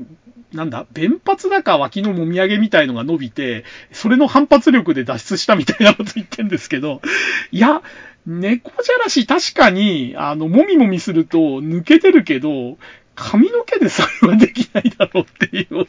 [0.54, 7.02] ー、なんだ、弁髪だか脇のもみあげみたいのが伸びて、それの反発力で脱出したみたいなこと言ってんですけど、
[7.52, 7.82] いや、
[8.26, 12.78] 猫じゃらし確かに、あの、もみもみすると抜けてるけど、
[13.16, 15.88] 髪の毛でそれはできないだろうっていう。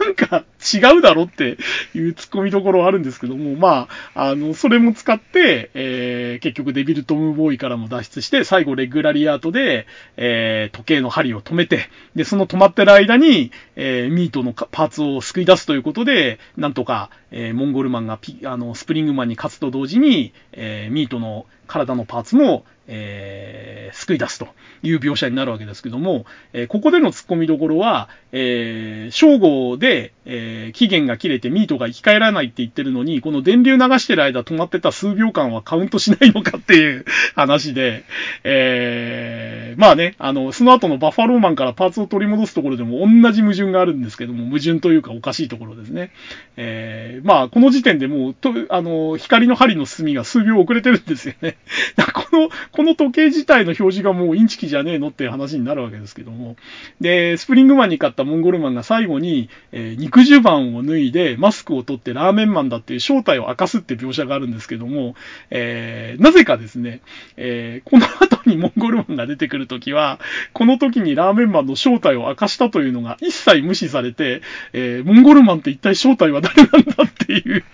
[0.00, 1.58] なんか、違うだろって
[1.94, 9.86] いう突っ込みどころあるんですけども、まあ、あの、それも使って、えー、結局デビルトムボーイからも脱出して、最後レグラリアートで、
[10.16, 24.48] えー、時計の針を止めて、で、その止まってる間に、えー、ミートのパーツを救い出すということで、なんとか、えー、モンゴルマンがピ、あの、スプリングマンに勝つと同時に、えー、ミートの体のパーツも、えー、救い出すと
[24.82, 37.04] いう描写になるわけですけども、えー、ここでの突っ込みどころは、えー、正午で、えー、え期限が切れてミートが生き返らないって言ってるのに、この電流流してる間止まってた数秒間はカウントしないのかっていう
[37.34, 38.04] 話で、
[38.44, 46.10] えー、まあね、あの、その後のバッファローマンからパーツを取り戻すところでも同じ矛盾があるんですけども、矛盾というかおかしいところですね。
[46.56, 51.56] えー、まあ、この時点でもう、と、あの、光の針の進みが数秒遅れてるんですよね。
[52.12, 56.56] この、この時計自体の表示がもうインチキじゃねえのっていう話になるわけですけども。
[57.00, 65.14] で、スプリングマンに勝ったモンゴルマンが最後に、えー、肉襦袢を脱いで、マスクを取ってラーメンマンだっていう正体を明かすって描写があるんですけども、
[65.50, 67.00] えー、なぜかですね、
[67.36, 70.20] えー、この後にモンゴルマンが出てくるときは、
[70.52, 74.42] この時にラーメンマンの正体を明かしたというのが一切無視されて、
[74.72, 77.04] えー、モンゴルマンって一体正体は誰なんだ
[77.38, 77.64] っていう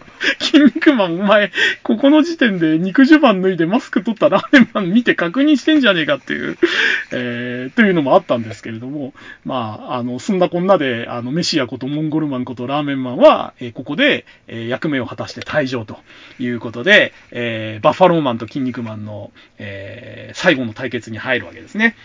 [0.41, 1.53] 筋肉マン、お前、
[1.83, 6.59] ここの時点で肉襦袢脱いでマスク取ったラーメンマン見て確認してんじゃねえかっていう、
[7.13, 9.15] えー、というのもあったんですけれども、
[9.45, 15.99] まあ、あの、そんなこんなで、あの、メシアことモンゴルマンことラーメンマンは、えー、ここで、えー、役目を果たして退場と
[16.39, 21.97] いうことで、えー、バッファローマンと筋肉マンの、えー、最後の対決に入るわけですね。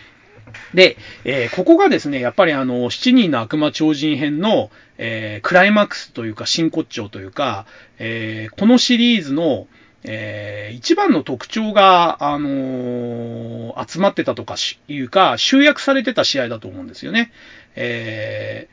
[0.74, 7.66] で、えー、ここがですね、やっぱりあの、七人の悪魔超人編の、えー、クライマックスというか、真骨頂というか、
[7.98, 9.66] えー、このシリーズの、
[10.04, 14.56] えー、一番の特徴が、あのー、集まってたとか
[14.88, 17.32] いうか、集約されてた試合だと思うんですよね。
[17.74, 18.68] え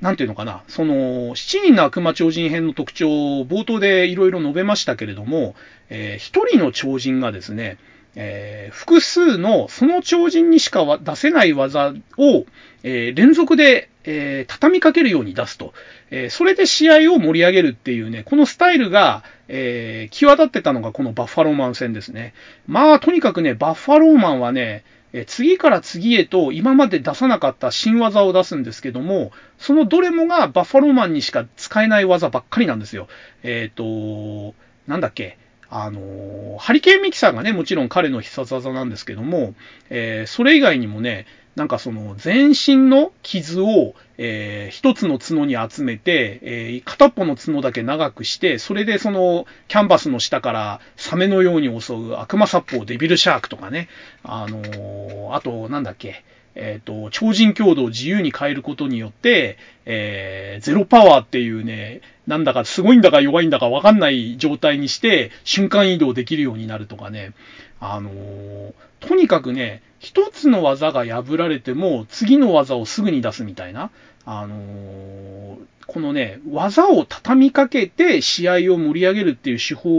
[0.00, 5.54] ー、なんていうのかな、その、七人の悪魔超人編の特徴を冒頭でいろいろ述べましたけれども、
[5.90, 7.78] えー、一人の超人がですね、
[8.16, 12.44] えー、複数のその超人にしか出せない技を、
[12.82, 15.72] えー、連続で、えー、畳みかけるように出すと、
[16.10, 22.34] えそれで試合を盛り上げるっていうね、このスタイルが、え際立ってたのがこのバッファローマン戦ですね。
[22.66, 33.08] まあ、とにかくね、バッファローマンはね、え次から次へと今まで出さなかった新技を出すんですけども、そのどれもがバッファローマンにしか使えない技ばっかりなんですよ。
[33.42, 34.54] えっ、と、
[34.86, 35.36] なんだっけ？
[35.70, 39.54] あの、ハリケーンミキサーがね、もちろん彼の必殺技なんですけども、
[39.88, 41.26] えー、それ以外にもね、
[41.56, 53.88] なんかその全身の傷を、えー、一つの角に集めて、えー、片っぽの角だけ長くして、それでそのキャンバスの下からサメのように襲う悪魔殺法デビルシャークとかね、
[54.22, 56.24] あのー、あとなんだっけ、
[56.54, 67.32] えっ、ー、と、超人強度を自由に変えることによって、えー、ゼロパワーっていうね、なんだかすごいんだか弱いんだかわかんない状態にして、瞬間移動できるようになるとかね、
[67.80, 73.90] あのー、とにかくね、一つの技が破られても、次の技をすぐに出すみたいな、
[74.24, 75.56] あのー、
[75.86, 79.90] このね、技を畳みかけて試合を盛り上げるっていう手法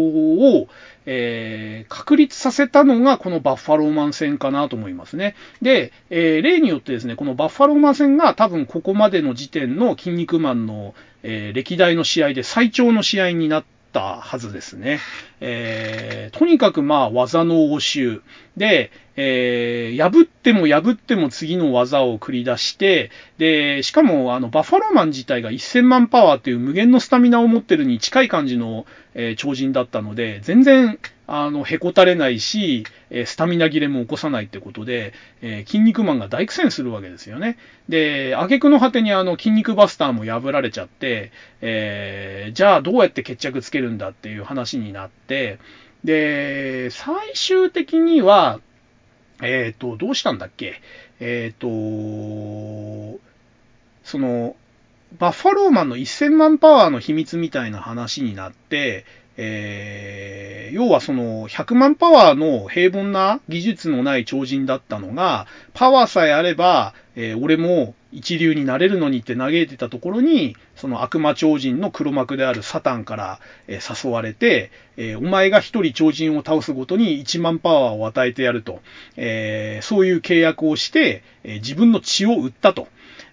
[0.56, 0.68] を、
[1.06, 5.36] えー、確立させたのがこのバッファローマン戦かなと思いますね。
[5.62, 10.94] で、えー、例によってですね、このバッファローマン戦が多分ここまでの時点の筋肉マンの、
[11.24, 15.00] えー、歴代の試合で最長の試合になってたはずですね。
[15.40, 18.22] えー、とにかくまあ技の応酬
[18.58, 30.98] で、えー、破っても破っても次の技を繰り出して、で、しかもあのバファローマン自体が1000万パワーという無限のスタミナを持ってるに近い感じの、えー、超人だったので、全然
[31.34, 37.58] あの、へこたれないし、えスタミナ切れも起こさないってことで、えー、筋肉マンが大苦戦するわけですよね。
[37.88, 41.32] で、挙句の果てにあの、筋肉バスターも破られちゃって、
[41.62, 45.60] えー、じゃあどうやって決着つけるんだっていう話になって、
[46.04, 48.60] で、最終的には、
[49.42, 50.82] えっ、ー、と、どうしたんだっけ？
[51.22, 53.22] えっ、ー、と、
[54.04, 54.58] その、
[55.18, 59.06] バッファローマンの1000万パワーの秘密みたいな話になって、
[59.44, 78.82] えー、要はその100万パワーの平凡な技術のない超人だったのが、パワーさえあれば、えー、俺も一流になれるのにって嘆いてたところに、その悪魔超人の黒幕であるサタンから、えー、誘われて、えー、お前が一人超人を倒すごとに1万パワーを与えてやると、
[79.18, 82.88] えー、そういう契約をして、え自分の血を売ったと。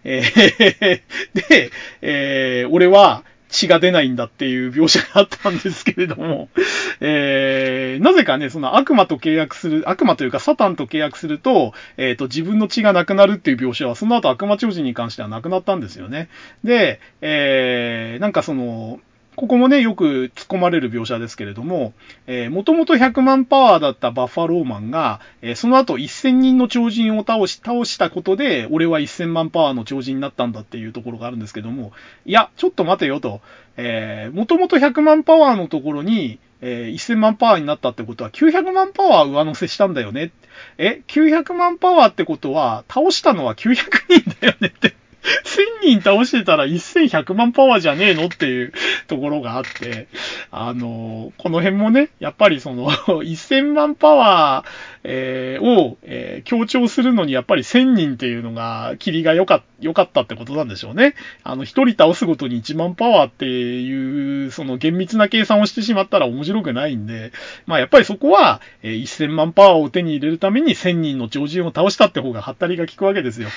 [0.04, 0.22] え
[1.34, 1.70] で、
[2.00, 6.48] え俺は、血が出ないんだっていう描写があったんですけれども、
[7.00, 16.28] えー、なぜかね、その悪魔と契約する、悪魔というかサタンと契約すると、えっ、ー、と、自分の血がなくなるっていう描写は、その後悪魔超人に関してはなくなったんですよね。
[16.64, 19.00] で、えー、なんかその、
[19.38, 21.92] ここもね、よく突っ込まれる描写ですけれども、
[22.26, 31.92] えー、もともと100万パワーだったバッファローマンが、えー、その後1000人の超人を倒し、倒したことで、俺は1000万パワーの超人になったんだっていうところがあるんですけども、
[32.26, 33.40] いや、ちょっと待てよと、
[33.76, 40.32] えー、もともと100万パワーのところに、えー、1000万パワーになったってことは900万パワー上乗せしたんだよね。
[40.78, 43.76] え、900万パワーってことは、倒したのは900
[44.20, 48.72] 人だよねって1000人倒してたら1100万パワーじゃねえのっていう
[49.06, 50.08] ところがあって、
[50.50, 52.90] あの、この辺もね、やっぱりその
[53.22, 59.62] 1000万パワー、えー、を、えー、強調するのにやっぱり1000人っていうのが、霧が良か
[60.02, 61.14] ったってことなんでしょうね。
[61.44, 67.32] あの、一人倒すごとに1万パワーっていう、その厳密な計算をしてしまったら面白くないんで、
[67.66, 73.48] まあやっぱりそこは、えー、1000万パワーを手に入れるために1000人の超人を倒したって方がハったりが効くわけですよ。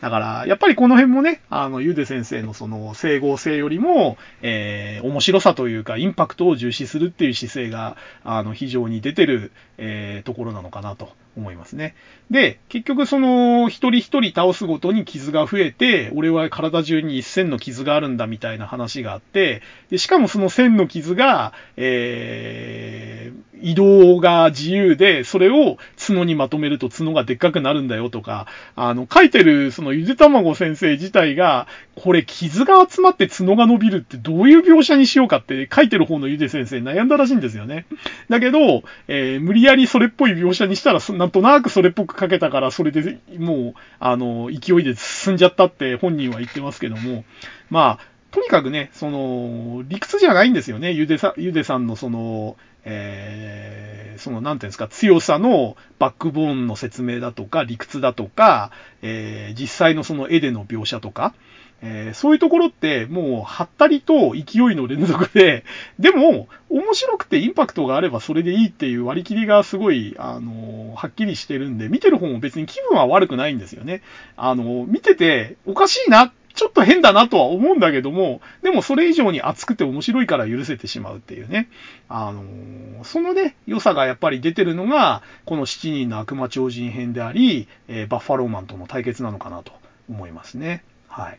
[0.00, 11.10] だから、やっぱりこの辺もね、あの、ゆで先生のその整合性よりも、えー、面白さというか、インパクトを重視するっていう姿勢が、あの、非常に出てる、えー、ところなのかなと。
[11.36, 11.94] 思いますね。
[12.30, 37.86] で、結局その、一人一人倒すごとに傷が増えて、俺は体中に一線の傷があるんだみたいな話があって、で、しかもその線の傷が、えー、移動が自由で、それを角にまとめると角がでっかくなるんだよとか、あの、書いてるそのゆで卵先生自体が、これ傷が集まって角が伸びるってどういう描写にしようかって書いてる方のゆで先生悩んだらしいんですよね。
[38.28, 47.24] だけど、えー、無理やりそれっぽい描写にしたら、ななんとなくそれっぽく書けたから、それでもう、あの、勢いで進んじゃったって本人は言ってますけども、
[47.68, 50.92] まあ、とにかくね、その、理屈じゃないんですよね。
[50.92, 58.70] ゆでさ、ゆでさんのその、えー、その、なんていうんですか、強さのバックボーンの説明だとか、理屈だとか、
[59.02, 61.34] えー、実際のその絵での描写とか、
[61.82, 65.64] えー、そういうところってもう、はったりと勢いの連続で、
[65.98, 74.02] でも、面白くてインパクトがあればそれでいいっていう割り切りがすごい、あのー、はっきりしてるんで、見てる方も別に気分は悪くないんですよね。
[74.36, 81.68] あのー、見てて、おかしいな、ちょっと変だなとは思うんだけども、でもそれ以上に熱くて面白いから許せてしまうっていうね。
[82.08, 89.72] あのそのね、良さがやっぱり出てるのが、この7人の悪魔超人編であり、えー、バッファローマンとの対決なのかなと
[90.08, 90.82] 思いますね。
[91.08, 91.38] はい。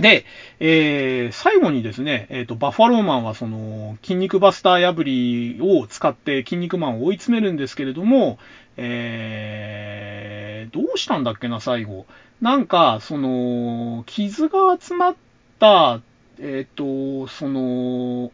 [0.00, 0.24] で、
[0.58, 8.38] えー、最後にですね、えっ、ー、と、バッファローマンはその、筋肉バスター破りを使って筋肉マンを追い詰めるんですけれども、
[8.76, 12.06] えー、どうしたんだっけな、最後。
[12.40, 15.14] なんか、その、傷が集まっ
[15.60, 16.00] た、
[16.40, 18.32] えっ、ー、と、その、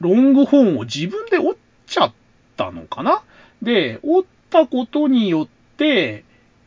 [0.00, 1.54] ロングホーンを自分で折っ
[1.86, 2.12] ちゃっ
[2.56, 3.22] たのかな？
[3.60, 6.24] で、折ったことによって、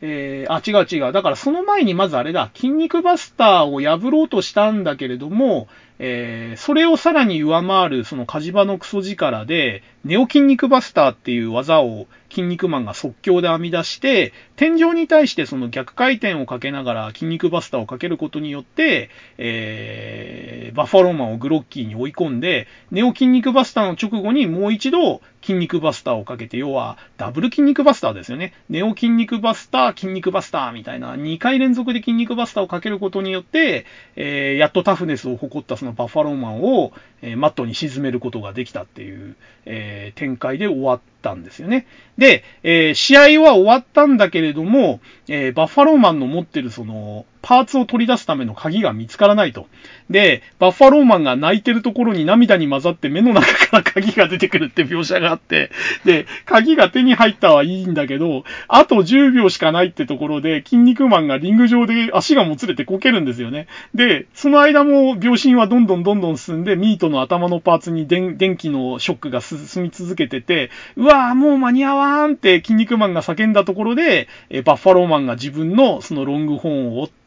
[0.08, 1.12] えー、あ、違う違う。
[1.12, 5.66] だからその前にまずあれだ、筋肉バスターを破ろうとしたんだけれども、
[5.98, 19.08] えー、それをさらに上回るその火事場のクソ力で、ネオ筋肉バスターっていう技を筋肉マンが即興で編み出して、天井に対してその逆回転をかけながら筋肉バスターをかけることによって、
[19.38, 28.52] えー、バッファローマンをグロッキーに追い込んで、ネオ筋肉バスターの直後にもう一度筋肉バスターをかけて、要はダブル筋肉バスターですよね。
[28.68, 33.86] ネオ筋肉バスター、筋肉バスターみたいな2回連続で筋肉バスターをかけることによって、
[34.16, 36.92] えー、やっとタフネスを誇ったそのバッファローマンを、
[37.22, 41.86] えー、マットに沈めることができたっていう、えー、展開で終わったんですよね。
[42.16, 49.66] で、えー、試合は終わったんだけれども、えバッファローマンの持ってるその、パーツを取り出すための鍵が見つからないと。
[50.10, 55.70] で、バッファローマンが泣いてるところに涙に混ざって目の中から鍵が出てくるって描写があって、
[56.04, 63.66] で、鍵が手に入ったはいいんだけど、あと10秒しかないってところで、筋肉マンがリング上で足がもつれてこけるんですよね。
[63.94, 74.28] で、その間も秒針はどんどんどんどん進んで、ミートの頭のパーツに電気のショックが進み続けてて、うわぁ、もう間に合わんって筋肉マンが叫んだところで、
[74.64, 77.25] バッファローマンが自分のそのロングホーンを折って、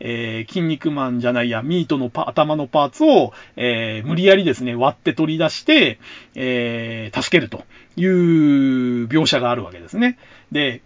[0.00, 5.98] えー、筋肉マンじゃないや、ミートの頭のパーツを、えー、無理やりですね、割って取り出して、
[6.34, 7.64] えー、助けると
[7.96, 10.18] いう描写があるわけですね。
[10.52, 10.82] で、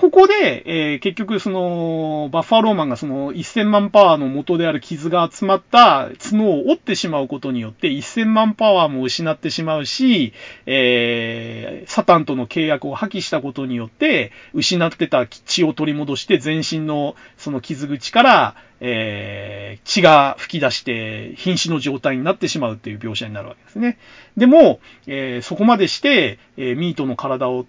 [0.00, 10.32] ここで、えー、結局その、バッファローマンがその1000万パワーの元である傷が集まった角を折ってしまうことによって1000万パワーも失ってしまうし、
[10.64, 23.98] えー、サタンとの契約を破棄したことによって、失ってた血を取り戻して全身のその傷口から、えー、血が吹き出して瀕死の状態になってしまうっていう描写になるわけですね。
[24.38, 27.66] でも、えー、そこまでして、えー、ミートの体を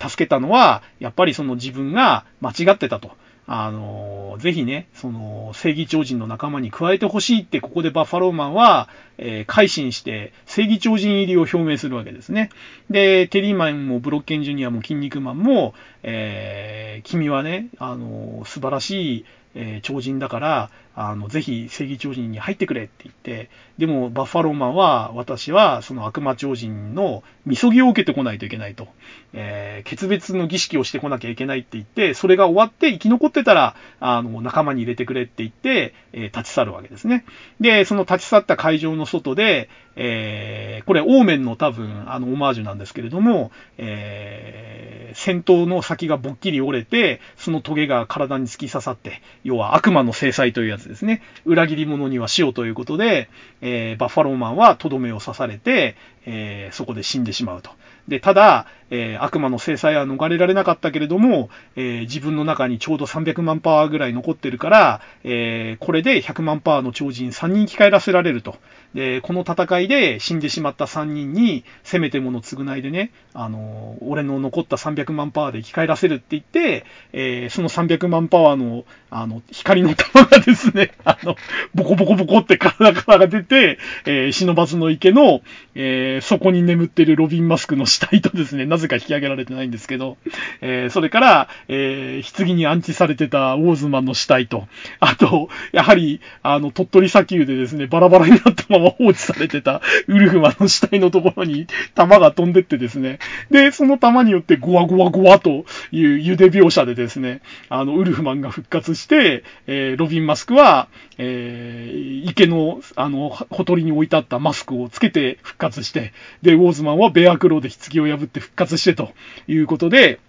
[0.00, 3.10] 助けたのは、やっぱりその自分が間違ってたと。
[3.50, 12.50] あの、ぜひね、その、正義超人の仲間に加えてほしいって、ここでバッファローマンは、えー、改心して、正義超人入りを表明するわけですね。
[12.90, 15.72] で、テリーマンもブロッケンジュニアも筋肉マンも、
[16.02, 19.24] えー、君はね、あの、素晴らしい、
[19.54, 28.88] えー、超人だから、あの、ぜひ正義超人に入ってくれって言って、でもバッファローマンは、私はその悪魔超人のみそぎを受けてこないといけないと。
[29.32, 37.24] えー、決別の儀式をしてこなきゃいけないって言って、それが終わって生き残ってたら、あの、仲間に入れてくれって言って、えー、立ち去るわけですね。
[37.60, 51.22] で、その立ち去った会場の外で、えー、これ、オーメンの多分、あの、オマージュなんですけれども、えー、戦闘の先がぼっきり折れて、そのトゲが体に突き刺さって、要は悪魔の制裁というやつですね。
[51.44, 53.28] 裏切り者には死をということで、
[53.60, 55.96] えー、バッファローマンはとどめを刺されて、
[56.26, 57.70] えー、そこで死んでしまうと。
[58.08, 68.56] で、ただ、えー、悪魔の制裁は逃れられなかったけれども、え、自分の中にちょうど300万パワーぐらい残ってるから、え、これで100万パワーの超人3人生き返らせられると。
[68.94, 81.36] で、この戦いで死んでしまった3人に、せめてもの償いでね、あの、俺の残った300万パワーで生き返らせるって言って、え、その300万パワーの、あの、光の玉がですね、 あの、
[81.74, 85.40] ボコボコボコって体から出て、えー、忍ばずの池の、
[85.74, 90.18] えー、そこに眠ってるロビンマスクの死体とですね、なぜか引き上げられてないんですけど、
[90.60, 94.68] えー、それから、えー、棺に安置されてたウォーズマンの死体と、
[95.00, 103.20] あと、やはり、あの、鳥取砂丘でですね、バラバラになったまま放置されてたウルフマンの死体のところに弾が飛んでってですね、
[103.50, 107.40] で、その弾によってゴワゴワゴワという茹で描写でですね、
[107.70, 116.12] あの、ウルフマンが復活して、えー、ロビン・マスクは、えー、池の、あの、ほとりに置いてあったマスクをつけて復活して、
[116.42, 119.12] で、ウォーズマンはベアクローで棺を破って復活してと
[119.46, 120.20] いうことで、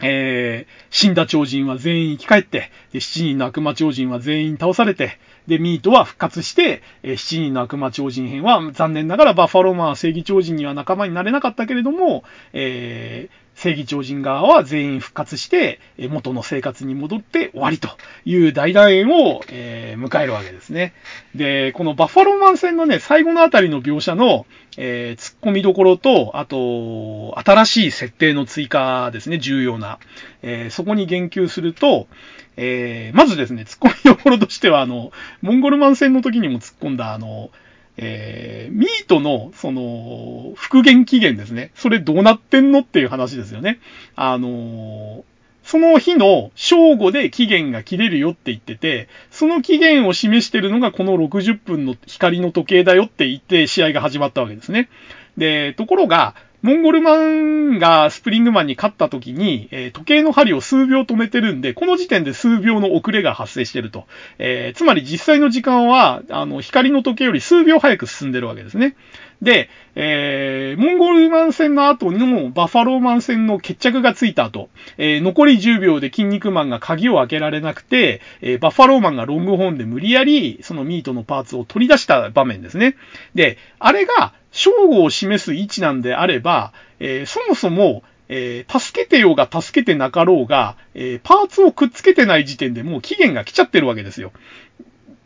[0.00, 17.88] えー、死んだ超人は全員生き返って、で、7人の悪魔超人は全員倒されて、で、ミートは復活して、えー、7人の悪魔超人編は残念ながらバッファローマンは正義超人には仲間になれなかったけれども、えー、正義超人側は全員復活して、元の生活に戻って終わりと
[18.24, 20.92] いう大団円を、え、迎えるわけですね。
[21.34, 29.98] で、このバッファローマン戦のね、最後のあたりの描写の、えー、突っ込みどころと、あと、新しい設定の追加ですね、重要な。
[30.42, 32.08] えー、そこに言及すると、
[32.56, 35.12] えー、まずですね、突っ込みどころとしては、あの、
[35.42, 37.50] モンゴルマン戦の時にも突っ込んだ、あの、
[37.96, 41.70] えー、ミートの、その、復元期限ですね。
[41.74, 43.78] それどうなってんのっていう話ですよね。
[44.16, 45.22] あのー、
[45.62, 54.90] その日の正午で期限が切れるよって言ってて、その期限を示してるのがこの60分の光の時計だよって言って試合が始まったわけですね。
[55.38, 56.34] で、ところが、
[56.64, 64.06] モンゴルマンがスプリングマンに勝った時に、えー、時計の針を数秒止めてるんで、この時点で数秒の遅れが発生してると。
[64.38, 68.96] えー、つまり実際の時間は、あの、光の時計より数秒早く進んでるわけですね。
[69.42, 82.96] で、えー、モンゴルマン戦の後のバファローマン戦の決着がついた後、えー、残り10秒で筋肉マンが鍵を開けられなくて、えー、バッファローマンがロングホーンで無理やり、そのミートのパーツを取り出した場面ですね。
[83.34, 94.32] で、あれが、正午を示す位置なんであれば、えー、そもそも、えー、助けてようが助けてなかろうが、えー、パーツをくっつけてない時点でもう期限が来ちゃってるわけですよ。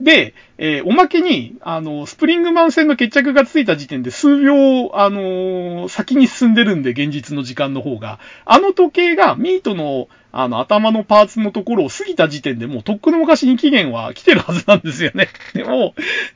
[0.00, 8.18] で、えー、おまけに、あの、スプリングマン戦の決着がついた時点で数秒、あのー、先に進んでるんで、現実の時間の方が。
[8.44, 15.28] あの時計がミートの、あの、頭のパーツのところを過ぎた時点でもうとっくの昔に期限は来てるはずなんですよね。
[15.54, 15.94] でも、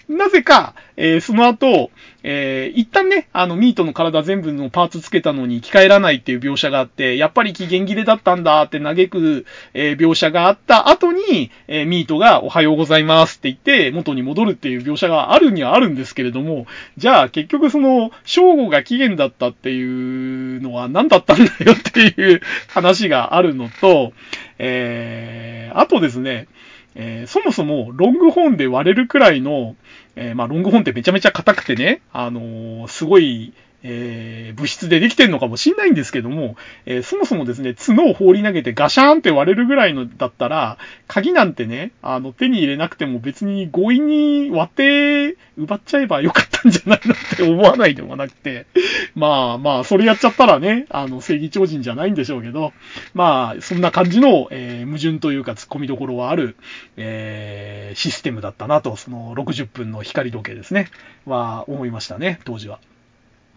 [0.08, 1.90] なぜか、えー、その後、
[2.22, 16.66] えー、一旦ね、あの、ミートの体全部のパーツつけたのに生き返らないっていう描写があって、やっぱり期限切れだったんだって嘆く、え、描写があった後に、え、ミートがおはようございますって言って、元に戻るっていう描写があるにはあるんですけれども、
[16.96, 24.12] じゃあ結局その、正午が期限だったっていうのは何だったんだよっていう話があるのと、
[24.58, 26.48] えー、あとですね、
[26.94, 29.76] えー、そもそもロングホーンで割れるくらいの、
[30.16, 33.52] えー、まあ、ロングホーンってめちゃめちゃ硬くてね、あのー、すごい、
[33.82, 36.56] えー、物質でできてるのかもしんないんですけども、
[36.86, 40.78] えー、そもそもですね、角を放り投げてガシャーンって割れるぐらいのだったら、
[41.08, 48.66] 鍵なんてね、あの、手に入れなくても別に強引に割って奪っちゃえばよかったんじゃないのって思わないでもなくて、
[49.14, 52.72] まあまあ、それやっちゃったらね、あの、正義超人じゃないんでしょうけど、
[53.14, 56.56] まあ、そんな感じの、えー、矛盾というか突っ込みどころはある、
[56.96, 60.88] えー、システムだったなと、その60分の光時計ですね、
[61.26, 62.78] は思いましたね、当時は。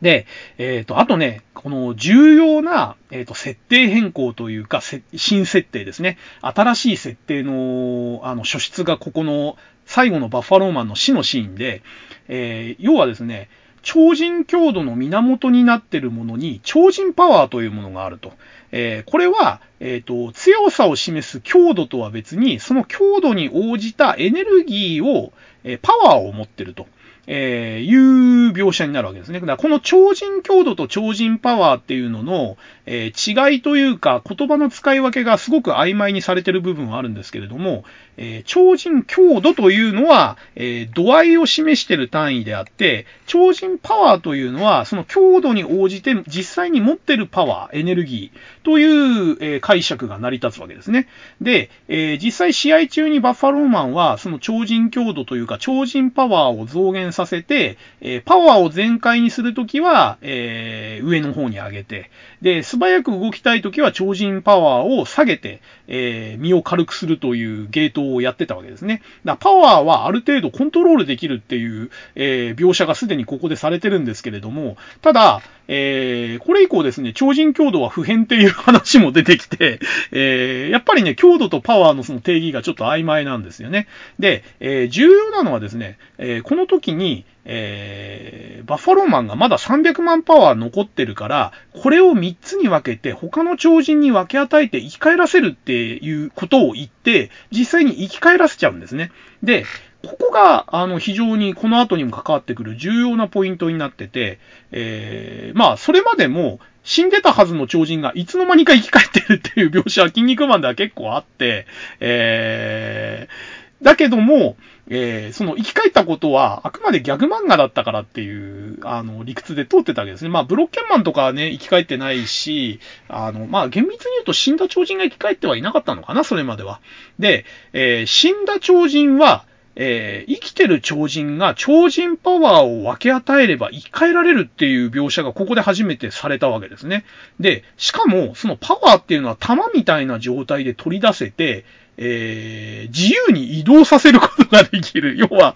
[0.06, 0.28] で、
[0.60, 4.80] えっ、ー、と、あとね、この重要な、えっ、ー、と、設定変更というか、
[5.16, 6.20] 新設定ですね。
[6.42, 9.58] 新しい設定の、あの、書出がここの
[9.88, 11.82] 最後のバッファローマンの死のシーンで、
[12.28, 13.50] えー、要はですね、
[13.82, 18.34] 超人強度の源になっているものに超人パワーというものがあると。
[18.72, 25.34] えー、これは、えっ、ー、と、強さを示す強度とは別に、その強度に応じたエネルギーを、
[25.64, 26.86] えー、パワーを持ってると。
[27.28, 29.40] えー、いう描写になるわけですね。
[29.40, 37.84] だからこの超人強度と超人パワーっていうのの、えー、違いというか言葉の使い分けがすごく曖昧にされてる部分はあるんですけれども、
[38.18, 51.08] えー、超人強度というのは、え度合いを示している単位であって、超人パワーというのは、その強度に応じて実際に持ってるパワー、エネルギーという、え解釈が成り立つわけですね。
[51.42, 62.10] で、え実際試合中にバッファローマンは、その超人強度というか超人パワーを増減させて、えパワーを全開にするときは、え上の方に上げて、
[62.42, 69.02] で、素早く動きたいときは超人パワーを下げて、え身を軽くするというゲートををやってたわけですね。
[69.24, 79.80] だパワーはある程度コントロールできるっていう、えー、描写がすでにここでされてるんですけれども、ただ、えー、これ以降ですね、超人強度は普遍っていう話も出てきて、
[80.12, 83.88] えー、やっぱりね、強度とパワーのその定義がちょっと曖昧なんですよね。
[84.20, 99.12] で、えー、重要なのはですね、えこの時に、えー、バッファローマンがまだ300万パワー残ってるから、これを3つに分けて他の超人に分け与えて生き返らせるっていうことを言って、実際に生き返らせちゃうんですね。
[99.44, 99.66] で、
[100.06, 104.40] ここが、あの、非常にこの後にも関わってくる重要なポイントになってて、
[104.72, 111.66] えー、まあ、それまでも、死んでたはずの超人がいつの間にか生き返ってるっていう描写は筋肉マンでは結構あって、
[112.00, 114.58] えー、だけども、
[114.88, 120.30] えー、その生き返ったことは、あくまでギャグ漫画だったからっていう、あの、理屈で通ってたわけですね。
[120.32, 122.80] まあ、ブロッケンマンとかはね、生き返ってないし、
[123.10, 126.82] あの、まあ、厳密に言うと死んだ超人が生き返ってはいなかったのかな、それまでは。
[127.20, 129.46] で、えー、死んだ超人は、
[129.76, 137.06] えー、生きてる超人が超人パワーを分け与えれば生き返られるっていう描写がここで初めてされたわけですね。
[137.40, 141.66] で、しかも、そのパワーっていうのは弾みたいな状態で取り出せて、
[141.98, 145.16] えー、自由に移動させることができる。
[145.18, 145.56] 要は、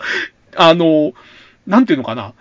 [0.55, 1.13] あの、
[1.67, 2.33] なんていうのかな。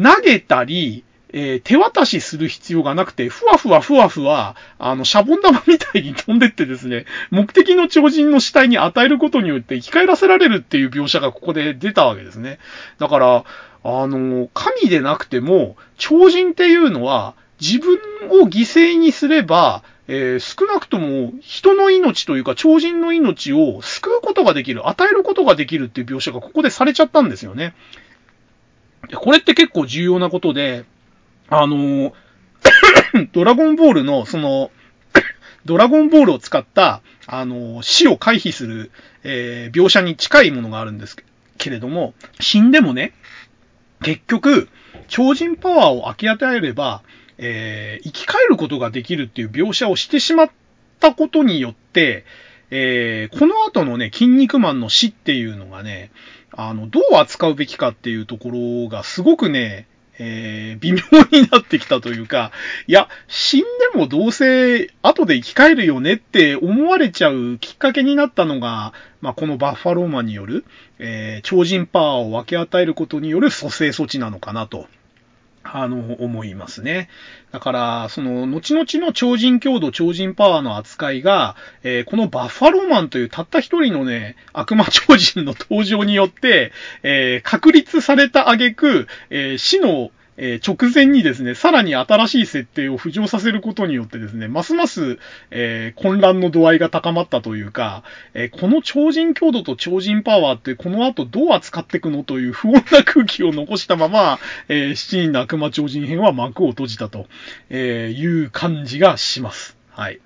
[0.00, 12.58] 投げたり、えー、手渡しする必要がなくて、ふわふわふわふわ、あの、シャボン玉みたいに飛んでってですね、目的の超人の死体に与えることによって生き返らせられるっていう描写がここで出たわけですね。
[12.98, 13.44] だから、
[13.84, 17.98] あの、神でなくても、超人っていうのは、自分
[18.30, 27.74] を犠牲にすれば、えー、少なくとも人の命というか超人の命を救うことができる、与えることができるっていう描写がここでされちゃったんですよね。
[29.14, 30.86] これって結構重要なことで、
[31.48, 32.14] あの、
[33.32, 34.70] ドラゴンボールの、その、
[35.66, 38.90] ドラゴンボールを使った、あの、死を回避する、
[39.24, 41.16] えー、描写に近いものがあるんです
[41.58, 43.12] けれども、死んでもね、
[44.02, 44.68] 結局、
[45.08, 47.02] 超人パワーを明け与えれば、
[47.38, 50.50] えー、生き返ることができるっていう描写をしてしまっ
[51.00, 52.24] たことによって、
[52.70, 56.10] えー、この後のね、筋肉マンの死っていうのがね、
[56.52, 58.50] あの、どう扱うべきかっていうとこ
[58.82, 59.86] ろがすごくね、
[60.18, 60.98] えー、微妙
[61.30, 62.50] になってきたというか、
[62.86, 63.62] いや、死ん
[63.92, 70.64] でもどうせ後で生き返るよねって思われちゃうきっかけになったのが、まあ、このバッファローマンによる、
[70.98, 74.88] えー、超人パワーを分け与えることによる蘇生措置なのかなと。
[75.62, 77.08] あの、思いますね。
[77.52, 86.72] だから、その、後々の超人強度、超人パワーの扱いが、えー、このバッファローマンというたった一人のね、悪魔超人の登場によって、
[87.02, 95.18] えー、確立された挙句、えー、死のえー、直前にですね、さらに新しい設定を浮上させることによってですね、ますます、
[95.50, 98.04] えー、混乱の度合いが高まったというか、
[98.34, 104.38] えー、この超人強度と超人パワーってこの後どう扱っていくのという不穏な空気を残したまま、
[104.68, 107.26] えー、七人の悪魔超人編は幕を閉じたと
[107.68, 109.76] えいう感じがします。
[109.90, 110.20] はい。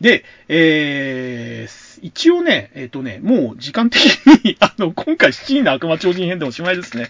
[0.00, 4.04] で、えー、一応ね、えっ、ー、とね、もう時間的
[4.44, 7.08] に あの、今回7人の悪魔超人編でおしまいですね。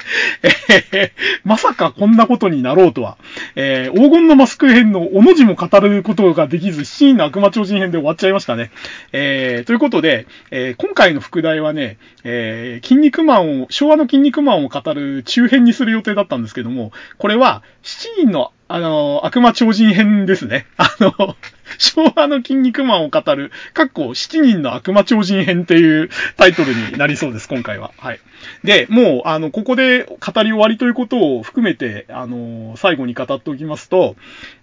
[0.92, 1.10] えー、
[1.42, 3.18] まさかこんなことになろうとは。
[3.56, 8.70] えー、黄金のマスク編のおの字も語ることができず、7人の悪魔超人編で終わっちゃいましたね。
[9.10, 20.66] えー、ということで、えー、今回の副題はね、えー、筋肉マンを、昭和の筋肉マンを語る中編にする予定だったんですけども、これは7人のあの、悪魔超人編ですね。
[20.78, 21.36] あの、
[21.78, 27.92] 昭和の筋肉マンを語る、かっこ7人の悪魔超人編っていうタイトルになりそうです、今回は。
[27.98, 28.20] はい。
[28.62, 34.16] で、もう、あの、ここで語り終わりということを含めて、あの、最後に語っておきますと、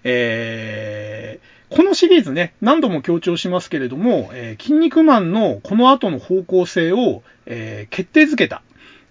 [0.04, 8.64] えー、このシリーズね、何度も強調しますけれども、えー、筋肉マンのこの後の方向性を、えー、決定づけた。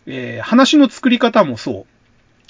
[0.07, 1.90] えー、話の作り方もそう。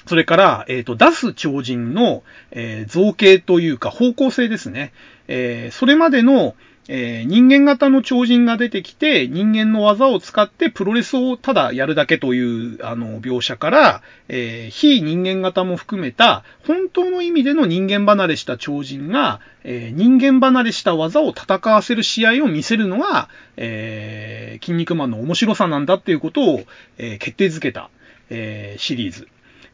[0.05, 4.93] それから、えっ、ー、と、出す超人の、えー、造形というか方向性ですね。
[5.27, 6.55] えー、それまでの、
[6.87, 26.63] えー、人間型の超人が出てきて、人間の技を使ってプロレスをただやるだけという、あの、描写から、えー、非人間型も含めた、本当の意味での人間離れした超人が、えー、人間離れした技を戦わせる試合を見せるのが、えー、筋肉マンの面白さなんだっていうことを、
[26.97, 27.91] えー、決定づけた、
[28.31, 29.27] えー、シリーズ。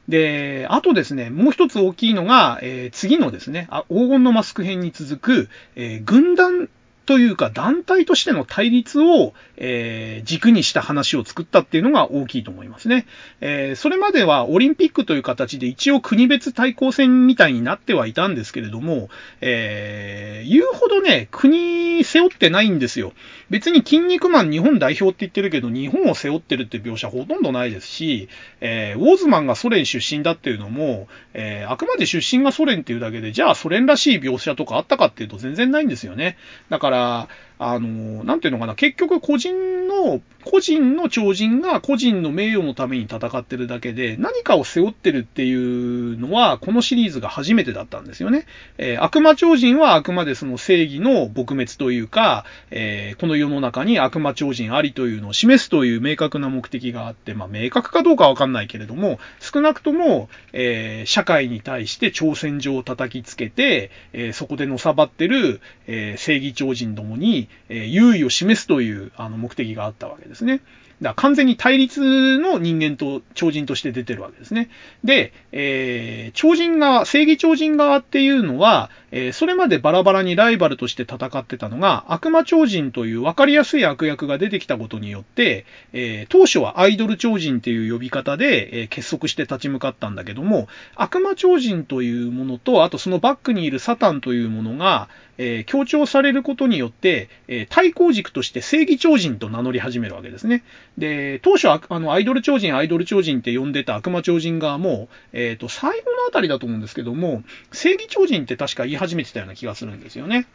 [0.07, 6.69] で、あとですね、もう一つ大きいのが、えー、次のですね、あ黄金のマスク編に続く、えー、軍団
[7.07, 13.05] というか団体としての対立を、えー、軸にした話を作ったっていうのが大きいと思いますね。
[13.39, 19.07] えー、それまではオリンピックという形で一応国別対抗戦みたいになってはいたんですけれども、
[19.39, 23.13] えー、言うほどね、国背負ってないんですよ。
[23.49, 28.29] 別に筋肉マン日本代表って言ってるけど、日本を背負ってるって描写ほとんどないですし、
[28.59, 36.37] えー、ウォーズマンがソ連出身だっていうのも、えー、あくまで出身がソ連っていうだけで、じゃあソ連らしい描写とかあったかっていうと全然ないんですよね。
[36.69, 37.29] だから、
[37.59, 48.45] あの、なんていうのかな、結局個人の、個人の超人が個人の名誉のために戦ってるだけで、何かを背負ってるっていうのは、このシリーズが初めてだったんですよね。
[48.77, 70.61] えー、悪魔超人はあくまでその正義の撲滅というか、えー、この世の中に悪魔超人ありというのを示すという明確な目的があって、まあ、明確かどうかわかんないけれども、少なくとも、えー、社会に対して挑戦状を叩きつけて、えそこでのさばってる、え正義超人どもに、え優位を示すというあの目的があったわけですね。
[71.01, 74.69] だ完全に対立の人間と超人として出てるわけですね。
[75.03, 100.63] で、えー、超人側、正義超人側っていうのは、えー、それまでバラバラにライバルとして戦ってたのが、悪魔超人という分かりやすい悪役が出てきたことによって、えー、当初はアイドル超人っていう呼び方で、えー、結束して立ち向かったんだけども、悪魔超人というものと、あとそのバックにいるサタンというものが、えー、強調されることによって、えー、対抗軸として正義超人と名乗り始めるわけですね。
[100.97, 110.47] で、当初、あの、アイドル超人、アイドル超人って呼んでた悪魔超人側も、えっ、ー、と、最後のあたりだと思うんですけども、正義超人って確か言い始めてたような気がするんですよね。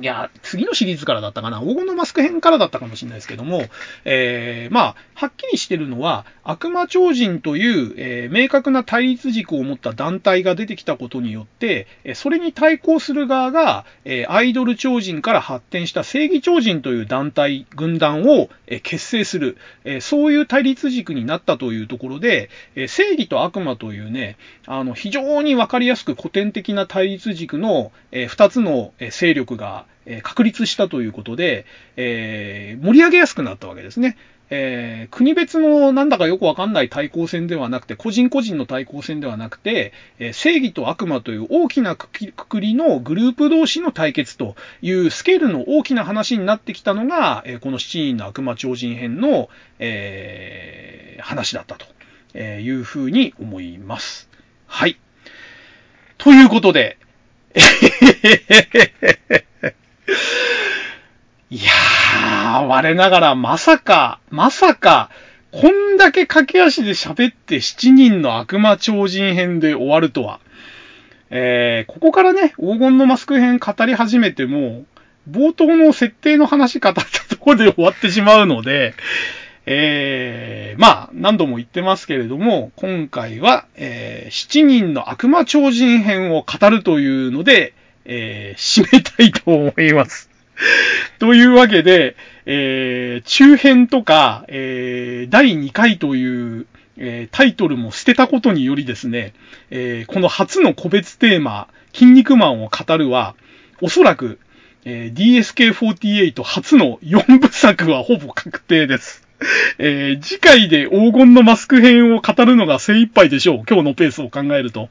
[0.00, 1.60] いや、次のシリーズからだったかな。
[1.60, 3.64] 黄金のマスク編からだったかもしれないですけども、
[4.06, 24.36] えー、まあ、はっきりしてるのは、悪魔超人という、えー、明確な対立軸を持った団体が出てきたことによって、それに対抗する側が、えアイドル超人から発展した正義超人という団体、軍団を、え結成する、えそういう対立軸になったというところで、え正義と悪魔というね、
[24.66, 34.16] あの、非常にわかりやすく古典的な対立軸の、え2つの勢力がえ確立したということで、えー、盛り上げやすくなったわけですね。
[34.52, 49.48] えー、国別のなんだかよくわかんない対抗戦ではなくて、個人個人の対抗戦ではなくて、えー、正義と悪魔という大きなくくりのグループ同士の対決というスケールの大きな話になってきたのが、え、この7人の悪魔超人編の、
[49.78, 51.86] え、話だったと
[52.38, 54.28] いうふうに思います。
[54.66, 54.98] はい。
[56.18, 56.98] ということで、
[61.52, 65.10] いやー、我ながらまさか、まさか、
[65.50, 70.38] こんだけ駆け足で喋って7人の悪魔超人編で終わるとは。
[71.28, 74.84] えー、ここからね、黄金のマスク編語り始めても、
[75.28, 78.94] 冒頭の設定の話語ったところで終わってしまうので、
[79.66, 87.74] えー、まあ、何度も言ってますけれども、今回は、えー、7人の悪魔超人編を語るというので、
[88.04, 90.29] えー、締めたいと思います。
[91.18, 92.16] というわけで、
[92.46, 96.66] えー、中編とか、えー、第2回という、
[96.96, 99.32] えー、タイトルも捨てたことによりですね、
[99.70, 103.34] えー、この初の個別テーマ、筋肉マンを語るは、
[103.80, 104.38] おそらく、
[104.84, 109.29] えー DSK48 初の4部作はほぼ確定です。
[109.78, 113.62] えー次回で黄金のマスク編を語るのが精一杯でしょう。
[113.68, 114.88] 今日のペースを考えると。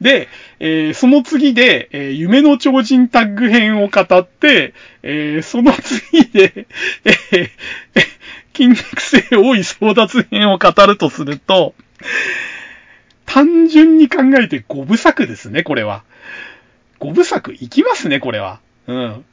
[0.00, 0.28] で、
[0.60, 6.66] えーその次で、えー夢の超人タッグ編を語って、えーその次で、
[7.04, 7.48] えー
[8.54, 11.74] 筋肉性多い争奪編を語るとすると、
[13.24, 16.02] 単純に考えて5部作ですね、これは。
[17.00, 18.60] 5部作いきますね、これは。
[18.86, 19.24] うん。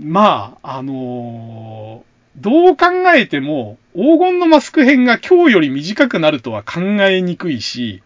[0.00, 8.02] まあ、あのーどう考えても、黄金のマスク編が今日より短くなるとは考えにくいし、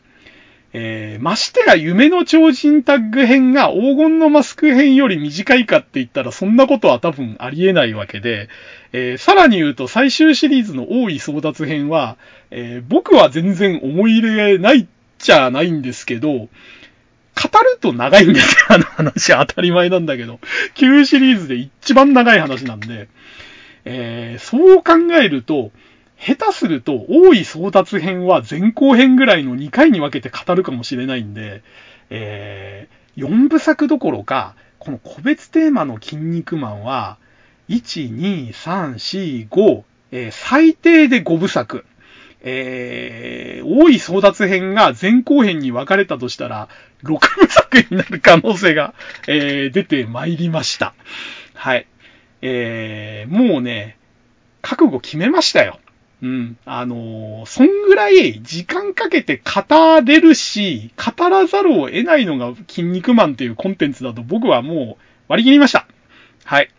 [0.72, 8.50] えー、ましてや夢の超人タッグ編が黄金のマスク編より短いかって言ったらそんなことは多分ありえないわけで、
[8.92, 12.18] えーさらに言うと最終シリーズの大い争奪編は、
[12.50, 14.86] えー僕は全然思い入れないっ
[15.18, 16.48] ちゃないんですけど、語
[17.62, 19.32] ると長いんですよ、あの話。
[19.32, 20.40] 当たり前なんだけど。
[20.74, 23.08] 旧シリーズで一番長い話なんで、
[23.86, 25.70] えーそう考えると、
[26.18, 31.62] 下手すると、大い争奪編は前後編ぐらいの2回に分けて語るかもしれないんで、
[32.10, 37.18] え4部作どころか、この個別テーマの筋肉マンは、
[37.68, 39.82] 1、2、3、4、5、
[40.12, 41.84] えー最低で5部作。
[42.42, 46.68] えー、大い争奪編が前後編に分かれたとしたら、
[47.02, 48.94] 6部作になる可能性が、
[49.28, 50.94] えー出てまいりました。
[51.54, 51.86] はい。
[52.48, 53.96] えー、もうね、
[54.62, 55.80] 覚悟決めましたよ。
[56.22, 56.56] うん。
[56.64, 65.86] あのーそんぐらい時間かけて語れるし、語らざるを得ないのが筋肉マンというコンテンツだと僕はもう割り切りました。
[66.44, 66.70] はい。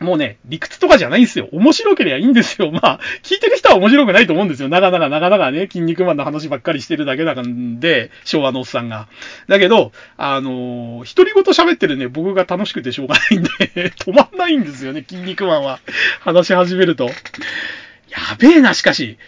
[0.00, 1.48] もうね、理屈とかじゃないんですよ。
[1.52, 2.70] 面白ければいいんですよ。
[2.70, 4.68] まあ、聞いてる人は面白くないと思うんですよ。
[4.68, 9.08] なかなかなかなかね、筋肉マンの話ばっかりしてるだけなんで、昭和のおっさんが。
[9.48, 13.50] だけど、あのー、独り言喋ってるね、僕が楽しくてしょうがないんで、
[13.98, 15.80] 止まんないんですよね、筋肉マンは。
[16.20, 17.06] 話し始めると。
[17.06, 17.12] や
[18.38, 19.18] べえな、しかし。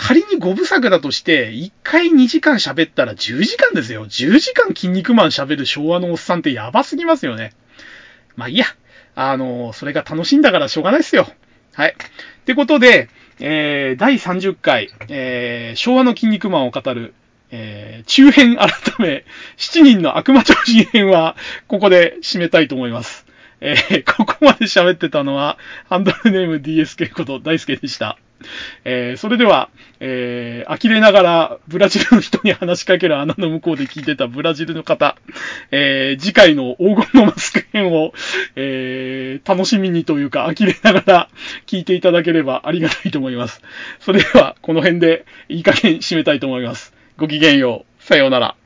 [0.00, 4.06] 仮に5部作だとして、1回2時間喋ったら10時間ですよ。
[4.06, 7.52] 10時間筋肉マン喋る昭和のおっさんってやばすぎますよね。
[8.36, 8.66] まあいいや。
[9.20, 11.26] あの、それが楽しいんだからしょうがないですよ。
[11.74, 11.90] はい。
[11.90, 13.08] ってことで、
[13.40, 17.14] えー、第30回、えー、昭和の筋肉マンを語る、
[17.50, 18.70] えー、中編改
[19.00, 19.24] め、
[19.56, 21.34] 7人の悪魔超人編は、
[21.66, 23.26] ここで締めたいと思います。
[23.60, 25.58] えー、ここまで喋ってたのは、
[25.88, 28.18] ハンドルネーム DSK こと大輔でした。
[28.84, 29.68] えー、それでは、
[30.00, 35.16] えー、呆れながらブラジルの人に話しかける穴の向こうで聞いてたブラジルの方、
[35.70, 38.12] えー、次回の黄金のマスク編を、
[38.56, 41.28] えー、楽しみにというか呆れながら
[41.66, 43.62] 聞いていただければありがたいと思います。
[44.00, 46.92] それでは、この辺でいい加減締めたいと思います。
[47.16, 48.02] ごきげんよう。
[48.02, 48.57] さようなら。